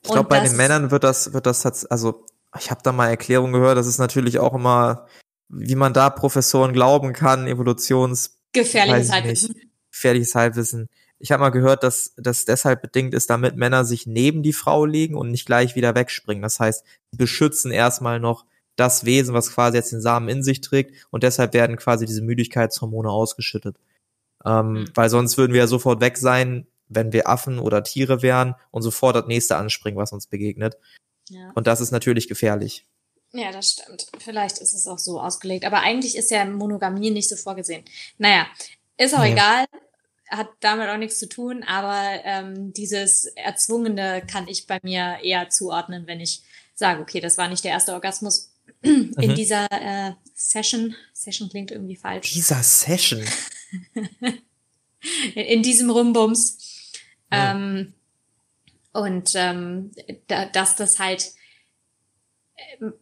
Ich 0.05 0.13
glaube, 0.13 0.29
bei 0.29 0.39
den 0.39 0.57
Männern 0.57 0.93
wird 0.93 1.03
das, 1.03 1.33
wird 1.33 1.47
das, 1.47 1.67
also 1.87 2.25
ich 2.57 2.71
habe 2.71 2.81
da 2.85 2.93
mal 2.93 3.09
Erklärungen 3.09 3.55
gehört, 3.55 3.77
das 3.77 3.89
ist 3.89 3.99
natürlich 3.99 4.39
auch 4.39 4.55
immer, 4.55 5.09
wie 5.49 5.75
man 5.75 5.93
da 5.93 6.11
Professoren 6.11 6.73
glauben 6.73 7.13
kann, 7.13 7.49
Evolutions 7.49 8.39
gefährliches 8.53 9.11
Halbwissen. 9.11 9.57
Gefährliches 9.91 10.35
Halbwissen 10.37 10.89
ich 11.19 11.33
habe 11.33 11.41
mal 11.41 11.51
gehört, 11.51 11.83
dass 11.83 12.13
das 12.17 12.45
deshalb 12.45 12.83
bedingt 12.83 13.15
ist, 13.15 13.31
damit 13.31 13.57
Männer 13.57 13.85
sich 13.85 14.07
neben 14.07 14.43
die 14.43 14.53
Frau 14.53 14.85
legen 14.85 15.15
und 15.15 15.31
nicht 15.31 15.47
gleich 15.47 15.75
wieder 15.75 15.95
wegspringen. 15.95 16.43
Das 16.43 16.61
heißt, 16.61 16.85
sie 17.11 17.17
beschützen 17.17 17.71
erstmal 17.71 18.21
noch 18.21 18.45
das 18.77 19.05
Wesen, 19.05 19.35
was 19.35 19.53
quasi 19.53 19.77
jetzt 19.77 19.93
den 19.93 20.01
Samen 20.01 20.29
in 20.29 20.43
sich 20.43 20.61
trägt 20.61 21.07
und 21.11 21.23
deshalb 21.23 21.55
werden 21.55 21.77
quasi 21.77 22.07
diese 22.07 22.23
Müdigkeitshormone 22.23 23.09
ausgeschüttet. 23.09 23.77
Ähm, 24.45 24.73
mhm. 24.73 24.91
Weil 24.95 25.09
sonst 25.09 25.39
würden 25.39 25.53
wir 25.53 25.61
ja 25.61 25.67
sofort 25.67 26.01
weg 26.01 26.19
sein, 26.19 26.67
wenn 26.89 27.13
wir 27.13 27.29
Affen 27.29 27.59
oder 27.59 27.83
Tiere 27.85 28.21
wären 28.21 28.57
und 28.71 28.83
sofort 28.83 29.17
das 29.17 29.27
nächste 29.27 29.57
anspringen, 29.57 29.99
was 29.99 30.13
uns 30.13 30.27
begegnet. 30.27 30.77
Ja. 31.31 31.53
Und 31.55 31.67
das 31.67 31.81
ist 31.81 31.93
natürlich 31.93 32.29
gefährlich. 32.29 32.87
Ja, 33.33 33.51
das 33.51 33.73
stimmt. 33.73 34.07
Vielleicht 34.19 34.59
ist 34.59 34.75
es 34.75 34.87
auch 34.87 34.99
so 34.99 35.21
ausgelegt. 35.21 35.65
Aber 35.65 35.81
eigentlich 35.81 36.17
ist 36.17 36.31
ja 36.31 36.45
Monogamie 36.45 37.11
nicht 37.11 37.29
so 37.29 37.37
vorgesehen. 37.37 37.85
Naja, 38.19 38.47
ist 38.97 39.15
auch 39.15 39.23
nee. 39.23 39.33
egal 39.33 39.65
hat 40.37 40.49
damit 40.61 40.89
auch 40.89 40.97
nichts 40.97 41.19
zu 41.19 41.29
tun, 41.29 41.63
aber 41.63 42.21
ähm, 42.25 42.73
dieses 42.73 43.25
Erzwungene 43.25 44.23
kann 44.27 44.49
ich 44.49 44.67
bei 44.67 44.79
mir 44.83 45.19
eher 45.23 45.49
zuordnen, 45.49 46.07
wenn 46.07 46.21
ich 46.21 46.43
sage, 46.75 47.01
okay, 47.01 47.21
das 47.21 47.39
war 47.39 47.49
nicht 47.49 47.65
der 47.65 47.73
erste 47.73 47.93
Orgasmus 47.93 48.53
in 48.83 49.15
mhm. 49.17 49.35
dieser 49.35 49.67
äh, 49.71 50.13
Session. 50.35 50.95
Session 51.13 51.49
klingt 51.49 51.71
irgendwie 51.71 51.97
falsch. 51.97 52.33
Dieser 52.33 52.63
Session. 52.63 53.25
in 55.35 55.63
diesem 55.63 55.91
Rumbums. 55.91 56.59
Ja. 57.33 57.53
Ähm, 57.53 57.95
und 58.93 59.33
ähm, 59.35 59.91
da, 60.29 60.47
dass 60.47 60.77
das 60.77 60.99
halt 60.99 61.33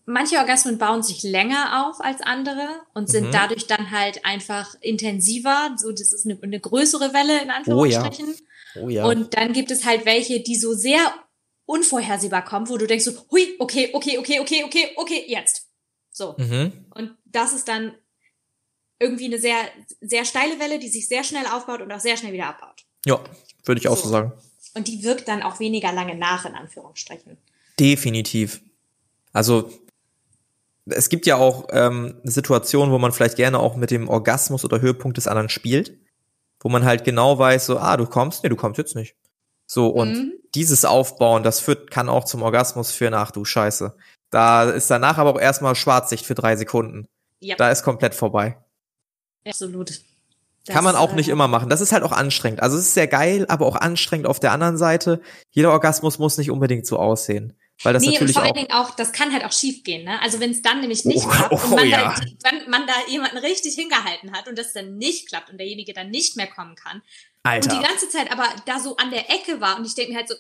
manche 0.07 0.37
Orgasmen 0.39 0.79
bauen 0.79 1.03
sich 1.03 1.23
länger 1.23 1.87
auf 1.87 2.01
als 2.01 2.21
andere 2.21 2.69
und 2.95 3.09
sind 3.09 3.29
mhm. 3.29 3.33
dadurch 3.33 3.67
dann 3.67 3.91
halt 3.91 4.25
einfach 4.25 4.75
intensiver. 4.81 5.75
So, 5.77 5.91
das 5.91 6.13
ist 6.13 6.27
eine, 6.27 6.39
eine 6.43 6.61
größere 6.61 7.13
Welle 7.13 7.43
in 7.43 7.51
Anführungsstrichen. 7.51 8.27
Oh 8.27 8.79
ja. 8.79 8.83
Oh 8.85 8.89
ja. 8.89 9.05
Und 9.05 9.35
dann 9.35 9.53
gibt 9.53 9.71
es 9.71 9.85
halt 9.85 10.07
welche, 10.07 10.41
die 10.41 10.57
so 10.57 10.75
sehr 10.75 11.01
unvorhersehbar 11.67 12.45
kommen, 12.45 12.69
wo 12.69 12.77
du 12.77 12.87
denkst 12.87 13.05
so, 13.05 13.13
hui, 13.31 13.55
okay, 13.59 13.91
okay, 13.93 14.19
okay, 14.19 14.39
okay, 14.39 14.65
okay, 14.65 14.91
okay, 14.97 15.25
jetzt. 15.27 15.69
So. 16.11 16.35
Mhm. 16.39 16.87
Und 16.95 17.17
das 17.25 17.53
ist 17.53 17.69
dann 17.69 17.95
irgendwie 18.99 19.27
eine 19.27 19.39
sehr, 19.39 19.57
sehr 20.01 20.25
steile 20.25 20.59
Welle, 20.59 20.79
die 20.79 20.89
sich 20.89 21.09
sehr 21.09 21.25
schnell 21.25 21.47
aufbaut 21.47 21.81
und 21.81 21.91
auch 21.93 22.01
sehr 22.01 22.17
schnell 22.17 22.33
wieder 22.33 22.47
abbaut. 22.47 22.85
Ja, 23.05 23.23
würde 23.65 23.81
ich 23.81 23.89
auch 23.89 23.97
so. 23.97 24.05
so 24.05 24.11
sagen. 24.11 24.33
Und 24.75 24.89
die 24.89 25.03
wirkt 25.03 25.29
dann 25.29 25.43
auch 25.43 25.61
weniger 25.61 25.93
lange 25.93 26.15
nach, 26.15 26.47
in 26.47 26.55
Anführungsstrichen. 26.55 27.37
Definitiv. 27.79 28.63
Also 29.33 29.71
es 30.87 31.09
gibt 31.09 31.27
ja 31.27 31.37
auch 31.37 31.69
ähm, 31.71 32.21
Situationen, 32.25 32.93
wo 32.93 32.99
man 32.99 33.13
vielleicht 33.13 33.37
gerne 33.37 33.59
auch 33.59 33.77
mit 33.77 33.91
dem 33.91 34.09
Orgasmus 34.09 34.65
oder 34.65 34.81
Höhepunkt 34.81 35.17
des 35.17 35.29
anderen 35.29 35.49
spielt, 35.49 35.99
wo 36.61 36.69
man 36.69 36.85
halt 36.85 37.05
genau 37.05 37.39
weiß, 37.39 37.67
so, 37.67 37.79
ah, 37.79 37.97
du 37.97 38.07
kommst, 38.07 38.43
nee, 38.43 38.49
du 38.49 38.57
kommst 38.57 38.79
jetzt 38.79 38.97
nicht. 38.97 39.17
So, 39.67 39.89
und 39.89 40.13
mhm. 40.13 40.33
dieses 40.55 40.85
Aufbauen, 40.85 41.43
das 41.43 41.61
führt, 41.61 41.91
kann 41.91 42.09
auch 42.09 42.25
zum 42.25 42.43
Orgasmus 42.43 42.91
führen, 42.91 43.15
ach 43.15 43.31
du 43.31 43.45
Scheiße. 43.45 43.97
Da 44.31 44.65
ist 44.65 44.91
danach 44.91 45.19
aber 45.19 45.31
auch 45.31 45.41
erstmal 45.41 45.75
Schwarzsicht 45.75 46.27
für 46.27 46.35
drei 46.35 46.57
Sekunden. 46.57 47.07
Yep. 47.43 47.59
Da 47.59 47.71
ist 47.71 47.83
komplett 47.83 48.15
vorbei. 48.15 48.57
Absolut. 49.47 49.91
Das, 49.91 50.03
kann 50.75 50.85
man 50.85 50.95
auch 50.95 51.13
nicht 51.13 51.29
äh, 51.29 51.33
immer 51.33 51.49
machen. 51.49 51.69
Das 51.69 51.81
ist 51.81 51.93
halt 51.93 52.03
auch 52.05 52.13
anstrengend. 52.13 52.63
Also 52.63 52.77
es 52.77 52.85
ist 52.85 52.95
sehr 52.95 53.09
geil, 53.09 53.47
aber 53.49 53.67
auch 53.67 53.77
anstrengend 53.77 54.27
auf 54.27 54.41
der 54.41 54.53
anderen 54.53 54.77
Seite. 54.77 55.21
Jeder 55.51 55.73
Orgasmus 55.73 56.19
muss 56.19 56.39
nicht 56.39 56.51
unbedingt 56.51 56.87
so 56.87 56.99
aussehen. 56.99 57.55
Weil 57.83 57.95
das 57.95 58.03
nee, 58.03 58.13
natürlich 58.13 58.35
vor 58.35 58.43
allen 58.43 58.55
Dingen 58.55 58.71
auch, 58.71 58.95
das 58.95 59.13
kann 59.13 59.33
halt 59.33 59.45
auch 59.45 59.53
schief 59.53 59.83
gehen, 59.83 60.05
ne? 60.05 60.21
Also 60.23 60.41
wenn 60.41 60.51
es 60.51 60.63
dann 60.63 60.81
nämlich 60.81 61.05
nicht 61.05 61.25
oh, 61.25 61.29
klappt 61.29 61.53
oh, 61.53 61.65
und 61.65 61.71
man, 61.71 61.89
ja. 61.89 62.15
da, 62.15 62.51
wenn 62.51 62.71
man 62.71 62.87
da 62.87 62.95
jemanden 63.09 63.39
richtig 63.39 63.75
hingehalten 63.75 64.33
hat 64.33 64.49
und 64.49 64.57
das 64.57 64.73
dann 64.73 64.97
nicht 64.99 65.29
klappt 65.29 65.51
und 65.51 65.59
derjenige 65.59 65.93
dann 65.93 66.11
nicht 66.11 66.37
mehr 66.37 66.47
kommen 66.47 66.77
kann 66.77 67.03
Alter. 67.43 67.73
und 67.73 67.79
die 67.79 67.87
ganze 67.87 68.09
Zeit 68.09 68.31
aber 68.31 68.47
da 68.67 68.79
so 68.79 68.97
an 68.97 69.11
der 69.11 69.31
Ecke 69.31 69.61
war 69.61 69.77
und 69.77 69.85
ich 69.85 69.95
denke 69.95 70.13
mir 70.13 70.19
halt 70.19 70.29
so, 70.29 70.35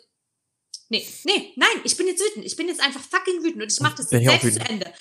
nee, 0.89 1.05
nee, 1.25 1.53
nein, 1.57 1.81
ich 1.85 1.97
bin 1.97 2.07
jetzt 2.07 2.23
wütend, 2.23 2.47
ich 2.47 2.57
bin 2.57 2.69
jetzt 2.69 2.81
einfach 2.81 3.01
fucking 3.01 3.43
wütend 3.43 3.63
und 3.63 3.73
ich 3.73 3.81
mach 3.81 3.95
das 3.95 4.09
bin 4.09 4.25
selbst 4.25 4.55
zu 4.55 4.61
Ende. 4.61 4.93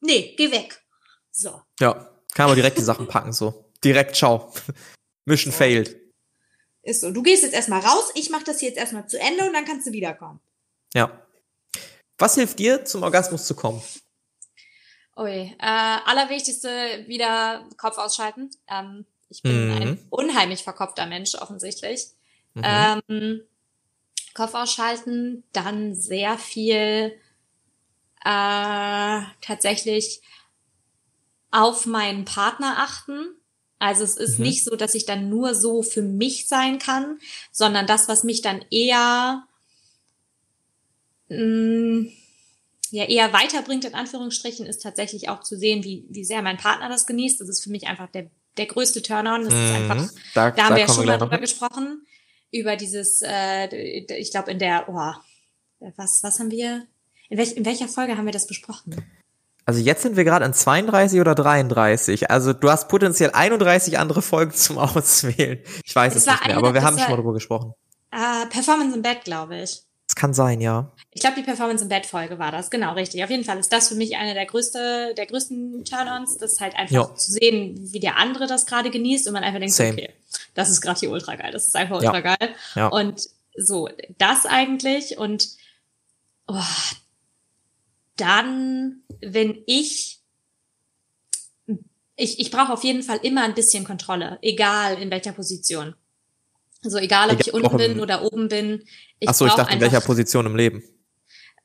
Nee, 0.00 0.34
geh 0.36 0.50
weg. 0.50 0.82
So. 1.30 1.62
Ja, 1.80 2.10
kann 2.34 2.48
man 2.48 2.56
direkt 2.56 2.78
die 2.78 2.82
Sachen 2.82 3.06
packen, 3.06 3.32
so. 3.32 3.70
Direkt, 3.84 4.16
ciao. 4.16 4.52
Mission 5.24 5.52
so. 5.52 5.58
failed. 5.58 5.96
Ist 6.82 7.00
so. 7.00 7.10
Du 7.10 7.22
gehst 7.22 7.42
jetzt 7.42 7.54
erstmal 7.54 7.80
raus, 7.80 8.10
ich 8.14 8.30
mach 8.30 8.42
das 8.42 8.62
jetzt 8.62 8.78
erstmal 8.78 9.08
zu 9.08 9.18
Ende 9.18 9.44
und 9.44 9.52
dann 9.52 9.64
kannst 9.64 9.86
du 9.86 9.92
wiederkommen. 9.92 10.40
Ja. 10.94 11.25
Was 12.18 12.34
hilft 12.34 12.58
dir, 12.58 12.84
zum 12.84 13.02
Orgasmus 13.02 13.46
zu 13.46 13.54
kommen? 13.54 13.82
Ui, 15.16 15.30
äh, 15.30 15.56
allerwichtigste 15.58 17.04
wieder 17.06 17.64
Kopf 17.76 17.98
ausschalten. 17.98 18.50
Ähm, 18.68 19.06
ich 19.28 19.42
bin 19.42 19.68
mhm. 19.68 19.72
ein 19.72 20.06
unheimlich 20.10 20.62
verkopfter 20.62 21.06
Mensch 21.06 21.34
offensichtlich. 21.34 22.06
Mhm. 22.54 22.62
Ähm, 22.64 23.42
Kopf 24.34 24.54
ausschalten, 24.54 25.44
dann 25.52 25.94
sehr 25.94 26.38
viel 26.38 27.18
äh, 28.24 29.20
tatsächlich 29.40 30.20
auf 31.50 31.86
meinen 31.86 32.24
Partner 32.24 32.76
achten. 32.78 33.34
Also 33.78 34.04
es 34.04 34.16
ist 34.16 34.38
mhm. 34.38 34.46
nicht 34.46 34.64
so, 34.64 34.76
dass 34.76 34.94
ich 34.94 35.06
dann 35.06 35.28
nur 35.30 35.54
so 35.54 35.82
für 35.82 36.02
mich 36.02 36.48
sein 36.48 36.78
kann, 36.78 37.18
sondern 37.52 37.86
das, 37.86 38.08
was 38.08 38.24
mich 38.24 38.42
dann 38.42 38.64
eher 38.70 39.46
mh, 41.28 41.36
mm, 41.36 42.12
ja 42.90 43.04
eher 43.04 43.32
weiterbringt, 43.32 43.84
in 43.84 43.94
Anführungsstrichen, 43.94 44.66
ist 44.66 44.82
tatsächlich 44.82 45.28
auch 45.28 45.40
zu 45.40 45.56
sehen, 45.56 45.84
wie, 45.84 46.06
wie 46.08 46.24
sehr 46.24 46.42
mein 46.42 46.56
Partner 46.56 46.88
das 46.88 47.06
genießt. 47.06 47.40
Das 47.40 47.48
ist 47.48 47.62
für 47.62 47.70
mich 47.70 47.86
einfach 47.86 48.10
der, 48.10 48.30
der 48.56 48.66
größte 48.66 49.02
Turn-on. 49.02 49.44
Das 49.44 49.52
ist 49.52 49.74
einfach, 49.74 49.96
mhm. 49.96 50.10
da, 50.34 50.50
da 50.50 50.64
haben 50.64 50.70
da 50.70 50.76
wir 50.76 50.86
ja 50.86 50.92
schon 50.92 51.06
mal 51.06 51.18
drüber 51.18 51.38
gesprochen. 51.38 52.06
Über 52.52 52.76
dieses, 52.76 53.22
äh, 53.22 53.66
ich 53.66 54.30
glaube, 54.30 54.50
in 54.52 54.58
der, 54.58 54.88
oh, 54.88 55.12
was, 55.96 56.22
was 56.22 56.38
haben 56.38 56.50
wir? 56.50 56.86
In, 57.28 57.38
welch, 57.38 57.52
in 57.52 57.64
welcher 57.64 57.88
Folge 57.88 58.16
haben 58.16 58.24
wir 58.24 58.32
das 58.32 58.46
besprochen? 58.46 59.04
Also 59.64 59.80
jetzt 59.80 60.02
sind 60.02 60.16
wir 60.16 60.22
gerade 60.22 60.44
an 60.44 60.54
32 60.54 61.20
oder 61.20 61.34
33. 61.34 62.30
Also 62.30 62.52
du 62.52 62.70
hast 62.70 62.88
potenziell 62.88 63.30
31 63.32 63.98
andere 63.98 64.22
Folgen 64.22 64.52
zum 64.52 64.78
Auswählen. 64.78 65.58
Ich 65.84 65.94
weiß 65.94 66.14
es, 66.14 66.22
es 66.22 66.26
nicht 66.32 66.46
mehr, 66.46 66.56
aber 66.56 66.72
wir 66.72 66.82
haben 66.82 66.96
schon 66.98 67.10
mal 67.10 67.16
drüber 67.16 67.34
gesprochen. 67.34 67.74
Äh, 68.12 68.46
Performance 68.46 68.94
im 68.94 69.02
Bett, 69.02 69.24
glaube 69.24 69.60
ich. 69.60 69.82
Kann 70.16 70.32
sein, 70.32 70.62
ja. 70.62 70.90
Ich 71.12 71.20
glaube, 71.20 71.36
die 71.36 71.42
Performance 71.42 71.84
im 71.84 71.90
Bett-Folge 71.90 72.38
war 72.38 72.50
das. 72.50 72.70
Genau, 72.70 72.94
richtig. 72.94 73.22
Auf 73.22 73.28
jeden 73.28 73.44
Fall 73.44 73.58
ist 73.58 73.70
das 73.70 73.88
für 73.88 73.94
mich 73.94 74.16
eine 74.16 74.32
der 74.32 74.46
größte, 74.46 75.12
der 75.14 75.26
größten 75.26 75.84
Turn-ons, 75.84 76.38
das 76.38 76.58
halt 76.58 76.74
einfach 76.74 76.94
jo. 76.94 77.04
zu 77.14 77.32
sehen, 77.32 77.92
wie 77.92 78.00
der 78.00 78.16
andere 78.16 78.46
das 78.46 78.64
gerade 78.64 78.90
genießt 78.90 79.26
und 79.26 79.34
man 79.34 79.44
einfach 79.44 79.60
denkt, 79.60 79.74
Same. 79.74 79.92
okay, 79.92 80.10
das 80.54 80.70
ist 80.70 80.80
gerade 80.80 80.98
hier 80.98 81.10
ultra 81.10 81.36
geil. 81.36 81.52
Das 81.52 81.66
ist 81.66 81.76
einfach 81.76 81.96
ultra 81.96 82.14
ja. 82.14 82.34
geil. 82.34 82.54
Ja. 82.74 82.88
Und 82.88 83.28
so, 83.56 83.90
das 84.16 84.46
eigentlich 84.46 85.18
und 85.18 85.50
oh, 86.48 86.62
dann, 88.16 89.02
wenn 89.20 89.62
ich 89.66 90.22
ich, 92.16 92.40
ich 92.40 92.50
brauche 92.50 92.72
auf 92.72 92.84
jeden 92.84 93.02
Fall 93.02 93.20
immer 93.22 93.42
ein 93.42 93.54
bisschen 93.54 93.84
Kontrolle, 93.84 94.38
egal 94.40 94.98
in 94.98 95.10
welcher 95.10 95.32
Position. 95.32 95.94
Also 96.84 96.98
egal, 96.98 97.30
ob 97.30 97.40
egal, 97.40 97.46
ich 97.46 97.54
unten 97.54 97.76
bin 97.76 98.00
oder 98.00 98.22
oben 98.22 98.48
bin. 98.48 98.84
Ich 99.18 99.28
Ach 99.28 99.34
so, 99.34 99.46
ich 99.46 99.54
dachte, 99.54 99.74
in 99.74 99.80
welcher 99.80 100.00
Position 100.00 100.46
im 100.46 100.56
Leben. 100.56 100.82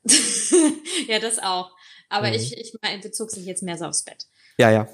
ja, 1.08 1.18
das 1.18 1.38
auch. 1.38 1.70
Aber 2.08 2.28
mhm. 2.28 2.34
ich, 2.34 2.56
ich 2.56 2.74
mein, 2.82 3.00
bezog 3.00 3.30
sich 3.30 3.44
jetzt 3.44 3.62
mehr 3.62 3.78
so 3.78 3.84
aufs 3.84 4.02
Bett. 4.02 4.26
Ja, 4.58 4.70
ja. 4.70 4.88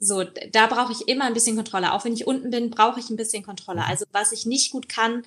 So, 0.00 0.24
da 0.24 0.66
brauche 0.68 0.92
ich 0.92 1.08
immer 1.08 1.26
ein 1.26 1.34
bisschen 1.34 1.56
Kontrolle. 1.56 1.92
Auch 1.92 2.04
wenn 2.04 2.14
ich 2.14 2.26
unten 2.26 2.50
bin, 2.50 2.70
brauche 2.70 2.98
ich 2.98 3.10
ein 3.10 3.16
bisschen 3.16 3.42
Kontrolle. 3.42 3.80
Mhm. 3.80 3.86
Also 3.88 4.04
was 4.12 4.32
ich 4.32 4.46
nicht 4.46 4.72
gut 4.72 4.88
kann, 4.88 5.24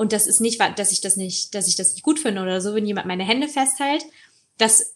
und 0.00 0.14
das 0.14 0.26
ist 0.26 0.40
nicht, 0.40 0.58
dass 0.76 0.92
ich 0.92 1.02
das 1.02 1.16
nicht, 1.16 1.54
dass 1.54 1.68
ich 1.68 1.76
das 1.76 1.92
nicht 1.92 2.02
gut 2.02 2.18
finde 2.18 2.40
oder 2.40 2.62
so, 2.62 2.74
wenn 2.74 2.86
jemand 2.86 3.06
meine 3.06 3.22
Hände 3.22 3.48
festhält, 3.48 4.02
das 4.56 4.94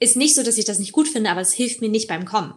ist 0.00 0.16
nicht 0.16 0.34
so, 0.34 0.42
dass 0.42 0.58
ich 0.58 0.66
das 0.66 0.78
nicht 0.78 0.92
gut 0.92 1.08
finde, 1.08 1.30
aber 1.30 1.40
es 1.40 1.54
hilft 1.54 1.80
mir 1.80 1.88
nicht 1.88 2.08
beim 2.08 2.26
Kommen. 2.26 2.52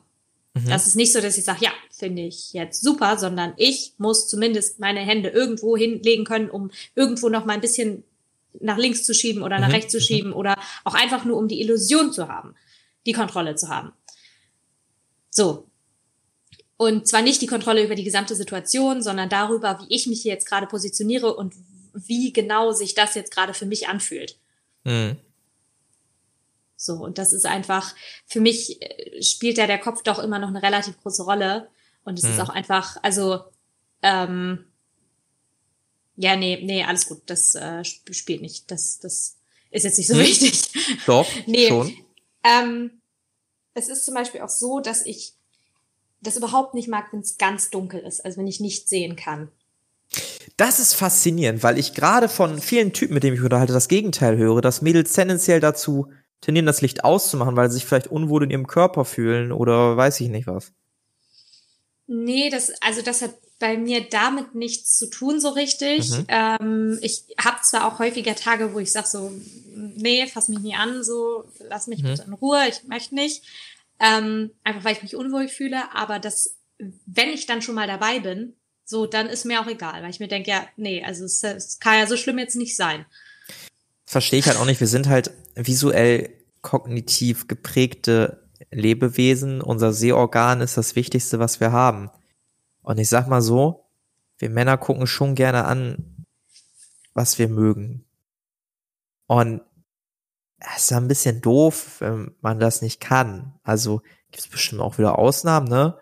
Mhm. 0.54 0.70
Das 0.70 0.88
ist 0.88 0.96
nicht 0.96 1.14
so, 1.14 1.22
dass 1.22 1.38
ich 1.38 1.44
sage, 1.44 1.66
ja, 1.66 1.72
finde 1.92 2.24
ich 2.24 2.54
jetzt 2.54 2.82
super, 2.82 3.18
sondern 3.18 3.54
ich 3.58 3.94
muss 3.98 4.28
zumindest 4.28 4.80
meine 4.80 5.00
Hände 5.00 5.30
irgendwo 5.30 5.78
hinlegen 5.78 6.26
können, 6.26 6.50
um 6.50 6.72
irgendwo 6.96 7.30
noch 7.30 7.46
mal 7.46 7.54
ein 7.54 7.62
bisschen 7.62 8.04
nach 8.60 8.78
links 8.78 9.04
zu 9.04 9.14
schieben 9.14 9.44
oder 9.44 9.60
nach 9.60 9.68
mhm. 9.68 9.76
rechts 9.76 9.92
zu 9.92 9.98
mhm. 9.98 10.02
schieben 10.02 10.34
oder 10.34 10.58
auch 10.84 10.96
einfach 10.96 11.26
nur, 11.26 11.38
um 11.38 11.48
die 11.48 11.62
Illusion 11.62 12.12
zu 12.12 12.28
haben, 12.28 12.56
die 13.06 13.14
Kontrolle 13.14 13.56
zu 13.56 13.70
haben. 13.70 13.92
So. 15.30 15.68
Und 16.78 17.08
zwar 17.08 17.24
nicht 17.24 17.42
die 17.42 17.48
Kontrolle 17.48 17.84
über 17.84 17.96
die 17.96 18.04
gesamte 18.04 18.36
Situation, 18.36 19.02
sondern 19.02 19.30
darüber, 19.30 19.80
wie 19.82 19.96
ich 19.96 20.06
mich 20.08 20.22
hier 20.22 20.34
jetzt 20.34 20.48
gerade 20.48 20.68
positioniere 20.68 21.36
und 21.36 21.56
wie 21.94 22.32
genau 22.32 22.72
sich 22.72 22.94
das 22.94 23.16
jetzt 23.16 23.32
gerade 23.32 23.54
für 23.54 23.66
mich 23.66 23.88
anfühlt. 23.88 24.38
Mhm. 24.84 25.18
So, 26.78 26.94
und 26.94 27.18
das 27.18 27.34
ist 27.34 27.46
einfach, 27.46 27.94
für 28.28 28.40
mich 28.40 28.82
äh, 28.82 29.22
spielt 29.22 29.58
da 29.58 29.66
der 29.66 29.80
Kopf 29.80 30.04
doch 30.04 30.20
immer 30.20 30.40
noch 30.40 30.50
eine 30.50 30.62
relativ 30.62 31.02
große 31.02 31.24
Rolle. 31.24 31.70
Und 32.04 32.20
es 32.20 32.24
mhm. 32.24 32.32
ist 32.32 32.40
auch 32.40 32.50
einfach, 32.50 32.98
also, 33.02 33.42
ähm, 34.04 34.66
ja, 36.16 36.36
nee, 36.36 36.60
nee, 36.64 36.84
alles 36.84 37.08
gut, 37.08 37.24
das 37.26 37.56
äh, 37.56 37.84
spielt 37.84 38.42
nicht. 38.42 38.70
Das, 38.72 39.00
das 39.00 39.38
ist 39.72 39.84
jetzt 39.84 39.98
nicht 39.98 40.08
so 40.08 40.14
hm? 40.14 40.22
wichtig. 40.22 40.70
Doch, 41.06 41.28
nee. 41.48 41.68
schon. 41.68 41.94
Ähm, 42.44 43.02
es 43.74 43.90
ist 43.90 44.06
zum 44.06 44.14
Beispiel 44.14 44.42
auch 44.42 44.50
so, 44.50 44.80
dass 44.80 45.06
ich 45.06 45.34
das 46.22 46.38
überhaupt 46.38 46.74
nicht 46.74 46.88
mag, 46.88 47.12
wenn 47.12 47.20
es 47.20 47.38
ganz 47.38 47.70
dunkel 47.70 48.02
ist, 48.02 48.24
also 48.24 48.38
wenn 48.38 48.48
ich 48.48 48.60
nicht 48.60 48.88
sehen 48.88 49.16
kann. 49.16 49.52
Das 50.58 50.80
ist 50.80 50.94
faszinierend, 50.94 51.62
weil 51.62 51.78
ich 51.78 51.94
gerade 51.94 52.30
von 52.30 52.60
vielen 52.60 52.94
Typen, 52.94 53.14
mit 53.14 53.24
denen 53.24 53.36
ich 53.36 53.44
unterhalte, 53.44 53.74
das 53.74 53.88
Gegenteil 53.88 54.38
höre, 54.38 54.62
dass 54.62 54.82
Mädels 54.82 55.14
tendenziell 55.14 55.60
dazu 55.60 56.12
tendieren, 56.42 56.66
das 56.66 56.82
Licht 56.82 57.04
auszumachen, 57.04 57.56
weil 57.56 57.70
sie 57.70 57.76
sich 57.76 57.86
vielleicht 57.86 58.08
unwohl 58.08 58.44
in 58.44 58.50
ihrem 58.50 58.68
Körper 58.68 59.06
fühlen 59.06 59.52
oder 59.52 59.98
weiß 59.98 60.20
ich 60.22 60.30
nicht 60.30 60.48
was. 60.48 60.72
Nee, 62.08 62.50
das, 62.50 62.72
also 62.82 63.02
das 63.02 63.22
hat 63.22 63.34
bei 63.60 63.76
mir 63.76 64.08
damit 64.10 64.56
nichts 64.56 64.98
zu 64.98 65.10
tun 65.10 65.42
so 65.42 65.50
richtig. 65.50 66.10
Mhm. 66.10 66.26
Ähm, 66.28 67.00
ich 67.02 67.24
habe 67.40 67.58
zwar 67.64 67.88
auch 67.88 68.00
häufiger 68.00 68.36
Tage, 68.36 68.74
wo 68.74 68.80
ich 68.80 68.92
sag 68.92 69.08
so, 69.08 69.32
nee, 69.74 70.26
fass 70.28 70.48
mich 70.48 70.60
nie 70.60 70.76
an, 70.76 71.04
so, 71.04 71.44
lass 71.68 71.88
mich 71.88 72.04
mhm. 72.04 72.08
bitte 72.08 72.24
in 72.24 72.34
Ruhe, 72.34 72.68
ich 72.70 72.84
möchte 72.88 73.16
nicht. 73.16 73.44
Ähm, 74.00 74.52
einfach 74.64 74.86
weil 74.86 74.94
ich 74.94 75.02
mich 75.02 75.16
unwohl 75.16 75.48
fühle, 75.48 75.92
aber 75.94 76.20
das, 76.20 76.56
wenn 76.78 77.30
ich 77.30 77.48
dann 77.48 77.64
schon 77.64 77.74
mal 77.74 77.88
dabei 77.88 78.20
bin, 78.20 78.54
so, 78.86 79.08
dann 79.08 79.28
ist 79.28 79.44
mir 79.44 79.60
auch 79.60 79.68
egal, 79.68 80.04
weil 80.04 80.12
ich 80.12 80.20
mir 80.20 80.28
denke, 80.28 80.52
ja, 80.52 80.66
nee, 80.78 81.04
also 81.04 81.26
es, 81.26 81.44
es 81.44 81.80
kann 81.80 81.98
ja 81.98 82.06
so 82.06 82.16
schlimm 82.16 82.38
jetzt 82.38 82.56
nicht 82.56 82.76
sein 82.76 83.06
verstehe 84.08 84.40
ich 84.40 84.48
halt 84.48 84.58
auch 84.58 84.66
nicht. 84.66 84.80
Wir 84.80 84.88
sind 84.88 85.08
halt 85.08 85.32
visuell 85.54 86.34
kognitiv 86.62 87.48
geprägte 87.48 88.50
Lebewesen. 88.72 89.62
Unser 89.62 89.94
Sehorgan 89.94 90.62
ist 90.62 90.78
das 90.78 90.96
Wichtigste, 90.96 91.40
was 91.40 91.60
wir 91.60 91.72
haben. 91.72 92.10
Und 92.82 92.98
ich 92.98 93.10
sag 93.10 93.28
mal 93.28 93.42
so, 93.42 93.86
wir 94.40 94.50
Männer 94.50 94.78
gucken 94.78 95.08
schon 95.08 95.36
gerne 95.36 95.66
an, 95.66 96.26
was 97.14 97.38
wir 97.38 97.50
mögen. 97.50 98.06
Und 99.28 99.62
es 100.60 100.84
ist 100.84 100.94
ein 100.94 101.08
bisschen 101.08 101.42
doof, 101.42 101.98
wenn 102.00 102.34
man 102.42 102.60
das 102.60 102.82
nicht 102.82 103.00
kann. 103.00 103.60
Also 103.64 104.02
gibt 104.32 104.40
es 104.40 104.48
bestimmt 104.48 104.82
auch 104.82 104.98
wieder 104.98 105.20
Ausnahmen, 105.20 105.68
ne? 105.68 106.00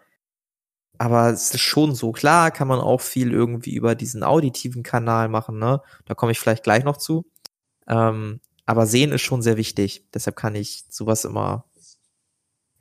Aber 0.97 1.30
es 1.30 1.53
ist 1.53 1.60
schon 1.60 1.93
so 1.93 2.14
klar, 2.14 2.51
kann 2.51 2.70
man 2.70 2.80
auch 2.80 3.01
viel 3.01 3.34
irgendwie 3.34 3.76
über 3.76 3.95
diesen 3.95 4.24
auditiven 4.24 4.84
Kanal 4.84 5.28
machen, 5.28 5.58
ne? 5.58 5.82
Da 6.06 6.14
komme 6.14 6.32
ich 6.32 6.39
vielleicht 6.39 6.64
gleich 6.64 6.84
noch 6.84 6.97
zu. 6.97 7.26
Ähm, 7.88 8.40
aber 8.66 8.88
sehen 8.88 9.12
ist 9.12 9.22
schon 9.22 9.42
sehr 9.42 9.58
wichtig. 9.58 10.06
Deshalb 10.14 10.36
kann 10.36 10.56
ich 10.56 10.86
sowas 10.90 11.26
immer, 11.26 11.66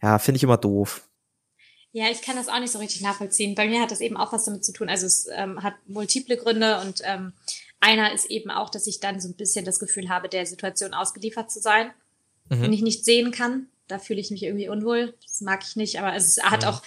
ja, 0.03 0.19
finde 0.19 0.37
ich 0.37 0.43
immer 0.43 0.57
doof. 0.57 1.09
Ja, 1.93 2.11
ich 2.11 2.23
kann 2.23 2.37
das 2.37 2.49
auch 2.49 2.59
nicht 2.59 2.73
so 2.73 2.81
richtig 2.81 3.03
nachvollziehen. 3.03 3.55
Bei 3.55 3.69
mir 3.69 3.81
hat 3.81 3.91
das 3.91 4.01
eben 4.01 4.17
auch 4.17 4.33
was 4.33 4.45
damit 4.45 4.65
zu 4.65 4.73
tun. 4.73 4.89
Also 4.89 5.07
es 5.07 5.29
ähm, 5.33 5.63
hat 5.63 5.75
multiple 5.87 6.37
Gründe 6.37 6.81
und 6.81 7.03
ähm, 7.05 7.33
einer 7.79 8.13
ist 8.13 8.31
eben 8.31 8.51
auch, 8.51 8.71
dass 8.71 8.87
ich 8.87 8.99
dann 8.99 9.21
so 9.21 9.29
ein 9.29 9.37
bisschen 9.37 9.65
das 9.65 9.79
Gefühl 9.79 10.09
habe, 10.09 10.29
der 10.29 10.47
Situation 10.47 10.95
ausgeliefert 10.95 11.51
zu 11.53 11.61
sein, 11.61 11.93
mhm. 12.49 12.63
wenn 12.63 12.73
ich 12.73 12.83
nicht 12.83 13.05
sehen 13.05 13.31
kann. 13.31 13.69
Da 13.87 13.99
fühle 13.99 14.21
ich 14.21 14.31
mich 14.31 14.43
irgendwie 14.43 14.69
unwohl. 14.69 15.15
Das 15.25 15.43
mag 15.43 15.63
ich 15.63 15.77
nicht, 15.77 16.01
aber 16.01 16.17
es 16.17 16.43
hat 16.43 16.63
mhm. 16.63 16.69
auch 16.69 16.83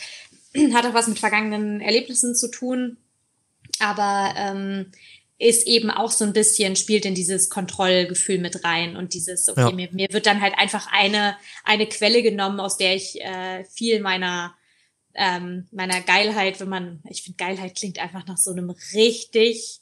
hat 0.73 0.85
auch 0.85 0.93
was 0.93 1.07
mit 1.07 1.19
vergangenen 1.19 1.79
Erlebnissen 1.81 2.35
zu 2.35 2.49
tun. 2.49 2.97
Aber 3.79 4.33
ähm, 4.35 4.91
ist 5.39 5.67
eben 5.67 5.91
auch 5.91 6.11
so 6.11 6.25
ein 6.25 6.33
bisschen, 6.33 6.75
spielt 6.75 7.05
in 7.05 7.13
dieses 7.13 7.49
Kontrollgefühl 7.49 8.39
mit 8.39 8.63
rein 8.63 8.97
und 8.97 9.13
dieses, 9.13 9.47
okay, 9.49 9.61
ja. 9.61 9.71
mir, 9.71 9.89
mir 9.91 10.07
wird 10.09 10.25
dann 10.25 10.41
halt 10.41 10.57
einfach 10.57 10.87
eine, 10.91 11.37
eine 11.63 11.87
Quelle 11.87 12.23
genommen, 12.23 12.59
aus 12.59 12.77
der 12.77 12.95
ich 12.95 13.21
äh, 13.21 13.63
viel 13.65 14.01
meiner, 14.01 14.55
ähm, 15.13 15.67
meiner 15.71 16.01
Geilheit, 16.01 16.59
wenn 16.59 16.69
man, 16.69 17.03
ich 17.09 17.23
finde, 17.23 17.37
Geilheit 17.37 17.75
klingt 17.75 17.99
einfach 17.99 18.25
nach 18.25 18.37
so 18.37 18.51
einem 18.51 18.71
richtig 18.93 19.79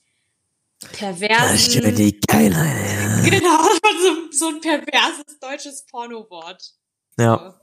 perversen. 0.91 1.83
Das 1.83 1.95
die 1.95 2.19
Geilheit. 2.19 3.23
Genau, 3.23 3.63
so, 4.31 4.37
so 4.37 4.47
ein 4.49 4.61
perverses 4.61 5.39
deutsches 5.39 5.85
Pornowort. 5.85 6.73
Ja. 7.17 7.61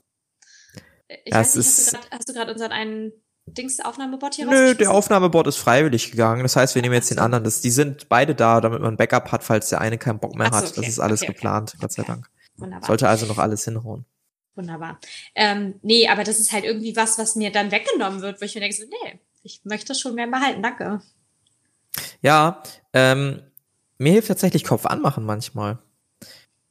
Ich 1.25 1.31
das 1.31 1.57
weiß 1.57 1.93
nicht, 1.93 2.11
hast 2.11 2.29
du 2.29 2.33
gerade 2.33 2.53
unseren 2.53 2.73
einen 2.73 3.13
Dings 3.47 3.81
Aufnahmebot 3.81 4.35
hier 4.35 4.47
Nö, 4.47 4.75
der 4.75 4.91
Aufnahmebot 4.93 5.47
ist 5.47 5.57
freiwillig 5.57 6.11
gegangen. 6.11 6.43
Das 6.43 6.57
heißt, 6.57 6.75
wir 6.75 6.83
nehmen 6.83 6.95
jetzt 6.95 7.11
den 7.11 7.19
anderen. 7.19 7.45
Das, 7.45 7.61
die 7.61 7.71
sind 7.71 8.09
beide 8.09 8.35
da, 8.35 8.61
damit 8.61 8.81
man 8.81 8.95
ein 8.95 8.97
Backup 8.97 9.33
hat, 9.33 9.43
falls 9.43 9.69
der 9.69 9.81
eine 9.81 9.99
keinen 9.99 10.21
Bock 10.21 10.37
mehr 10.37 10.49
so, 10.49 10.53
hat. 10.59 10.65
Okay. 10.65 10.75
Das 10.77 10.89
ist 10.89 11.01
alles 11.01 11.23
okay, 11.23 11.33
geplant, 11.33 11.71
okay. 11.71 11.79
Gott 11.81 11.93
sei 11.93 12.03
Dank. 12.05 12.31
Wunderbar. 12.57 12.87
Sollte 12.87 13.09
also 13.09 13.27
noch 13.27 13.39
alles 13.39 13.65
hinhauen. 13.65 14.05
Wunderbar. 14.55 15.01
Ähm, 15.35 15.75
nee, 15.83 16.09
aber 16.09 16.25
das 16.25 16.39
ist 16.39 16.53
halt 16.53 16.65
irgendwie 16.65 16.95
was, 16.95 17.19
was 17.19 17.37
mir 17.37 17.51
dann 17.51 17.71
weggenommen 17.71 18.21
wird, 18.21 18.41
wo 18.41 18.45
ich 18.45 18.55
mir 18.55 18.61
denke, 18.61 18.77
so, 18.77 18.85
nee, 18.85 19.19
ich 19.43 19.63
möchte 19.65 19.89
das 19.89 20.01
schon 20.01 20.15
mehr 20.15 20.29
behalten, 20.29 20.63
danke. 20.63 21.01
Ja, 22.21 22.63
ähm, 22.93 23.43
mir 23.99 24.13
hilft 24.13 24.29
tatsächlich 24.29 24.65
Kopf 24.65 24.87
anmachen 24.87 25.25
manchmal. 25.25 25.79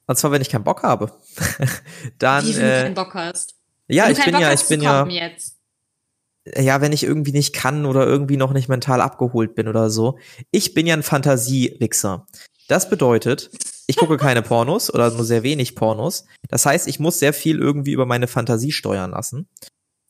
Und 0.08 0.18
zwar, 0.18 0.32
wenn 0.32 0.42
ich 0.42 0.50
keinen 0.50 0.64
Bock 0.64 0.84
habe. 0.84 1.12
dann. 2.18 2.46
Wie, 2.46 2.56
wenn 2.56 2.64
äh, 2.64 2.78
du 2.78 2.84
keinen 2.84 2.96
Bock 2.96 3.14
hast? 3.14 3.56
Ja, 3.88 4.10
ich 4.10 4.24
bin 4.24 4.40
ja, 4.40 4.54
ich 4.54 4.68
bin 4.68 4.82
ja. 4.82 5.06
Jetzt 5.08 5.61
ja, 6.46 6.82
wenn 6.82 6.94
ich 6.94 7.04
irgendwie 7.04 7.32
nicht 7.32 7.54
kann 7.54 7.86
oder 7.86 8.06
irgendwie 8.06 8.38
noch 8.38 8.54
nicht 8.54 8.70
mental 8.70 9.02
abgeholt 9.02 9.56
bin 9.56 9.68
oder 9.68 9.90
so. 9.90 10.18
Ich 10.52 10.74
bin 10.74 10.88
ja 10.88 10.96
ein 10.96 11.04
Fantasiewichser. 11.04 12.26
Das 12.68 12.90
bedeutet, 12.90 13.52
ich 13.88 13.96
gucke 13.98 14.18
keine 14.18 14.42
Pornos 14.42 14.94
oder 14.94 15.12
nur 15.12 15.26
sehr 15.26 15.44
wenig 15.44 15.76
Pornos. 15.76 16.26
Das 16.50 16.66
heißt, 16.66 16.88
ich 16.88 17.00
muss 17.00 17.20
sehr 17.20 17.34
viel 17.34 17.60
irgendwie 17.60 17.92
über 17.92 18.06
meine 18.06 18.28
Fantasie 18.28 18.72
steuern 18.72 19.12
lassen. 19.12 19.48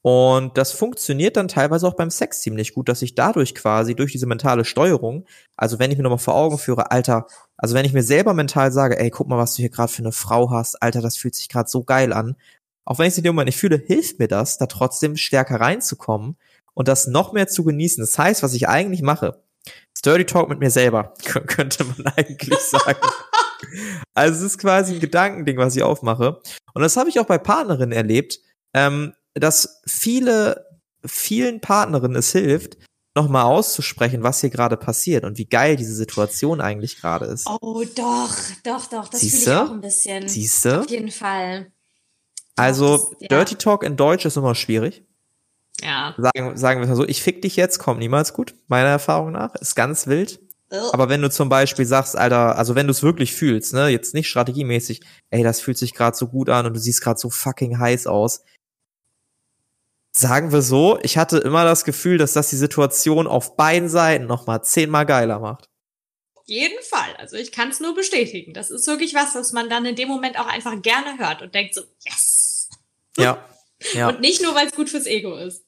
Und 0.03 0.57
das 0.57 0.71
funktioniert 0.71 1.37
dann 1.37 1.47
teilweise 1.47 1.87
auch 1.87 1.93
beim 1.93 2.09
Sex 2.09 2.41
ziemlich 2.41 2.73
gut, 2.73 2.89
dass 2.89 3.03
ich 3.03 3.13
dadurch 3.13 3.53
quasi 3.53 3.93
durch 3.93 4.11
diese 4.11 4.25
mentale 4.25 4.65
Steuerung, 4.65 5.27
also 5.55 5.77
wenn 5.77 5.91
ich 5.91 5.97
mir 5.97 6.03
nochmal 6.03 6.17
vor 6.17 6.33
Augen 6.33 6.57
führe, 6.57 6.89
Alter, 6.89 7.27
also 7.55 7.75
wenn 7.75 7.85
ich 7.85 7.93
mir 7.93 8.01
selber 8.01 8.33
mental 8.33 8.71
sage, 8.71 8.97
ey, 8.97 9.11
guck 9.11 9.27
mal, 9.27 9.37
was 9.37 9.53
du 9.53 9.61
hier 9.61 9.69
gerade 9.69 9.91
für 9.91 10.01
eine 10.01 10.11
Frau 10.11 10.49
hast, 10.49 10.81
Alter, 10.81 11.01
das 11.01 11.17
fühlt 11.17 11.35
sich 11.35 11.49
gerade 11.49 11.69
so 11.69 11.83
geil 11.83 12.13
an, 12.13 12.35
auch 12.91 12.99
wenn 12.99 13.07
ich 13.07 13.13
es 13.13 13.17
in 13.19 13.23
dem 13.23 13.35
Moment 13.35 13.45
nicht 13.45 13.57
fühle, 13.57 13.77
hilft 13.77 14.19
mir 14.19 14.27
das, 14.27 14.57
da 14.57 14.65
trotzdem 14.65 15.15
stärker 15.15 15.61
reinzukommen 15.61 16.35
und 16.73 16.89
das 16.89 17.07
noch 17.07 17.31
mehr 17.31 17.47
zu 17.47 17.63
genießen. 17.63 18.03
Das 18.03 18.19
heißt, 18.19 18.43
was 18.43 18.53
ich 18.53 18.67
eigentlich 18.67 19.01
mache, 19.01 19.41
Sturdy 19.97 20.25
Talk 20.25 20.49
mit 20.49 20.59
mir 20.59 20.71
selber, 20.71 21.13
könnte 21.23 21.85
man 21.85 22.05
eigentlich 22.17 22.59
sagen. 22.59 22.99
also 24.13 24.45
es 24.45 24.51
ist 24.51 24.57
quasi 24.57 24.95
ein 24.95 24.99
Gedankending, 24.99 25.57
was 25.57 25.73
ich 25.77 25.83
aufmache. 25.83 26.41
Und 26.73 26.81
das 26.81 26.97
habe 26.97 27.09
ich 27.09 27.17
auch 27.21 27.25
bei 27.25 27.37
Partnerinnen 27.37 27.93
erlebt, 27.93 28.41
ähm, 28.73 29.13
dass 29.35 29.81
viele, 29.87 30.65
vielen 31.05 31.61
Partnerinnen 31.61 32.17
es 32.17 32.33
hilft, 32.33 32.77
nochmal 33.15 33.45
auszusprechen, 33.45 34.21
was 34.21 34.41
hier 34.41 34.49
gerade 34.49 34.75
passiert 34.75 35.23
und 35.23 35.37
wie 35.37 35.45
geil 35.45 35.77
diese 35.77 35.95
Situation 35.95 36.59
eigentlich 36.59 36.99
gerade 36.99 37.27
ist. 37.27 37.47
Oh, 37.47 37.85
doch, 37.95 38.35
doch, 38.65 38.85
doch, 38.87 39.07
das 39.07 39.21
fühle 39.21 39.41
ich 39.43 39.49
auch 39.49 39.71
ein 39.71 39.79
bisschen. 39.79 40.27
Siehste? 40.27 40.81
Auf 40.81 40.89
jeden 40.89 41.11
Fall. 41.11 41.71
Also, 42.55 42.97
das, 42.97 43.21
ja. 43.21 43.27
Dirty 43.29 43.55
Talk 43.55 43.83
in 43.83 43.97
Deutsch 43.97 44.25
ist 44.25 44.37
immer 44.37 44.55
schwierig. 44.55 45.03
Ja. 45.81 46.15
Sagen, 46.17 46.57
sagen 46.57 46.79
wir 46.79 46.83
es 46.83 46.89
mal 46.89 46.95
so, 46.95 47.07
ich 47.07 47.23
fick 47.23 47.41
dich 47.41 47.55
jetzt, 47.55 47.79
kommt 47.79 47.99
niemals 47.99 48.33
gut, 48.33 48.53
meiner 48.67 48.89
Erfahrung 48.89 49.31
nach. 49.31 49.55
Ist 49.55 49.75
ganz 49.75 50.07
wild. 50.07 50.39
Aber 50.93 51.09
wenn 51.09 51.21
du 51.21 51.29
zum 51.29 51.49
Beispiel 51.49 51.85
sagst, 51.85 52.15
Alter, 52.15 52.57
also 52.57 52.75
wenn 52.75 52.87
du 52.87 52.91
es 52.91 53.03
wirklich 53.03 53.33
fühlst, 53.33 53.73
ne, 53.73 53.89
jetzt 53.89 54.13
nicht 54.13 54.29
strategiemäßig, 54.29 55.01
ey, 55.29 55.43
das 55.43 55.59
fühlt 55.59 55.77
sich 55.77 55.93
gerade 55.93 56.15
so 56.15 56.27
gut 56.27 56.49
an 56.49 56.65
und 56.65 56.73
du 56.73 56.79
siehst 56.79 57.01
gerade 57.01 57.19
so 57.19 57.29
fucking 57.29 57.77
heiß 57.77 58.07
aus. 58.07 58.43
Sagen 60.13 60.53
wir 60.53 60.61
so, 60.61 60.97
ich 61.03 61.17
hatte 61.17 61.39
immer 61.39 61.65
das 61.65 61.83
Gefühl, 61.83 62.17
dass 62.17 62.33
das 62.33 62.49
die 62.49 62.55
Situation 62.55 63.27
auf 63.27 63.57
beiden 63.57 63.89
Seiten 63.89 64.27
nochmal 64.27 64.63
zehnmal 64.63 65.05
geiler 65.05 65.39
macht. 65.39 65.65
Auf 66.35 66.47
jeden 66.47 66.81
Fall. 66.83 67.15
Also 67.17 67.35
ich 67.35 67.51
kann 67.51 67.69
es 67.69 67.81
nur 67.81 67.93
bestätigen. 67.93 68.53
Das 68.53 68.71
ist 68.71 68.87
wirklich 68.87 69.13
was, 69.13 69.35
was 69.35 69.51
man 69.51 69.69
dann 69.69 69.85
in 69.85 69.95
dem 69.95 70.07
Moment 70.07 70.39
auch 70.39 70.47
einfach 70.47 70.81
gerne 70.81 71.17
hört 71.17 71.41
und 71.41 71.53
denkt 71.53 71.75
so, 71.75 71.81
yes. 72.05 72.40
Ja. 73.17 73.43
ja. 73.93 74.09
Und 74.09 74.21
nicht 74.21 74.41
nur, 74.41 74.55
weil 74.55 74.67
es 74.67 74.75
gut 74.75 74.89
fürs 74.89 75.05
Ego 75.05 75.35
ist. 75.35 75.63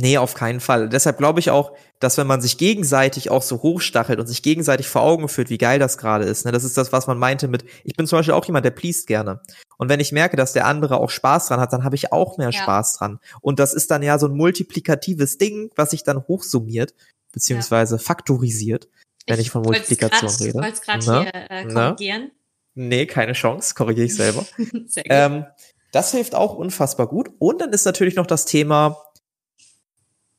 Nee, 0.00 0.18
auf 0.18 0.34
keinen 0.34 0.60
Fall. 0.60 0.88
Deshalb 0.88 1.18
glaube 1.18 1.40
ich 1.40 1.50
auch, 1.50 1.76
dass 1.98 2.18
wenn 2.18 2.26
man 2.26 2.40
sich 2.40 2.56
gegenseitig 2.56 3.30
auch 3.30 3.42
so 3.42 3.62
hochstachelt 3.62 4.20
und 4.20 4.28
sich 4.28 4.42
gegenseitig 4.42 4.86
vor 4.86 5.02
Augen 5.02 5.28
führt, 5.28 5.50
wie 5.50 5.58
geil 5.58 5.80
das 5.80 5.98
gerade 5.98 6.24
ist, 6.24 6.44
ne, 6.44 6.52
das 6.52 6.62
ist 6.62 6.76
das, 6.76 6.92
was 6.92 7.08
man 7.08 7.18
meinte 7.18 7.48
mit, 7.48 7.64
ich 7.82 7.96
bin 7.96 8.06
zum 8.06 8.18
Beispiel 8.18 8.34
auch 8.34 8.44
jemand, 8.44 8.64
der 8.64 8.70
pleased 8.70 9.08
gerne. 9.08 9.40
Und 9.76 9.88
wenn 9.88 9.98
ich 9.98 10.12
merke, 10.12 10.36
dass 10.36 10.52
der 10.52 10.66
andere 10.66 10.98
auch 10.98 11.10
Spaß 11.10 11.48
dran 11.48 11.58
hat, 11.58 11.72
dann 11.72 11.82
habe 11.82 11.96
ich 11.96 12.12
auch 12.12 12.38
mehr 12.38 12.50
ja. 12.50 12.62
Spaß 12.62 12.98
dran. 12.98 13.18
Und 13.40 13.58
das 13.58 13.74
ist 13.74 13.90
dann 13.90 14.02
ja 14.02 14.18
so 14.18 14.26
ein 14.26 14.36
multiplikatives 14.36 15.38
Ding, 15.38 15.70
was 15.74 15.90
sich 15.90 16.04
dann 16.04 16.22
hochsummiert, 16.28 16.94
beziehungsweise 17.32 17.96
ja. 17.96 18.02
faktorisiert, 18.02 18.88
wenn 19.26 19.40
ich, 19.40 19.46
ich 19.46 19.50
von 19.50 19.62
Multiplikation 19.62 20.30
grad, 20.30 20.40
rede. 20.40 20.48
Ich 20.50 20.64
wollte 20.64 20.80
gerade 20.80 21.06
ne? 21.06 21.20
hier 21.22 21.50
äh, 21.50 21.72
korrigieren. 21.72 22.22
Ne? 22.22 22.30
Nee, 22.74 23.06
keine 23.06 23.32
Chance, 23.32 23.74
korrigiere 23.74 24.06
ich 24.06 24.14
selber. 24.14 24.46
Sehr 24.86 25.02
gut. 25.02 25.10
Ähm, 25.10 25.44
das 25.92 26.12
hilft 26.12 26.34
auch 26.34 26.54
unfassbar 26.54 27.06
gut. 27.06 27.30
Und 27.38 27.60
dann 27.60 27.72
ist 27.72 27.84
natürlich 27.84 28.16
noch 28.16 28.26
das 28.26 28.44
Thema, 28.44 29.02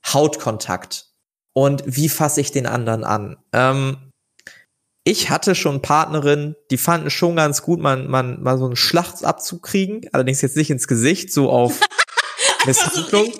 Hautkontakt 0.06 1.10
und 1.52 1.82
wie 1.86 2.08
fasse 2.08 2.40
ich 2.40 2.52
den 2.52 2.66
anderen 2.66 3.04
an. 3.04 3.36
Ähm, 3.52 4.10
ich 5.04 5.30
hatte 5.30 5.54
schon 5.54 5.82
Partnerinnen, 5.82 6.56
die 6.70 6.76
fanden 6.76 7.10
schon 7.10 7.36
ganz 7.36 7.62
gut, 7.62 7.80
man, 7.80 8.08
man 8.08 8.42
mal 8.42 8.58
so 8.58 8.66
einen 8.66 8.76
Schlachtabzug 8.76 9.62
kriegen, 9.62 10.02
allerdings 10.12 10.42
jetzt 10.42 10.56
nicht 10.56 10.70
ins 10.70 10.86
Gesicht, 10.86 11.32
so 11.32 11.50
auf 11.50 11.80
Misshandlung. 12.66 13.32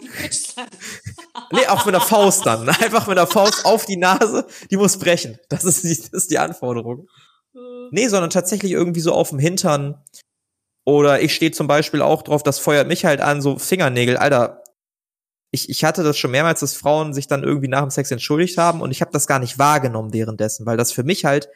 nee, 1.53 1.67
auch 1.69 1.85
mit 1.85 1.95
der 1.95 2.01
Faust 2.01 2.47
dann. 2.47 2.69
Einfach 2.69 3.07
mit 3.07 3.19
der 3.19 3.27
Faust 3.27 3.65
auf 3.67 3.85
die 3.85 3.99
Nase, 3.99 4.47
die 4.71 4.77
muss 4.77 4.99
brechen. 4.99 5.39
Das 5.49 5.65
ist 5.65 5.85
die, 5.85 5.97
das 5.97 6.09
ist 6.09 6.31
die 6.31 6.39
Anforderung. 6.39 7.07
Nee, 7.91 8.09
sondern 8.09 8.31
tatsächlich 8.31 8.73
irgendwie 8.73 9.01
so 9.01 9.13
auf 9.13 9.31
dem 9.31 9.39
Hintern. 9.39 10.03
Oder 10.85 11.20
ich 11.20 11.35
stehe 11.35 11.53
zum 11.53 11.66
Beispiel 11.66 12.03
auch 12.03 12.22
drauf, 12.22 12.43
das 12.43 12.59
feuert 12.59 12.89
mich 12.89 13.05
halt 13.05 13.20
an, 13.20 13.43
so 13.43 13.59
Fingernägel. 13.59 14.16
Alter, 14.16 14.62
ich, 15.51 15.68
ich 15.68 15.85
hatte 15.85 16.03
das 16.03 16.16
schon 16.16 16.31
mehrmals, 16.31 16.61
dass 16.61 16.74
Frauen 16.74 17.12
sich 17.12 17.26
dann 17.26 17.43
irgendwie 17.43 17.68
nach 17.68 17.83
dem 17.83 17.91
Sex 17.91 18.11
entschuldigt 18.11 18.57
haben 18.57 18.81
und 18.81 18.91
ich 18.91 19.01
habe 19.01 19.11
das 19.12 19.26
gar 19.26 19.39
nicht 19.39 19.59
wahrgenommen 19.59 20.12
währenddessen, 20.12 20.66
weil 20.66 20.76
das 20.76 20.93
für 20.93 21.03
mich 21.03 21.24
halt 21.24 21.49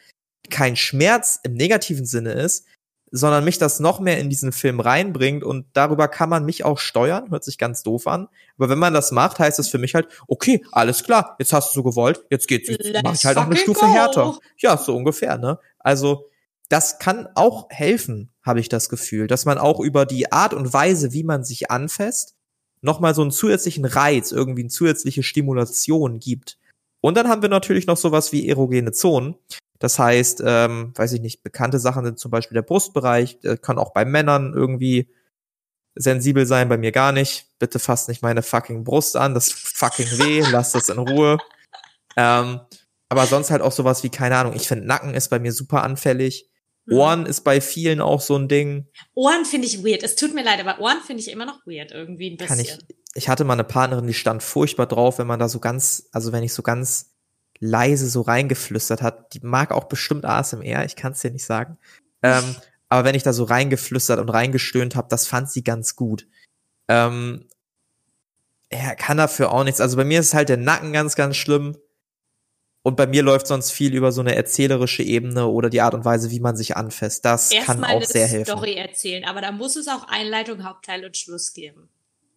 kein 0.50 0.76
Schmerz 0.76 1.40
im 1.42 1.54
negativen 1.54 2.04
Sinne 2.04 2.32
ist, 2.32 2.66
sondern 3.10 3.44
mich 3.44 3.58
das 3.58 3.78
noch 3.78 4.00
mehr 4.00 4.18
in 4.18 4.28
diesen 4.28 4.50
Film 4.50 4.80
reinbringt 4.80 5.44
und 5.44 5.66
darüber 5.72 6.08
kann 6.08 6.28
man 6.28 6.44
mich 6.44 6.64
auch 6.64 6.78
steuern, 6.78 7.30
hört 7.30 7.44
sich 7.44 7.58
ganz 7.58 7.84
doof 7.84 8.08
an. 8.08 8.28
Aber 8.58 8.68
wenn 8.68 8.78
man 8.78 8.92
das 8.92 9.12
macht, 9.12 9.38
heißt 9.38 9.60
es 9.60 9.68
für 9.68 9.78
mich 9.78 9.94
halt, 9.94 10.08
okay, 10.26 10.64
alles 10.72 11.04
klar, 11.04 11.36
jetzt 11.38 11.52
hast 11.52 11.70
du 11.70 11.74
so 11.74 11.82
gewollt, 11.84 12.24
jetzt 12.30 12.48
geht's, 12.48 12.68
jetzt 12.68 12.90
mach 13.04 13.14
ich 13.14 13.24
halt 13.24 13.36
noch 13.36 13.46
eine 13.46 13.56
Stufe 13.56 13.86
go. 13.86 13.92
härter. 13.92 14.38
Ja, 14.58 14.76
so 14.76 14.96
ungefähr, 14.96 15.38
ne? 15.38 15.60
Also, 15.78 16.28
das 16.68 16.98
kann 16.98 17.28
auch 17.34 17.68
helfen, 17.70 18.30
habe 18.42 18.60
ich 18.60 18.68
das 18.68 18.88
Gefühl, 18.88 19.26
dass 19.26 19.44
man 19.44 19.58
auch 19.58 19.80
über 19.80 20.06
die 20.06 20.32
Art 20.32 20.54
und 20.54 20.72
Weise, 20.72 21.12
wie 21.12 21.24
man 21.24 21.44
sich 21.44 21.70
anfasst, 21.70 22.34
nochmal 22.80 23.14
so 23.14 23.22
einen 23.22 23.30
zusätzlichen 23.30 23.84
Reiz, 23.84 24.32
irgendwie 24.32 24.62
eine 24.62 24.70
zusätzliche 24.70 25.22
Stimulation 25.22 26.20
gibt. 26.20 26.58
Und 27.00 27.16
dann 27.16 27.28
haben 27.28 27.42
wir 27.42 27.48
natürlich 27.48 27.86
noch 27.86 27.96
sowas 27.96 28.32
wie 28.32 28.48
erogene 28.48 28.92
Zonen. 28.92 29.36
Das 29.78 29.98
heißt, 29.98 30.42
ähm, 30.44 30.92
weiß 30.94 31.12
ich 31.12 31.20
nicht, 31.20 31.42
bekannte 31.42 31.78
Sachen 31.78 32.04
sind 32.04 32.18
zum 32.18 32.30
Beispiel 32.30 32.54
der 32.54 32.62
Brustbereich, 32.62 33.40
der 33.40 33.58
kann 33.58 33.78
auch 33.78 33.92
bei 33.92 34.04
Männern 34.04 34.54
irgendwie 34.54 35.08
sensibel 35.94 36.46
sein, 36.46 36.68
bei 36.68 36.78
mir 36.78 36.92
gar 36.92 37.12
nicht. 37.12 37.46
Bitte 37.58 37.78
fasst 37.78 38.08
nicht 38.08 38.22
meine 38.22 38.42
fucking 38.42 38.84
Brust 38.84 39.16
an, 39.16 39.34
das 39.34 39.52
fucking 39.52 40.18
weh, 40.18 40.42
lass 40.50 40.72
das 40.72 40.88
in 40.88 40.98
Ruhe. 40.98 41.38
Ähm, 42.16 42.60
aber 43.08 43.26
sonst 43.26 43.50
halt 43.50 43.62
auch 43.62 43.72
sowas 43.72 44.02
wie, 44.02 44.10
keine 44.10 44.36
Ahnung, 44.36 44.54
ich 44.54 44.66
finde 44.66 44.86
Nacken 44.86 45.14
ist 45.14 45.28
bei 45.28 45.38
mir 45.38 45.52
super 45.52 45.82
anfällig. 45.82 46.50
Mhm. 46.86 46.96
Ohren 46.96 47.26
ist 47.26 47.42
bei 47.42 47.60
vielen 47.60 48.00
auch 48.00 48.20
so 48.20 48.36
ein 48.36 48.48
Ding. 48.48 48.86
Ohren 49.14 49.44
finde 49.44 49.66
ich 49.66 49.84
weird. 49.84 50.02
Es 50.02 50.16
tut 50.16 50.34
mir 50.34 50.44
leid, 50.44 50.60
aber 50.60 50.80
Ohren 50.80 51.00
finde 51.06 51.22
ich 51.22 51.30
immer 51.30 51.46
noch 51.46 51.66
weird 51.66 51.92
irgendwie 51.92 52.30
ein 52.30 52.36
bisschen. 52.36 52.56
Kann 52.56 52.60
ich, 52.60 52.78
ich 53.14 53.28
hatte 53.28 53.44
mal 53.44 53.54
eine 53.54 53.64
Partnerin, 53.64 54.06
die 54.06 54.14
stand 54.14 54.42
furchtbar 54.42 54.86
drauf, 54.86 55.18
wenn 55.18 55.26
man 55.26 55.38
da 55.38 55.48
so 55.48 55.60
ganz, 55.60 56.08
also 56.12 56.32
wenn 56.32 56.42
ich 56.42 56.52
so 56.52 56.62
ganz 56.62 57.14
leise 57.58 58.08
so 58.08 58.20
reingeflüstert 58.20 59.02
hat. 59.02 59.34
Die 59.34 59.40
mag 59.40 59.70
auch 59.70 59.84
bestimmt 59.84 60.24
ASMR, 60.24 60.84
ich 60.84 60.96
kann 60.96 61.12
es 61.12 61.20
dir 61.20 61.30
nicht 61.30 61.46
sagen. 61.46 61.78
ähm, 62.22 62.56
aber 62.88 63.04
wenn 63.04 63.14
ich 63.14 63.22
da 63.22 63.32
so 63.32 63.44
reingeflüstert 63.44 64.20
und 64.20 64.28
reingestöhnt 64.28 64.96
habe, 64.96 65.08
das 65.08 65.26
fand 65.26 65.50
sie 65.50 65.64
ganz 65.64 65.96
gut. 65.96 66.26
Ähm, 66.88 67.48
er 68.68 68.96
kann 68.96 69.16
dafür 69.16 69.52
auch 69.52 69.64
nichts. 69.64 69.80
Also 69.80 69.96
bei 69.96 70.04
mir 70.04 70.20
ist 70.20 70.34
halt 70.34 70.48
der 70.48 70.56
Nacken 70.56 70.92
ganz, 70.92 71.14
ganz 71.14 71.36
schlimm. 71.36 71.76
Und 72.86 72.96
bei 72.96 73.06
mir 73.06 73.22
läuft 73.22 73.46
sonst 73.46 73.70
viel 73.70 73.94
über 73.94 74.12
so 74.12 74.20
eine 74.20 74.36
erzählerische 74.36 75.02
Ebene 75.02 75.46
oder 75.46 75.70
die 75.70 75.80
Art 75.80 75.94
und 75.94 76.04
Weise, 76.04 76.30
wie 76.30 76.38
man 76.38 76.54
sich 76.54 76.76
anfasst. 76.76 77.24
Das 77.24 77.50
Erst 77.50 77.66
kann 77.66 77.82
auch 77.82 78.02
sehr 78.02 78.26
helfen. 78.26 78.52
Story 78.52 78.74
erzählen, 78.74 79.24
aber 79.24 79.40
da 79.40 79.52
muss 79.52 79.76
es 79.76 79.88
auch 79.88 80.06
Einleitung, 80.08 80.64
Hauptteil 80.64 81.02
und 81.06 81.16
Schluss 81.16 81.54
geben. 81.54 81.88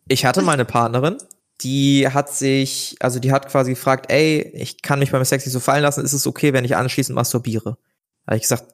Ich 0.08 0.24
hatte 0.24 0.42
meine 0.42 0.64
Partnerin, 0.64 1.18
die 1.60 2.08
hat 2.08 2.34
sich, 2.34 2.96
also 3.02 3.20
die 3.20 3.34
hat 3.34 3.50
quasi 3.50 3.72
gefragt, 3.72 4.10
ey, 4.10 4.50
ich 4.54 4.82
kann 4.82 5.00
mich 5.00 5.12
beim 5.12 5.26
Sex 5.26 5.46
nicht 5.46 5.52
so 5.52 5.60
fallen 5.60 5.84
lassen, 5.84 6.06
ist 6.06 6.14
es 6.14 6.26
okay, 6.26 6.54
wenn 6.54 6.64
ich 6.64 6.78
anschließend 6.78 7.14
masturbiere? 7.14 7.78
Da 8.26 8.28
habe 8.28 8.38
ich 8.38 8.44
gesagt, 8.44 8.74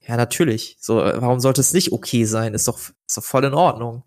ja, 0.00 0.16
natürlich. 0.16 0.76
So, 0.80 0.96
warum 0.96 1.38
sollte 1.38 1.60
es 1.60 1.72
nicht 1.72 1.92
okay 1.92 2.24
sein? 2.24 2.54
Ist 2.54 2.66
doch, 2.66 2.80
ist 3.06 3.16
doch 3.16 3.22
voll 3.22 3.44
in 3.44 3.54
Ordnung. 3.54 4.02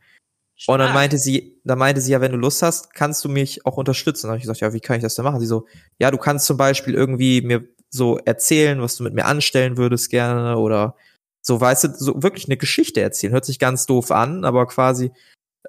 Stark. 0.58 0.74
Und 0.74 0.80
dann 0.80 0.94
meinte 0.94 1.18
sie, 1.20 1.62
dann 1.64 1.78
meinte 1.78 2.02
sie 2.02 2.12
ja, 2.12 2.20
wenn 2.20 2.32
du 2.32 2.38
Lust 2.38 2.64
hast, 2.64 2.94
kannst 2.94 3.24
du 3.24 3.30
mich 3.30 3.66
auch 3.66 3.78
unterstützen. 3.78 4.24
Dann 4.24 4.32
habe 4.32 4.38
ich 4.40 4.44
gesagt, 4.44 4.60
ja, 4.60 4.74
wie 4.74 4.80
kann 4.80 4.98
ich 4.98 5.04
das 5.04 5.16
denn 5.16 5.24
machen? 5.24 5.40
Sie 5.40 5.46
so, 5.46 5.68
ja, 6.00 6.10
du 6.10 6.18
kannst 6.18 6.48
zum 6.48 6.58
Beispiel 6.58 6.96
irgendwie 6.96 7.42
mir 7.42 7.68
so 7.90 8.18
erzählen, 8.18 8.82
was 8.82 8.98
du 8.98 9.04
mit 9.04 9.14
mir 9.14 9.26
anstellen 9.26 9.78
würdest 9.78 10.10
gerne 10.10 10.58
oder 10.58 10.96
so, 11.42 11.62
weißt 11.62 11.84
du, 11.86 11.94
so 11.96 12.24
wirklich 12.24 12.48
eine 12.48 12.58
Geschichte 12.58 13.02
erzählen. 13.02 13.32
Hört 13.32 13.46
sich 13.46 13.60
ganz 13.60 13.86
doof 13.86 14.12
an, 14.12 14.44
aber 14.44 14.66
quasi, 14.66 15.12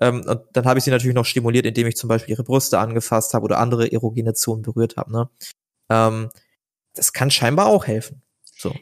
ähm, 0.01 0.22
und 0.26 0.41
dann 0.53 0.64
habe 0.64 0.78
ich 0.78 0.84
sie 0.84 0.91
natürlich 0.91 1.14
noch 1.14 1.26
stimuliert, 1.26 1.66
indem 1.66 1.86
ich 1.86 1.97
zum 1.97 2.09
Beispiel 2.09 2.32
ihre 2.32 2.45
Brüste 2.45 2.78
angefasst 2.78 3.34
habe 3.34 3.45
oder 3.45 3.59
andere 3.59 3.93
erogene 3.93 4.34
Zonen 4.34 4.62
berührt 4.62 4.97
habe. 4.97 5.12
Ne? 5.12 5.30
Ähm, 5.91 6.30
das 6.95 7.12
kann 7.12 7.30
scheinbar 7.30 7.66
auch 7.66 7.86
helfen. 7.86 8.22
So. 8.43 8.74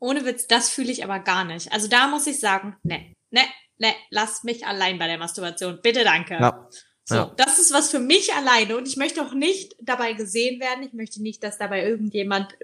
Ohne 0.00 0.26
Witz, 0.26 0.46
das 0.46 0.68
fühle 0.68 0.92
ich 0.92 1.04
aber 1.04 1.20
gar 1.20 1.44
nicht. 1.44 1.72
Also 1.72 1.88
da 1.88 2.08
muss 2.08 2.26
ich 2.26 2.38
sagen, 2.38 2.76
ne, 2.82 3.14
ne, 3.30 3.40
ne, 3.78 3.94
lass 4.10 4.44
mich 4.44 4.66
allein 4.66 4.98
bei 4.98 5.06
der 5.06 5.18
Masturbation. 5.18 5.80
Bitte 5.82 6.04
danke. 6.04 6.34
Ja. 6.34 6.68
So, 7.04 7.14
ja. 7.16 7.34
das 7.36 7.58
ist 7.58 7.72
was 7.72 7.90
für 7.90 7.98
mich 7.98 8.32
alleine 8.32 8.78
und 8.78 8.88
ich 8.88 8.96
möchte 8.96 9.22
auch 9.22 9.34
nicht 9.34 9.76
dabei 9.82 10.14
gesehen 10.14 10.60
werden. 10.60 10.84
Ich 10.84 10.94
möchte 10.94 11.22
nicht, 11.22 11.42
dass 11.42 11.58
dabei 11.58 11.84
irgendjemand 11.86 12.54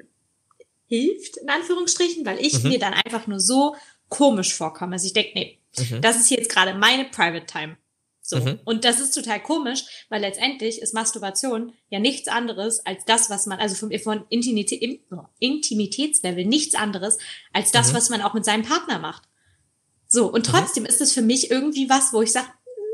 hilft, 0.87 1.37
in 1.37 1.51
Anführungsstrichen, 1.51 2.25
weil 2.25 2.41
ich 2.41 2.63
mhm. 2.63 2.71
mir 2.71 2.79
dann 2.79 2.95
einfach 2.95 3.27
nur 3.27 3.39
so 3.39 3.77
komisch 4.09 4.55
vorkomme. 4.55 4.95
Also 4.95 5.07
ich 5.07 5.13
denke, 5.13 5.33
nee, 5.35 5.59
mhm. 5.79 6.01
das 6.01 6.17
ist 6.17 6.31
jetzt 6.31 6.51
gerade 6.51 6.75
meine 6.75 7.05
Private 7.05 7.47
Time. 7.47 7.77
So. 8.23 8.39
Mhm. 8.39 8.61
Und 8.65 8.85
das 8.85 9.01
ist 9.01 9.13
total 9.13 9.43
komisch, 9.43 10.07
weil 10.09 10.21
letztendlich 10.21 10.81
ist 10.81 10.95
Masturbation 10.95 11.73
ja 11.89 11.99
nichts 11.99 12.29
anderes 12.29 12.85
als 12.87 13.05
das, 13.05 13.29
was 13.29 13.47
man, 13.47 13.59
also 13.59 13.75
von, 13.75 13.97
von 13.99 14.25
Intimität, 14.29 15.03
Intimitätslevel 15.39 16.45
nichts 16.45 16.75
anderes 16.75 17.19
als 17.53 17.73
das, 17.73 17.91
mhm. 17.91 17.97
was 17.97 18.09
man 18.09 18.23
auch 18.23 18.35
mit 18.35 18.45
seinem 18.45 18.63
Partner 18.63 18.99
macht. 18.99 19.25
So, 20.11 20.27
und 20.27 20.47
mhm. 20.47 20.53
trotzdem 20.53 20.83
mhm. 20.83 20.89
ist 20.89 21.01
es 21.01 21.13
für 21.13 21.23
mich 21.23 21.51
irgendwie 21.51 21.89
was, 21.89 22.13
wo 22.13 22.21
ich 22.21 22.33
sage, 22.33 22.49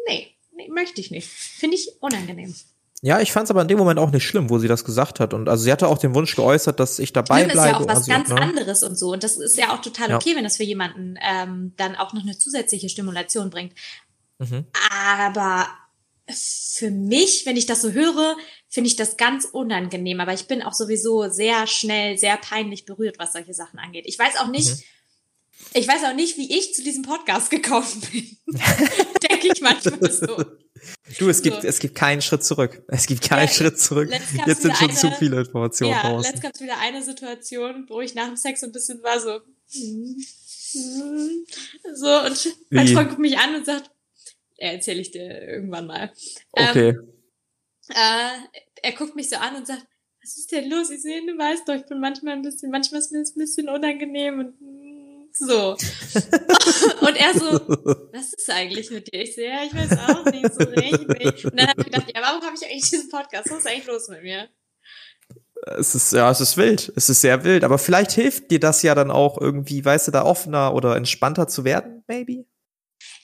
nee, 0.07 0.37
nee, 0.55 0.69
möchte 0.69 1.01
ich 1.01 1.11
nicht. 1.11 1.27
Finde 1.27 1.77
ich 1.77 1.91
unangenehm. 2.01 2.55
Ja, 3.03 3.21
ich 3.21 3.33
fand 3.33 3.45
es 3.45 3.51
aber 3.51 3.63
in 3.63 3.69
dem 3.69 3.79
Moment 3.79 3.99
auch 3.99 4.11
nicht 4.11 4.27
schlimm, 4.27 4.51
wo 4.51 4.59
sie 4.59 4.69
das 4.69 4.85
gesagt 4.85 5.21
hat. 5.21 5.35
Und 5.35 5.49
also 5.49 5.65
sie 5.65 5.73
hatte 5.73 5.89
auch 5.89 5.99
den 5.99 6.15
Wunsch 6.15 6.35
geäußert, 6.37 6.79
dass 6.79 6.99
ich 6.99 7.13
dabei 7.13 7.45
schlimm 7.45 7.53
bleibe. 7.53 7.87
Das 7.87 8.01
ist 8.01 8.09
ja 8.09 8.17
auch 8.17 8.21
was 8.21 8.29
ganz 8.29 8.29
ne? 8.29 8.41
anderes 8.41 8.83
und 8.83 8.99
so. 8.99 9.13
Und 9.13 9.23
das 9.23 9.37
ist 9.37 9.57
ja 9.57 9.75
auch 9.75 9.81
total 9.81 10.15
okay, 10.15 10.31
ja. 10.31 10.37
wenn 10.37 10.45
das 10.45 10.57
für 10.57 10.65
jemanden 10.65 11.19
ähm, 11.23 11.73
dann 11.77 11.97
auch 11.97 12.13
noch 12.13 12.23
eine 12.23 12.39
zusätzliche 12.39 12.89
Stimulation 12.89 13.51
bringt. 13.51 13.73
Mhm. 14.39 14.67
Aber 15.13 15.69
für 16.29 16.91
mich, 16.91 17.47
wenn 17.47 17.57
ich 17.57 17.67
das 17.67 17.83
so 17.83 17.93
höre, 17.93 18.37
finde 18.69 18.89
ich 18.89 18.97
das 18.97 19.17
ganz 19.17 19.45
unangenehm. 19.45 20.21
Aber 20.21 20.35
ich 20.35 20.47
bin 20.47 20.63
auch 20.63 20.75
sowieso 20.75 21.29
sehr 21.29 21.67
schnell, 21.67 22.19
sehr 22.19 22.37
peinlich 22.37 22.85
berührt, 22.85 23.19
was 23.19 23.33
solche 23.33 23.55
Sachen 23.55 23.79
angeht. 23.79 24.05
Ich 24.07 24.19
weiß 24.19 24.37
auch 24.39 24.49
nicht, 24.49 24.69
mhm. 24.69 24.83
Ich 25.75 25.87
weiß 25.87 26.05
auch 26.05 26.15
nicht, 26.15 26.37
wie 26.39 26.57
ich 26.57 26.75
zu 26.75 26.83
diesem 26.83 27.03
Podcast 27.03 27.51
gekommen 27.51 28.03
bin. 28.13 28.37
Denke 29.31 29.49
ich 29.55 29.61
manchmal 29.61 30.11
so. 30.11 30.45
Du, 31.19 31.29
es 31.29 31.43
gibt, 31.43 31.65
es 31.65 31.79
gibt 31.79 31.95
keinen 31.95 32.23
Schritt 32.23 32.45
zurück. 32.45 32.83
Es 32.89 33.07
gibt 33.07 33.23
keinen 33.23 33.49
ja, 33.49 33.53
Schritt 33.53 33.79
zurück. 33.79 34.11
Jetzt 34.47 34.63
sind 34.63 34.77
schon 34.77 34.91
eine, 34.91 34.99
zu 34.99 35.11
viele 35.13 35.41
Informationen 35.41 35.93
ja, 35.93 36.03
draußen. 36.03 36.31
Letzt 36.31 36.43
gab 36.43 36.55
es 36.55 36.61
wieder 36.61 36.79
eine 36.79 37.03
Situation, 37.03 37.87
wo 37.89 38.01
ich 38.01 38.15
nach 38.15 38.27
dem 38.27 38.37
Sex 38.37 38.61
so 38.61 38.67
ein 38.67 38.73
bisschen 38.73 39.03
war 39.03 39.21
so, 39.21 39.41
so, 41.95 42.21
und 42.27 42.57
mein 42.71 42.89
Freund 42.89 43.09
guckt 43.09 43.21
mich 43.21 43.39
an 43.39 43.55
und 43.55 43.67
sagt, 43.67 43.91
er 44.57 44.73
erzähle 44.75 45.01
ich 45.01 45.11
dir 45.11 45.43
irgendwann 45.43 45.87
mal. 45.87 46.13
Okay. 46.53 46.89
Ähm, 46.91 47.13
äh, 47.91 48.61
er 48.83 48.93
guckt 48.93 49.17
mich 49.17 49.29
so 49.29 49.37
an 49.37 49.57
und 49.57 49.67
sagt, 49.67 49.87
was 50.23 50.37
ist 50.37 50.51
denn 50.53 50.69
los? 50.69 50.91
Ich 50.91 51.03
sehe, 51.03 51.25
du 51.25 51.39
weißt 51.39 51.69
doch, 51.69 51.75
ich 51.75 51.87
bin 51.87 52.01
manchmal 52.01 52.35
ein 52.35 52.43
bisschen, 52.43 52.71
manchmal 52.71 53.01
ist 53.01 53.13
mir 53.13 53.21
das 53.21 53.37
ein 53.37 53.39
bisschen 53.39 53.69
unangenehm 53.69 54.41
und 54.41 54.61
mm, 54.61 54.86
so. 55.39 55.71
und 57.01 57.17
er 57.17 57.35
so, 57.35 57.61
was 58.13 58.33
ist 58.35 58.51
eigentlich 58.51 58.91
mit 58.91 59.13
dir? 59.13 59.23
Ich 59.23 59.35
sehe, 59.35 59.49
ja, 59.49 59.61
ich 59.65 59.75
weiß 59.75 59.99
auch 59.99 60.25
nicht 60.27 60.53
so 60.55 60.65
richtig. 60.65 61.45
Und 61.45 61.59
dann 61.59 61.69
habe 61.69 61.81
ich 61.81 61.87
gedacht, 61.87 62.13
ja, 62.15 62.23
warum 62.23 62.43
habe 62.43 62.55
ich 62.61 62.67
eigentlich 62.69 62.89
diesen 62.91 63.09
Podcast? 63.09 63.51
Was 63.51 63.59
ist 63.59 63.67
eigentlich 63.67 63.87
los 63.87 64.09
mit 64.09 64.23
mir? 64.23 64.49
Es 65.79 65.95
ist, 65.95 66.13
ja, 66.13 66.31
es 66.31 66.41
ist 66.41 66.57
wild. 66.57 66.93
Es 66.97 67.09
ist 67.09 67.21
sehr 67.23 67.43
wild. 67.45 67.65
Aber 67.65 67.79
vielleicht 67.79 68.13
hilft 68.13 68.51
dir 68.51 68.61
das 68.61 68.83
ja 68.83 68.95
dann 68.95 69.11
auch 69.11 69.41
irgendwie, 69.41 69.85
weißt 69.85 70.09
du, 70.09 70.13
da 70.13 70.25
offener 70.25 70.75
oder 70.75 70.97
entspannter 70.97 71.49
zu 71.49 71.65
werden, 71.65 72.05
maybe? 72.07 72.45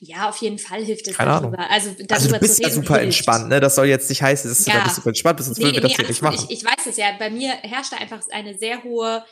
Ja, 0.00 0.28
auf 0.28 0.36
jeden 0.38 0.58
Fall 0.58 0.82
hilft 0.82 1.06
es 1.06 1.16
Keine 1.16 1.30
darüber. 1.30 1.58
Ahnung. 1.58 1.70
Also, 1.70 1.90
darüber 1.90 2.14
Also 2.14 2.28
du 2.32 2.38
bist 2.40 2.58
ja 2.60 2.68
super 2.70 2.94
hilft. 2.94 3.04
entspannt, 3.04 3.48
ne? 3.48 3.60
Das 3.60 3.74
soll 3.76 3.86
jetzt 3.86 4.08
nicht 4.08 4.22
heißen, 4.22 4.50
dass 4.50 4.64
du 4.64 4.70
Ja. 4.70 4.78
da 4.78 4.84
bist 4.84 4.96
super 4.96 5.08
entspannt 5.10 5.36
bist, 5.36 5.46
sonst 5.46 5.58
Nee, 5.58 5.64
würden 5.66 5.74
wir 5.76 5.82
nee, 5.82 5.88
das 5.88 5.96
hier 5.96 6.08
nicht 6.08 6.22
machen. 6.22 6.46
Ich, 6.48 6.58
ich 6.58 6.64
weiß 6.64 6.86
es 6.86 6.96
ja. 6.96 7.06
Bei 7.18 7.30
mir 7.30 7.52
herrscht 7.52 7.92
da 7.92 7.96
einfach 7.98 8.20
eine 8.32 8.58
sehr 8.58 8.82
hohe 8.82 9.24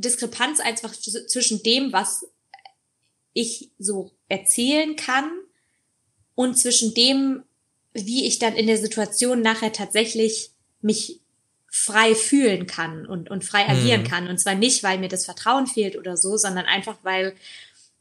Diskrepanz 0.00 0.60
einfach 0.60 0.92
zwischen 0.92 1.62
dem, 1.62 1.92
was 1.92 2.26
ich 3.32 3.70
so 3.78 4.10
erzählen 4.28 4.96
kann 4.96 5.30
und 6.34 6.58
zwischen 6.58 6.94
dem, 6.94 7.44
wie 7.92 8.26
ich 8.26 8.38
dann 8.38 8.54
in 8.56 8.66
der 8.66 8.78
Situation 8.78 9.42
nachher 9.42 9.72
tatsächlich 9.72 10.50
mich 10.80 11.20
frei 11.68 12.14
fühlen 12.14 12.66
kann 12.66 13.06
und, 13.06 13.30
und 13.30 13.44
frei 13.44 13.68
agieren 13.68 14.02
Mhm. 14.02 14.06
kann. 14.06 14.28
Und 14.28 14.38
zwar 14.38 14.54
nicht, 14.56 14.82
weil 14.82 14.98
mir 14.98 15.08
das 15.08 15.24
Vertrauen 15.24 15.66
fehlt 15.66 15.96
oder 15.96 16.16
so, 16.16 16.36
sondern 16.36 16.66
einfach, 16.66 16.98
weil 17.02 17.34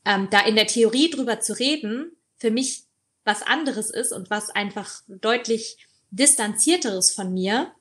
ähm, 0.06 0.28
da 0.32 0.42
in 0.42 0.56
der 0.56 0.68
Theorie 0.68 1.10
drüber 1.10 1.40
zu 1.40 1.54
reden, 1.58 2.12
für 2.38 2.50
mich 2.50 2.84
was 3.26 3.44
anderes 3.44 3.92
ist 3.92 4.12
und 4.12 4.30
was 4.32 4.50
einfach 4.50 5.04
deutlich 5.08 5.78
distanzierteres 6.12 7.12
von 7.12 7.34
mir, 7.34 7.72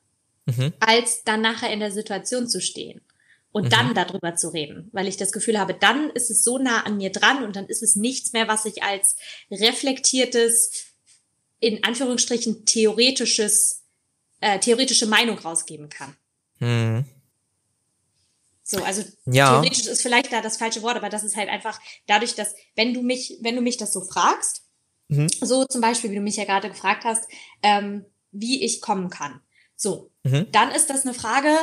Mhm. 0.45 0.73
als 0.81 1.25
dann 1.25 1.43
nachher 1.43 1.71
in 1.71 1.81
der 1.81 1.91
Situation 1.93 2.49
zu 2.49 2.63
stehen 2.63 3.03
und 3.53 3.65
Mhm. 3.65 3.71
dann 3.71 3.95
darüber 3.95 4.35
zu 4.37 4.49
reden, 4.53 4.89
weil 4.93 5.09
ich 5.09 5.17
das 5.17 5.33
Gefühl 5.33 5.59
habe, 5.59 5.75
dann 5.75 6.11
ist 6.11 6.31
es 6.31 6.45
so 6.45 6.59
nah 6.59 6.83
an 6.85 6.97
mir 6.97 7.11
dran 7.11 7.43
und 7.45 7.57
dann 7.57 7.67
ist 7.67 7.83
es 7.83 7.97
nichts 7.97 8.33
mehr, 8.33 8.49
was 8.49 8.65
ich 8.65 8.83
als 8.83 9.17
reflektiertes, 9.51 10.87
in 11.61 11.83
Anführungsstrichen 11.85 12.65
theoretisches, 12.67 13.83
äh, 14.41 14.59
theoretische 14.59 15.07
Meinung 15.07 15.39
rausgeben 15.39 15.89
kann. 15.89 16.17
Mhm. 16.61 17.05
So, 18.63 18.83
also 18.85 19.03
Ja. 19.25 19.61
theoretisch 19.61 19.87
ist 19.87 20.03
vielleicht 20.03 20.31
da 20.31 20.43
das 20.43 20.59
falsche 20.59 20.83
Wort, 20.83 20.97
aber 20.97 21.09
das 21.09 21.25
ist 21.25 21.37
halt 21.37 21.49
einfach 21.49 21.81
dadurch, 22.07 22.35
dass 22.35 22.55
wenn 22.77 22.93
du 22.93 23.03
mich, 23.03 23.39
wenn 23.41 23.57
du 23.57 23.63
mich 23.63 23.79
das 23.79 23.93
so 23.93 24.03
fragst, 24.03 24.63
Mhm. 25.09 25.29
so 25.41 25.65
zum 25.65 25.81
Beispiel, 25.81 26.11
wie 26.11 26.17
du 26.17 26.21
mich 26.21 26.37
ja 26.37 26.45
gerade 26.45 26.69
gefragt 26.69 27.05
hast, 27.05 27.25
ähm, 27.63 28.05
wie 28.31 28.63
ich 28.63 28.83
kommen 28.83 29.09
kann. 29.09 29.41
So, 29.75 30.11
Mhm. 30.23 30.49
dann 30.53 30.71
ist 30.71 30.91
das 30.91 31.07
eine 31.07 31.15
Frage, 31.15 31.57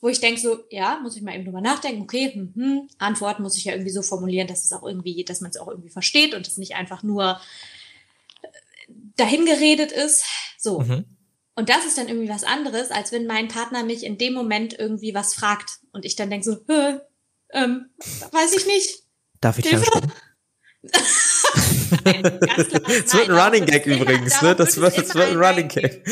wo 0.00 0.08
ich 0.08 0.20
denke 0.20 0.40
so, 0.40 0.58
ja, 0.70 1.00
muss 1.02 1.16
ich 1.16 1.22
mal 1.22 1.34
eben 1.34 1.44
drüber 1.44 1.60
nachdenken, 1.60 2.02
okay, 2.02 2.32
hm, 2.32 2.52
hm, 2.54 2.88
Antwort 2.98 3.40
muss 3.40 3.56
ich 3.56 3.64
ja 3.64 3.72
irgendwie 3.72 3.90
so 3.90 4.02
formulieren, 4.02 4.46
dass 4.46 4.64
es 4.64 4.72
auch 4.72 4.84
irgendwie, 4.84 5.24
dass 5.24 5.40
man 5.40 5.50
es 5.50 5.56
auch 5.56 5.68
irgendwie 5.68 5.90
versteht 5.90 6.34
und 6.34 6.46
es 6.46 6.56
nicht 6.56 6.76
einfach 6.76 7.02
nur 7.02 7.40
äh, 8.42 8.48
dahingeredet 9.16 9.90
ist. 9.90 10.24
So. 10.56 10.80
Mhm. 10.80 11.04
Und 11.56 11.68
das 11.68 11.84
ist 11.84 11.98
dann 11.98 12.06
irgendwie 12.06 12.28
was 12.28 12.44
anderes, 12.44 12.92
als 12.92 13.10
wenn 13.10 13.26
mein 13.26 13.48
Partner 13.48 13.82
mich 13.82 14.04
in 14.04 14.18
dem 14.18 14.34
Moment 14.34 14.78
irgendwie 14.78 15.14
was 15.14 15.34
fragt 15.34 15.80
und 15.92 16.04
ich 16.04 16.14
dann 16.14 16.30
denke 16.30 16.44
so, 16.44 16.72
äh, 16.72 17.00
ähm, 17.50 17.90
weiß 18.30 18.56
ich 18.56 18.66
nicht. 18.66 19.02
Darf 19.40 19.58
ich 19.58 19.66
Hilfe? 19.66 19.90
Hilfe? 19.90 20.12
Nein, 22.04 22.22
ganz 22.22 22.68
klar. 22.68 22.82
Das 22.86 23.14
wird 23.14 23.30
ein 23.30 23.36
Running 23.36 23.66
Gag 23.66 23.86
übrigens, 23.86 24.40
ne? 24.42 24.54
Das 24.54 24.76
wird, 24.76 24.96
das 24.96 25.14
wird 25.14 25.30
ein 25.30 25.36
Running 25.36 25.68
Gag. 25.68 26.04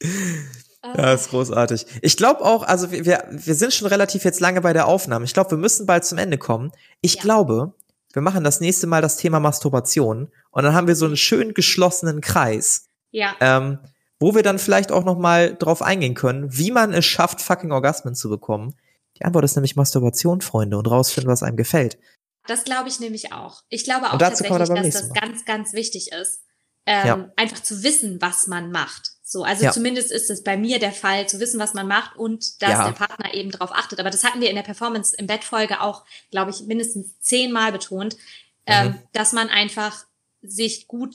Ja, 0.84 1.12
ist 1.12 1.30
großartig. 1.30 1.86
Ich 2.02 2.16
glaube 2.16 2.42
auch, 2.44 2.62
also 2.62 2.90
wir, 2.92 3.04
wir, 3.04 3.24
wir 3.30 3.54
sind 3.54 3.72
schon 3.74 3.88
relativ 3.88 4.24
jetzt 4.24 4.40
lange 4.40 4.60
bei 4.60 4.72
der 4.72 4.86
Aufnahme. 4.86 5.24
Ich 5.24 5.34
glaube, 5.34 5.50
wir 5.52 5.58
müssen 5.58 5.86
bald 5.86 6.04
zum 6.04 6.18
Ende 6.18 6.38
kommen. 6.38 6.70
Ich 7.00 7.16
Ja. 7.16 7.22
glaube, 7.22 7.74
wir 8.12 8.22
machen 8.22 8.44
das 8.44 8.60
nächste 8.60 8.86
Mal 8.86 9.02
das 9.02 9.16
Thema 9.16 9.40
Masturbation 9.40 10.30
und 10.50 10.62
dann 10.62 10.74
haben 10.74 10.86
wir 10.86 10.94
so 10.96 11.06
einen 11.06 11.16
schön 11.16 11.52
geschlossenen 11.52 12.20
Kreis, 12.20 12.86
Ja, 13.10 13.34
ähm, 13.40 13.78
wo 14.20 14.34
wir 14.34 14.42
dann 14.42 14.58
vielleicht 14.58 14.90
auch 14.92 15.04
noch 15.04 15.18
mal 15.18 15.54
drauf 15.56 15.82
eingehen 15.82 16.14
können, 16.14 16.56
wie 16.56 16.70
man 16.70 16.92
es 16.92 17.04
schafft, 17.04 17.40
fucking 17.40 17.72
Orgasmen 17.72 18.14
zu 18.14 18.28
bekommen. 18.28 18.74
Die 19.18 19.24
Antwort 19.24 19.44
ist 19.44 19.56
nämlich 19.56 19.76
Masturbation, 19.76 20.40
Freunde, 20.40 20.78
und 20.78 20.86
rausfinden, 20.88 21.30
was 21.30 21.42
einem 21.42 21.56
gefällt. 21.56 21.98
das 22.46 22.64
glaube 22.64 22.88
ich 22.88 22.98
nämlich 23.00 23.32
auch. 23.32 23.62
Ich 23.68 23.84
glaube 23.84 24.06
auch 24.12 24.16
tatsächlich, 24.18 24.56
dass 24.58 24.90
das 24.90 25.12
ganz, 25.12 25.44
ganz 25.44 25.72
wichtig 25.74 26.12
ist, 26.12 26.40
ähm, 26.86 27.06
Ja. 27.06 27.28
einfach 27.36 27.60
zu 27.62 27.82
wissen, 27.82 28.22
was 28.22 28.46
man 28.46 28.70
macht. 28.72 29.12
So, 29.30 29.44
also 29.44 29.64
Ja. 29.64 29.72
zumindest 29.72 30.10
ist 30.10 30.30
es 30.30 30.42
bei 30.42 30.56
mir 30.56 30.78
der 30.78 30.90
Fall, 30.92 31.28
zu 31.28 31.38
wissen, 31.38 31.60
was 31.60 31.74
man 31.74 31.86
macht 31.86 32.16
und 32.16 32.62
dass 32.62 32.70
Ja. 32.70 32.84
der 32.86 32.92
Partner 32.92 33.34
eben 33.34 33.50
darauf 33.50 33.72
achtet. 33.72 34.00
Aber 34.00 34.08
das 34.08 34.24
hatten 34.24 34.40
wir 34.40 34.48
in 34.48 34.56
der 34.56 34.62
Performance 34.62 35.14
im 35.14 35.26
Bettfolge 35.26 35.82
auch, 35.82 36.04
glaube 36.30 36.50
ich, 36.50 36.62
mindestens 36.62 37.08
zehnmal 37.20 37.70
betont, 37.70 38.16
ähm, 38.64 38.86
Mhm. 38.88 38.98
dass 39.12 39.34
man 39.34 39.50
einfach 39.50 40.06
sich 40.40 40.88
gut, 40.88 41.14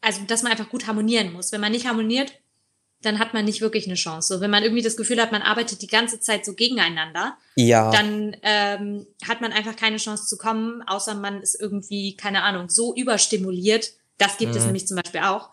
also 0.00 0.20
dass 0.28 0.44
man 0.44 0.52
einfach 0.52 0.68
gut 0.68 0.86
harmonieren 0.86 1.32
muss. 1.32 1.50
Wenn 1.50 1.60
man 1.60 1.72
nicht 1.72 1.88
harmoniert, 1.88 2.30
dann 3.02 3.18
hat 3.18 3.34
man 3.34 3.44
nicht 3.44 3.60
wirklich 3.60 3.86
eine 3.86 3.96
Chance. 3.96 4.34
So, 4.34 4.40
wenn 4.40 4.50
man 4.52 4.62
irgendwie 4.62 4.82
das 4.82 4.96
Gefühl 4.96 5.20
hat, 5.20 5.32
man 5.32 5.42
arbeitet 5.42 5.82
die 5.82 5.86
ganze 5.88 6.20
Zeit 6.20 6.44
so 6.44 6.54
gegeneinander, 6.54 7.36
Ja. 7.56 7.90
dann 7.90 8.36
ähm, 8.42 9.04
hat 9.26 9.40
man 9.40 9.52
einfach 9.52 9.74
keine 9.74 9.96
Chance 9.96 10.26
zu 10.26 10.36
kommen, 10.38 10.82
außer 10.86 11.14
man 11.16 11.42
ist 11.42 11.60
irgendwie, 11.60 12.16
keine 12.16 12.42
Ahnung, 12.44 12.70
so 12.70 12.94
überstimuliert. 12.94 13.94
Das 14.18 14.38
gibt 14.38 14.52
es 14.54 14.60
Mhm. 14.62 14.66
nämlich 14.68 14.86
zum 14.86 14.96
Beispiel 14.96 15.20
auch, 15.22 15.50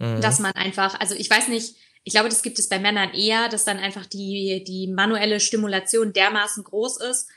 Mhm. 0.00 0.20
dass 0.22 0.38
man 0.38 0.52
einfach, 0.52 0.98
also 0.98 1.14
ich 1.14 1.30
weiß 1.30 1.48
nicht, 1.48 1.76
ich 2.02 2.14
glaube, 2.14 2.30
das 2.30 2.42
gibt 2.42 2.58
es 2.58 2.68
bei 2.68 2.78
Männern 2.78 3.12
eher, 3.12 3.50
dass 3.50 3.64
dann 3.64 3.76
einfach 3.76 4.06
die, 4.06 4.64
die 4.66 4.88
manuelle 4.88 5.38
Stimulation 5.38 6.14
dermaßen 6.14 6.64
groß 6.64 7.00
ist, 7.02 7.28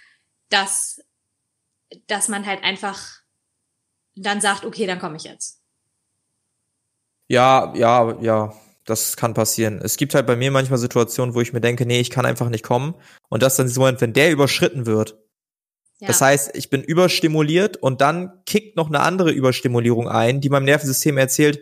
dass, 0.49 1.01
dass 2.07 2.29
man 2.29 2.45
halt 2.45 2.63
einfach 2.63 3.19
dann 4.15 4.39
sagt, 4.39 4.63
okay, 4.63 4.87
dann 4.87 4.99
komme 4.99 5.17
ich 5.17 5.23
jetzt. 5.23 5.59
Ja, 7.27 7.73
ja, 7.75 8.17
ja, 8.21 8.53
das 8.85 9.17
kann 9.17 9.33
passieren. 9.33 9.81
Es 9.83 9.97
gibt 9.97 10.15
halt 10.15 10.25
bei 10.25 10.37
mir 10.37 10.51
manchmal 10.51 10.79
Situationen, 10.79 11.35
wo 11.35 11.41
ich 11.41 11.51
mir 11.51 11.61
denke, 11.61 11.85
nee, 11.85 11.99
ich 11.99 12.11
kann 12.11 12.25
einfach 12.25 12.49
nicht 12.49 12.63
kommen. 12.63 12.95
Und 13.27 13.43
das 13.43 13.57
dann 13.57 13.67
so, 13.67 13.81
wenn 13.81 14.13
der 14.13 14.31
überschritten 14.31 14.85
wird. 14.85 15.17
Ja. 15.99 16.07
Das 16.07 16.21
heißt, 16.21 16.55
ich 16.55 16.69
bin 16.69 16.83
überstimuliert 16.83 17.75
und 17.75 17.99
dann 17.99 18.43
kickt 18.45 18.77
noch 18.77 18.87
eine 18.87 19.01
andere 19.01 19.31
Überstimulierung 19.31 20.07
ein, 20.07 20.39
die 20.39 20.49
meinem 20.49 20.65
Nervensystem 20.65 21.17
erzählt, 21.17 21.59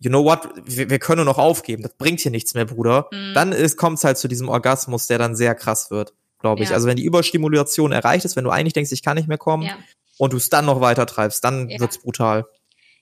you 0.00 0.10
know 0.10 0.24
what, 0.24 0.48
wir, 0.64 0.90
wir 0.90 0.98
können 0.98 1.18
nur 1.18 1.24
noch 1.26 1.38
aufgeben, 1.38 1.82
das 1.82 1.94
bringt 1.94 2.20
hier 2.20 2.30
nichts 2.30 2.54
mehr, 2.54 2.64
Bruder. 2.64 3.08
Mhm. 3.12 3.32
Dann 3.34 3.76
kommt 3.76 3.98
es 3.98 4.04
halt 4.04 4.18
zu 4.18 4.28
diesem 4.28 4.48
Orgasmus, 4.48 5.06
der 5.06 5.18
dann 5.18 5.34
sehr 5.36 5.54
krass 5.54 5.90
wird, 5.90 6.12
glaube 6.40 6.62
ich. 6.62 6.68
Ja. 6.70 6.74
Also 6.74 6.86
wenn 6.88 6.96
die 6.96 7.04
Überstimulation 7.04 7.92
erreicht 7.92 8.24
ist, 8.24 8.36
wenn 8.36 8.44
du 8.44 8.50
eigentlich 8.50 8.72
denkst, 8.74 8.92
ich 8.92 9.02
kann 9.02 9.16
nicht 9.16 9.28
mehr 9.28 9.38
kommen 9.38 9.62
ja. 9.64 9.78
und 10.18 10.32
du 10.32 10.36
es 10.36 10.50
dann 10.50 10.66
noch 10.66 10.80
weiter 10.80 11.06
treibst, 11.06 11.42
dann 11.44 11.68
Ja. 11.70 11.80
wird's 11.80 11.98
brutal. 11.98 12.44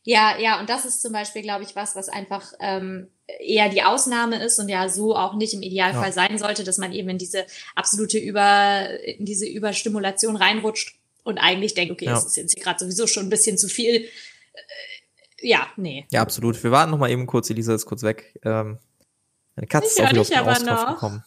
Ja, 0.04 0.36
ja, 0.36 0.58
und 0.58 0.68
das 0.68 0.84
ist 0.84 1.00
zum 1.00 1.12
Beispiel, 1.12 1.42
glaube 1.42 1.62
ich, 1.62 1.76
was, 1.76 1.94
was 1.94 2.08
einfach 2.08 2.52
ähm, 2.60 3.06
eher 3.38 3.68
die 3.68 3.84
Ausnahme 3.84 4.42
ist 4.44 4.58
und 4.58 4.68
ja 4.68 4.88
so 4.88 5.14
auch 5.14 5.34
nicht 5.36 5.54
im 5.54 5.62
Idealfall 5.62 6.06
Ja. 6.08 6.12
sein 6.12 6.38
sollte, 6.38 6.64
dass 6.64 6.76
man 6.78 6.92
eben 6.92 7.08
in 7.08 7.18
diese 7.18 7.46
absolute 7.76 8.18
Über, 8.18 8.88
in 9.04 9.24
diese 9.24 9.46
Überstimulation 9.46 10.34
reinrutscht 10.34 10.96
und 11.22 11.38
eigentlich 11.38 11.74
denkt, 11.74 11.92
okay, 11.92 12.06
Ja. 12.06 12.14
das 12.14 12.26
ist 12.26 12.36
jetzt 12.36 12.54
hier 12.54 12.64
gerade 12.64 12.80
sowieso 12.80 13.06
schon 13.06 13.26
ein 13.26 13.30
bisschen 13.30 13.56
zu 13.58 13.68
viel. 13.68 14.08
Ja, 15.42 15.66
nee. 15.76 16.06
Ja, 16.10 16.22
absolut. 16.22 16.62
Wir 16.62 16.70
warten 16.70 16.90
noch 16.92 16.98
mal 16.98 17.10
eben 17.10 17.26
kurz, 17.26 17.50
Elisa 17.50 17.74
ist 17.74 17.84
kurz 17.86 18.02
weg. 18.02 18.38
Ähm, 18.44 18.78
meine 19.56 19.66
Katze 19.66 19.86
Ich 19.86 19.92
ist 19.92 20.00
auch 20.00 20.10
wieder 20.10 20.20
auf 20.22 20.28
dich 20.28 20.36
den 20.38 20.68
aber 20.68 20.84
noch. 20.84 20.94
gekommen. 20.94 21.24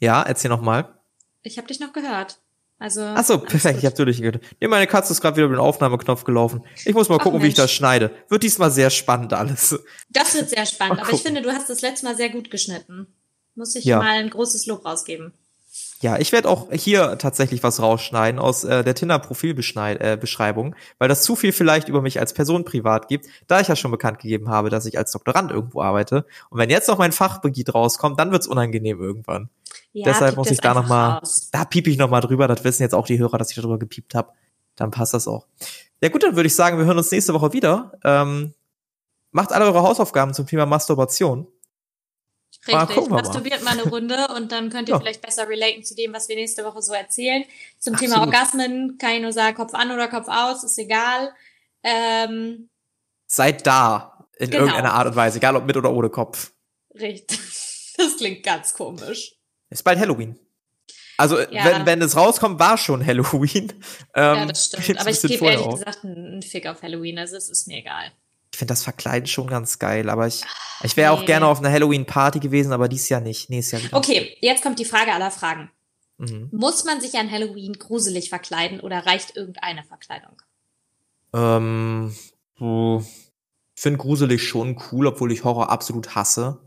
Ja, 0.00 0.22
erzähl 0.22 0.48
noch 0.48 0.62
mal. 0.62 0.94
Ich 1.42 1.58
habe 1.58 1.68
dich 1.68 1.80
noch 1.80 1.92
gehört. 1.92 2.38
Also. 2.80 3.02
Ach 3.02 3.24
so, 3.24 3.38
perfekt, 3.38 3.78
ich 3.80 3.84
habe 3.86 3.96
durchgehört. 3.96 4.40
Nee, 4.60 4.68
meine 4.68 4.86
Katze 4.86 5.12
ist 5.12 5.20
gerade 5.20 5.36
wieder 5.36 5.46
über 5.46 5.56
den 5.56 5.60
Aufnahmeknopf 5.60 6.22
gelaufen. 6.24 6.64
Ich 6.84 6.94
muss 6.94 7.08
mal 7.08 7.16
Ach, 7.18 7.22
gucken, 7.24 7.42
wie 7.42 7.46
ich 7.48 7.56
Mensch. 7.56 7.64
das 7.64 7.72
schneide. 7.72 8.12
Wird 8.28 8.42
diesmal 8.44 8.70
sehr 8.70 8.90
spannend 8.90 9.32
alles. 9.32 9.76
Das 10.10 10.34
wird 10.34 10.50
sehr 10.50 10.64
spannend, 10.64 11.00
aber 11.00 11.12
ich 11.12 11.22
finde, 11.22 11.42
du 11.42 11.50
hast 11.50 11.68
das 11.68 11.80
letzte 11.82 12.06
Mal 12.06 12.16
sehr 12.16 12.28
gut 12.30 12.50
geschnitten. 12.50 13.08
Muss 13.56 13.74
ich 13.74 13.84
Ja. 13.84 13.98
mal 13.98 14.10
ein 14.20 14.30
großes 14.30 14.66
Lob 14.66 14.84
rausgeben. 14.84 15.32
Ja, 16.00 16.16
ich 16.16 16.30
werde 16.30 16.48
auch 16.48 16.70
hier 16.70 17.18
tatsächlich 17.18 17.64
was 17.64 17.82
rausschneiden 17.82 18.38
aus 18.38 18.62
äh, 18.62 18.84
der 18.84 18.94
Tinder-Profilbeschreibung, 18.94 20.72
äh, 20.72 20.76
weil 20.98 21.08
das 21.08 21.22
zu 21.22 21.34
viel 21.34 21.52
vielleicht 21.52 21.88
über 21.88 22.02
mich 22.02 22.20
als 22.20 22.32
Person 22.32 22.64
privat 22.64 23.08
gibt, 23.08 23.26
da 23.48 23.60
ich 23.60 23.66
ja 23.66 23.74
schon 23.74 23.90
bekannt 23.90 24.20
gegeben 24.20 24.48
habe, 24.48 24.70
dass 24.70 24.86
ich 24.86 24.96
als 24.96 25.10
Doktorand 25.10 25.50
irgendwo 25.50 25.82
arbeite. 25.82 26.24
Und 26.50 26.58
wenn 26.58 26.70
jetzt 26.70 26.86
noch 26.88 26.98
mein 26.98 27.10
Fachbegiet 27.10 27.74
rauskommt, 27.74 28.20
dann 28.20 28.30
wird's 28.30 28.46
unangenehm 28.46 29.00
irgendwann. 29.00 29.48
Ja, 29.92 30.04
Deshalb 30.04 30.36
muss 30.36 30.50
ich 30.52 30.60
da 30.60 30.70
einfach 30.70 30.82
noch 30.82 30.88
mal, 30.88 31.08
raus. 31.18 31.48
da 31.50 31.64
piep 31.64 31.88
ich 31.88 31.98
noch 31.98 32.10
mal 32.10 32.20
drüber. 32.20 32.46
Das 32.46 32.62
wissen 32.62 32.82
jetzt 32.82 32.94
auch 32.94 33.06
die 33.06 33.18
Hörer, 33.18 33.36
dass 33.36 33.50
ich 33.50 33.56
darüber 33.56 33.78
gepiept 33.78 34.14
habe. 34.14 34.32
Dann 34.76 34.92
passt 34.92 35.14
das 35.14 35.26
auch. 35.26 35.46
Ja 36.00 36.10
gut, 36.10 36.22
dann 36.22 36.36
würde 36.36 36.46
ich 36.46 36.54
sagen, 36.54 36.78
wir 36.78 36.84
hören 36.84 36.98
uns 36.98 37.10
nächste 37.10 37.34
Woche 37.34 37.52
wieder. 37.52 37.92
Ähm, 38.04 38.54
macht 39.32 39.52
alle 39.52 39.64
eure 39.64 39.82
Hausaufgaben 39.82 40.32
zum 40.32 40.46
Thema 40.46 40.66
Masturbation. 40.66 41.48
Richtig, 42.68 42.94
gucken 42.96 43.10
wir 43.10 43.14
mal. 43.16 43.22
masturbiert 43.22 43.62
mal 43.64 43.72
eine 43.72 43.84
Runde 43.88 44.28
und 44.36 44.52
dann 44.52 44.70
könnt 44.70 44.88
ihr 44.88 44.94
Ja. 44.94 45.00
vielleicht 45.00 45.22
besser 45.22 45.48
relaten 45.48 45.84
zu 45.84 45.94
dem, 45.94 46.12
was 46.12 46.28
wir 46.28 46.36
nächste 46.36 46.64
Woche 46.64 46.82
so 46.82 46.92
erzählen. 46.92 47.44
Zum 47.78 47.96
Thema 47.96 48.16
Absolut. 48.16 48.34
Orgasmen 48.34 48.98
kann 48.98 49.12
ich 49.12 49.22
nur 49.22 49.32
sagen, 49.32 49.56
Kopf 49.56 49.74
an 49.74 49.90
oder 49.90 50.08
Kopf 50.08 50.28
aus, 50.28 50.64
ist 50.64 50.78
egal. 50.78 51.32
Ähm, 51.82 52.68
Seid 53.26 53.66
da 53.66 54.26
in 54.38 54.50
Genau. 54.50 54.64
irgendeiner 54.64 54.94
Art 54.94 55.08
und 55.08 55.16
Weise, 55.16 55.38
egal 55.38 55.56
ob 55.56 55.64
mit 55.66 55.76
oder 55.76 55.92
ohne 55.92 56.10
Kopf. 56.10 56.52
Richtig. 56.94 57.38
Das 58.00 58.16
klingt 58.16 58.44
ganz 58.44 58.74
komisch. 58.74 59.34
Ist 59.70 59.82
bald 59.82 59.98
Halloween. 59.98 60.38
Also, 61.16 61.40
ja. 61.40 61.64
wenn, 61.64 61.84
wenn 61.84 62.00
es 62.00 62.14
rauskommt, 62.14 62.60
war 62.60 62.78
schon 62.78 63.04
Halloween. 63.04 63.72
Ähm, 64.14 64.36
ja, 64.36 64.46
das 64.46 64.66
stimmt. 64.66 65.00
Aber 65.00 65.10
ich 65.10 65.20
gebe 65.20 65.44
ehrlich 65.46 65.66
auf. 65.66 65.80
gesagt 65.80 66.04
einen 66.04 66.40
Fick 66.42 66.68
auf 66.68 66.80
Halloween, 66.82 67.18
also 67.18 67.36
es 67.36 67.48
ist 67.48 67.66
mir 67.66 67.78
egal. 67.78 68.12
Ich 68.58 68.60
finde 68.60 68.72
das 68.72 68.82
Verkleiden 68.82 69.28
schon 69.28 69.46
ganz 69.46 69.78
geil, 69.78 70.10
aber 70.10 70.26
ich, 70.26 70.42
ich 70.82 70.96
wäre 70.96 71.14
nee. 71.14 71.20
auch 71.20 71.24
gerne 71.24 71.46
auf 71.46 71.60
einer 71.60 71.70
Halloween-Party 71.70 72.40
gewesen, 72.40 72.72
aber 72.72 72.88
dies 72.88 73.08
Jahr 73.08 73.20
nicht. 73.20 73.50
Nächstes 73.50 73.70
Jahr 73.70 73.88
wieder. 73.88 73.96
Okay, 73.96 74.36
jetzt 74.40 74.64
kommt 74.64 74.80
die 74.80 74.84
Frage 74.84 75.12
aller 75.12 75.30
Fragen. 75.30 75.70
Mhm. 76.16 76.48
Muss 76.50 76.82
man 76.82 77.00
sich 77.00 77.14
an 77.14 77.30
Halloween 77.30 77.74
gruselig 77.74 78.30
verkleiden 78.30 78.80
oder 78.80 79.06
reicht 79.06 79.36
irgendeine 79.36 79.84
Verkleidung? 79.84 80.42
Ähm, 81.32 82.16
so, 82.58 83.06
ich 83.76 83.80
finde 83.80 83.98
gruselig 83.98 84.42
schon 84.42 84.82
cool, 84.90 85.06
obwohl 85.06 85.30
ich 85.30 85.44
Horror 85.44 85.70
absolut 85.70 86.16
hasse. 86.16 86.58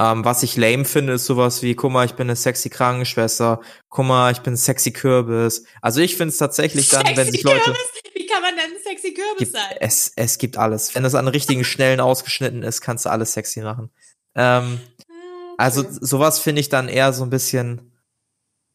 Ähm, 0.00 0.24
was 0.24 0.42
ich 0.42 0.56
lame 0.56 0.84
finde, 0.84 1.12
ist 1.12 1.26
sowas 1.26 1.62
wie, 1.62 1.76
guck 1.76 1.92
mal, 1.92 2.06
ich 2.06 2.14
bin 2.14 2.26
eine 2.26 2.34
sexy 2.34 2.70
Krankenschwester, 2.70 3.60
guck 3.88 4.04
mal, 4.04 4.32
ich 4.32 4.40
bin 4.40 4.56
sexy 4.56 4.92
Kürbis. 4.92 5.64
Also 5.80 6.00
ich 6.00 6.16
finde 6.16 6.30
es 6.30 6.38
tatsächlich 6.38 6.88
dann, 6.88 7.06
sexy 7.06 7.16
wenn 7.16 7.30
sich 7.30 7.44
Leute. 7.44 7.60
Kürbis? 7.60 7.97
Kann 8.30 8.42
man 8.42 8.54
denn 8.56 8.80
sexy 8.82 9.14
Kürbis 9.14 9.38
gibt, 9.38 9.52
sein? 9.52 9.76
Es, 9.80 10.12
es 10.16 10.38
gibt 10.38 10.56
alles. 10.56 10.94
Wenn 10.94 11.04
es 11.04 11.14
an 11.14 11.28
richtigen 11.28 11.64
Schnellen 11.64 12.00
ausgeschnitten 12.00 12.62
ist, 12.62 12.80
kannst 12.80 13.06
du 13.06 13.10
alles 13.10 13.32
sexy 13.32 13.60
machen. 13.60 13.90
Ähm, 14.34 14.80
ah, 15.08 15.54
also 15.56 15.84
sowas 15.88 16.38
finde 16.38 16.60
ich 16.60 16.68
dann 16.68 16.88
eher 16.88 17.12
so 17.12 17.24
ein 17.24 17.30
bisschen, 17.30 17.92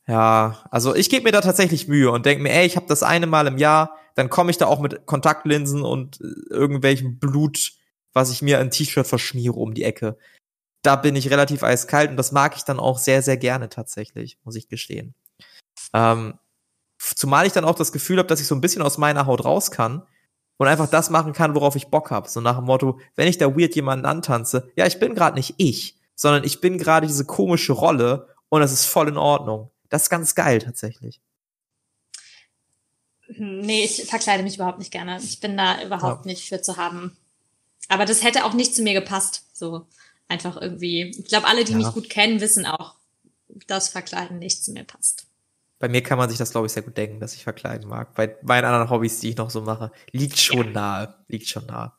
ja, 0.08 0.64
also 0.72 0.96
ich 0.96 1.10
gebe 1.10 1.24
mir 1.24 1.32
da 1.32 1.42
tatsächlich 1.42 1.88
Mühe 1.88 2.12
und 2.12 2.26
denke 2.26 2.44
mir, 2.44 2.54
ey, 2.54 2.66
ich 2.66 2.76
habe 2.76 2.88
das 2.88 3.04
eine 3.04 3.28
Mal 3.28 3.48
im 3.48 3.58
Jahr, 3.58 3.98
dann 4.16 4.30
komme 4.30 4.52
ich 4.52 4.58
da 4.58 4.68
auch 4.68 4.80
mit 4.80 5.06
Kontaktlinsen 5.06 5.84
und 5.84 6.20
äh, 6.22 6.26
irgendwelchem 6.50 7.20
Blut, 7.20 7.74
was 8.14 8.32
ich 8.32 8.42
mir 8.42 8.60
ein 8.60 8.72
T-Shirt 8.72 9.08
verschmiere 9.08 9.54
um 9.54 9.74
die 9.74 9.84
Ecke 9.84 10.18
da 10.84 10.98
bin 10.98 11.16
ich 11.16 11.32
relativ 11.32 11.64
eiskalt 11.64 12.12
und 12.12 12.18
das 12.18 12.32
mag 12.32 12.56
ich 12.56 12.64
dann 12.64 12.80
auch 12.80 13.00
sehr, 13.00 13.22
sehr 13.22 13.38
gerne 13.38 13.70
tatsächlich, 13.70 14.38
muss 14.44 14.56
ich 14.56 14.68
gestehen. 14.68 15.16
Ähm, 15.94 16.36
zumal 17.16 17.46
ich 17.46 17.54
dann 17.54 17.66
auch 17.66 17.76
das 17.76 17.92
Gefühl 17.92 18.18
habe, 18.18 18.28
dass 18.28 18.40
ich 18.40 18.48
so 18.48 18.56
ein 18.56 18.62
bisschen 18.62 18.82
aus 18.82 18.98
meiner 18.98 19.26
Haut 19.26 19.44
raus 19.46 19.72
kann 19.72 20.04
und 20.58 20.68
einfach 20.68 20.88
das 20.88 21.10
machen 21.10 21.34
kann, 21.34 21.56
worauf 21.56 21.76
ich 21.76 21.88
Bock 21.88 22.12
habe. 22.12 22.30
So 22.30 22.42
nach 22.42 22.58
dem 22.58 22.66
Motto, 22.66 23.00
wenn 23.16 23.28
ich 23.28 23.38
da 23.38 23.56
weird 23.58 23.76
jemanden 23.76 24.06
antanze, 24.06 24.72
ja, 24.76 24.86
ich 24.86 25.00
bin 25.00 25.16
gerade 25.16 25.36
nicht 25.36 25.56
ich, 25.58 25.98
sondern 26.16 26.44
ich 26.44 26.62
bin 26.62 26.78
gerade 26.78 27.08
diese 27.08 27.26
komische 27.26 27.74
Rolle 27.74 28.28
und 28.50 28.62
das 28.62 28.72
ist 28.72 28.86
voll 28.86 29.08
in 29.10 29.18
Ordnung. 29.18 29.72
Das 29.90 30.04
ist 30.04 30.10
ganz 30.10 30.36
geil 30.36 30.60
tatsächlich. 30.60 31.22
Hm, 33.28 33.60
nee, 33.62 33.84
ich 33.84 34.06
verkleide 34.06 34.44
mich 34.44 34.56
überhaupt 34.56 34.80
nicht 34.80 34.92
gerne. 34.92 35.20
Ich 35.22 35.40
bin 35.40 35.58
da 35.58 35.82
überhaupt 35.84 36.26
ja. 36.26 36.32
nicht 36.32 36.48
für 36.48 36.62
zu 36.62 36.78
haben. 36.78 37.18
Aber 37.90 38.06
das 38.06 38.24
hätte 38.24 38.46
auch 38.46 38.54
nicht 38.54 38.76
zu 38.76 38.82
mir 38.82 38.94
gepasst. 38.94 39.46
So 39.54 39.86
einfach 40.28 40.60
irgendwie, 40.60 41.12
ich 41.18 41.26
glaube, 41.26 41.48
alle, 41.48 41.64
die 41.64 41.74
ja. 41.74 41.78
mich 41.78 41.92
gut 41.92 42.10
kennen, 42.10 42.42
wissen 42.42 42.66
auch, 42.66 42.96
dass 43.68 43.90
Verkleiden 43.90 44.40
nicht 44.40 44.64
zu 44.64 44.72
mir 44.72 44.84
passt. 44.84 45.23
Bei 45.84 45.90
mir 45.90 46.02
kann 46.02 46.18
man 46.18 46.30
sich 46.30 46.38
das, 46.38 46.52
glaube 46.52 46.68
ich, 46.68 46.72
sehr 46.72 46.84
gut 46.84 46.96
denken, 46.96 47.20
dass 47.20 47.36
ich 47.36 47.44
verkleiden 47.44 47.90
mag. 47.90 48.16
Bei 48.16 48.38
meinen 48.42 48.64
anderen 48.64 48.90
Hobbys, 48.90 49.20
die 49.20 49.32
ich 49.32 49.36
noch 49.36 49.50
so 49.50 49.64
mache, 49.64 49.92
liegt 50.14 50.40
schon 50.40 50.72
nahe. 50.72 51.14
Liegt 51.28 51.50
schon 51.50 51.66
nahe. 51.66 51.92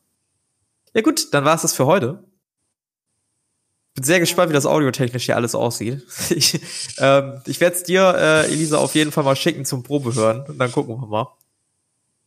Ja 0.95 1.03
gut, 1.03 1.35
dann 1.35 1.45
war 1.45 1.55
es 1.55 1.61
das 1.61 1.75
für 1.75 1.85
heute. 1.85 2.25
Bin 3.95 4.03
sehr 4.03 4.21
gespannt, 4.21 4.49
wie 4.49 4.55
das 4.55 4.65
audiotechnisch 4.65 5.27
hier 5.27 5.37
alles 5.37 5.55
aussieht. 5.55 6.03
Ich, 6.31 6.59
ähm, 6.97 7.43
ich 7.45 7.61
werde 7.61 7.77
es 7.77 7.83
dir, 7.83 8.15
äh, 8.17 8.47
Elisa, 8.47 8.79
auf 8.79 8.95
jeden 8.95 9.13
Fall 9.13 9.23
mal 9.23 9.37
schicken 9.37 9.67
zum 9.67 9.83
Probehören 9.83 10.47
und 10.47 10.59
dann 10.59 10.73
gucken 10.73 10.99
wir 10.99 11.07
mal. 11.07 11.37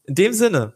In 0.03 0.13
dem 0.13 0.33
Sinne, 0.33 0.75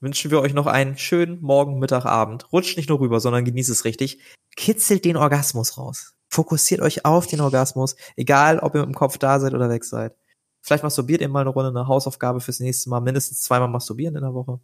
wünschen 0.00 0.30
wir 0.30 0.42
euch 0.42 0.52
noch 0.52 0.66
einen 0.66 0.98
schönen 0.98 1.40
Morgen, 1.40 1.78
Mittag, 1.78 2.04
Abend. 2.04 2.52
Rutscht 2.52 2.76
nicht 2.76 2.90
nur 2.90 3.00
rüber, 3.00 3.20
sondern 3.20 3.46
genießt 3.46 3.70
es 3.70 3.86
richtig. 3.86 4.20
Kitzelt 4.54 5.06
den 5.06 5.16
Orgasmus 5.16 5.78
raus. 5.78 6.12
Fokussiert 6.30 6.80
euch 6.80 7.04
auf 7.04 7.26
den 7.26 7.40
Orgasmus, 7.40 7.96
egal 8.16 8.60
ob 8.60 8.74
ihr 8.74 8.80
mit 8.80 8.90
dem 8.90 8.94
Kopf 8.94 9.18
da 9.18 9.40
seid 9.40 9.52
oder 9.52 9.68
weg 9.68 9.84
seid. 9.84 10.14
Vielleicht 10.62 10.84
masturbiert 10.84 11.20
ihr 11.20 11.28
mal 11.28 11.40
eine 11.40 11.50
Runde, 11.50 11.70
eine 11.70 11.88
Hausaufgabe 11.88 12.40
fürs 12.40 12.60
nächste 12.60 12.88
Mal, 12.88 13.00
mindestens 13.00 13.42
zweimal 13.42 13.68
masturbieren 13.68 14.14
in 14.14 14.22
der 14.22 14.34
Woche. 14.34 14.60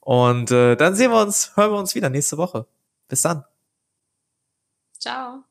Und 0.00 0.50
äh, 0.50 0.74
dann 0.76 0.94
sehen 0.94 1.10
wir 1.10 1.20
uns, 1.20 1.56
hören 1.56 1.72
wir 1.72 1.78
uns 1.78 1.94
wieder 1.94 2.08
nächste 2.08 2.38
Woche. 2.38 2.66
Bis 3.08 3.22
dann. 3.22 3.44
Ciao. 4.98 5.44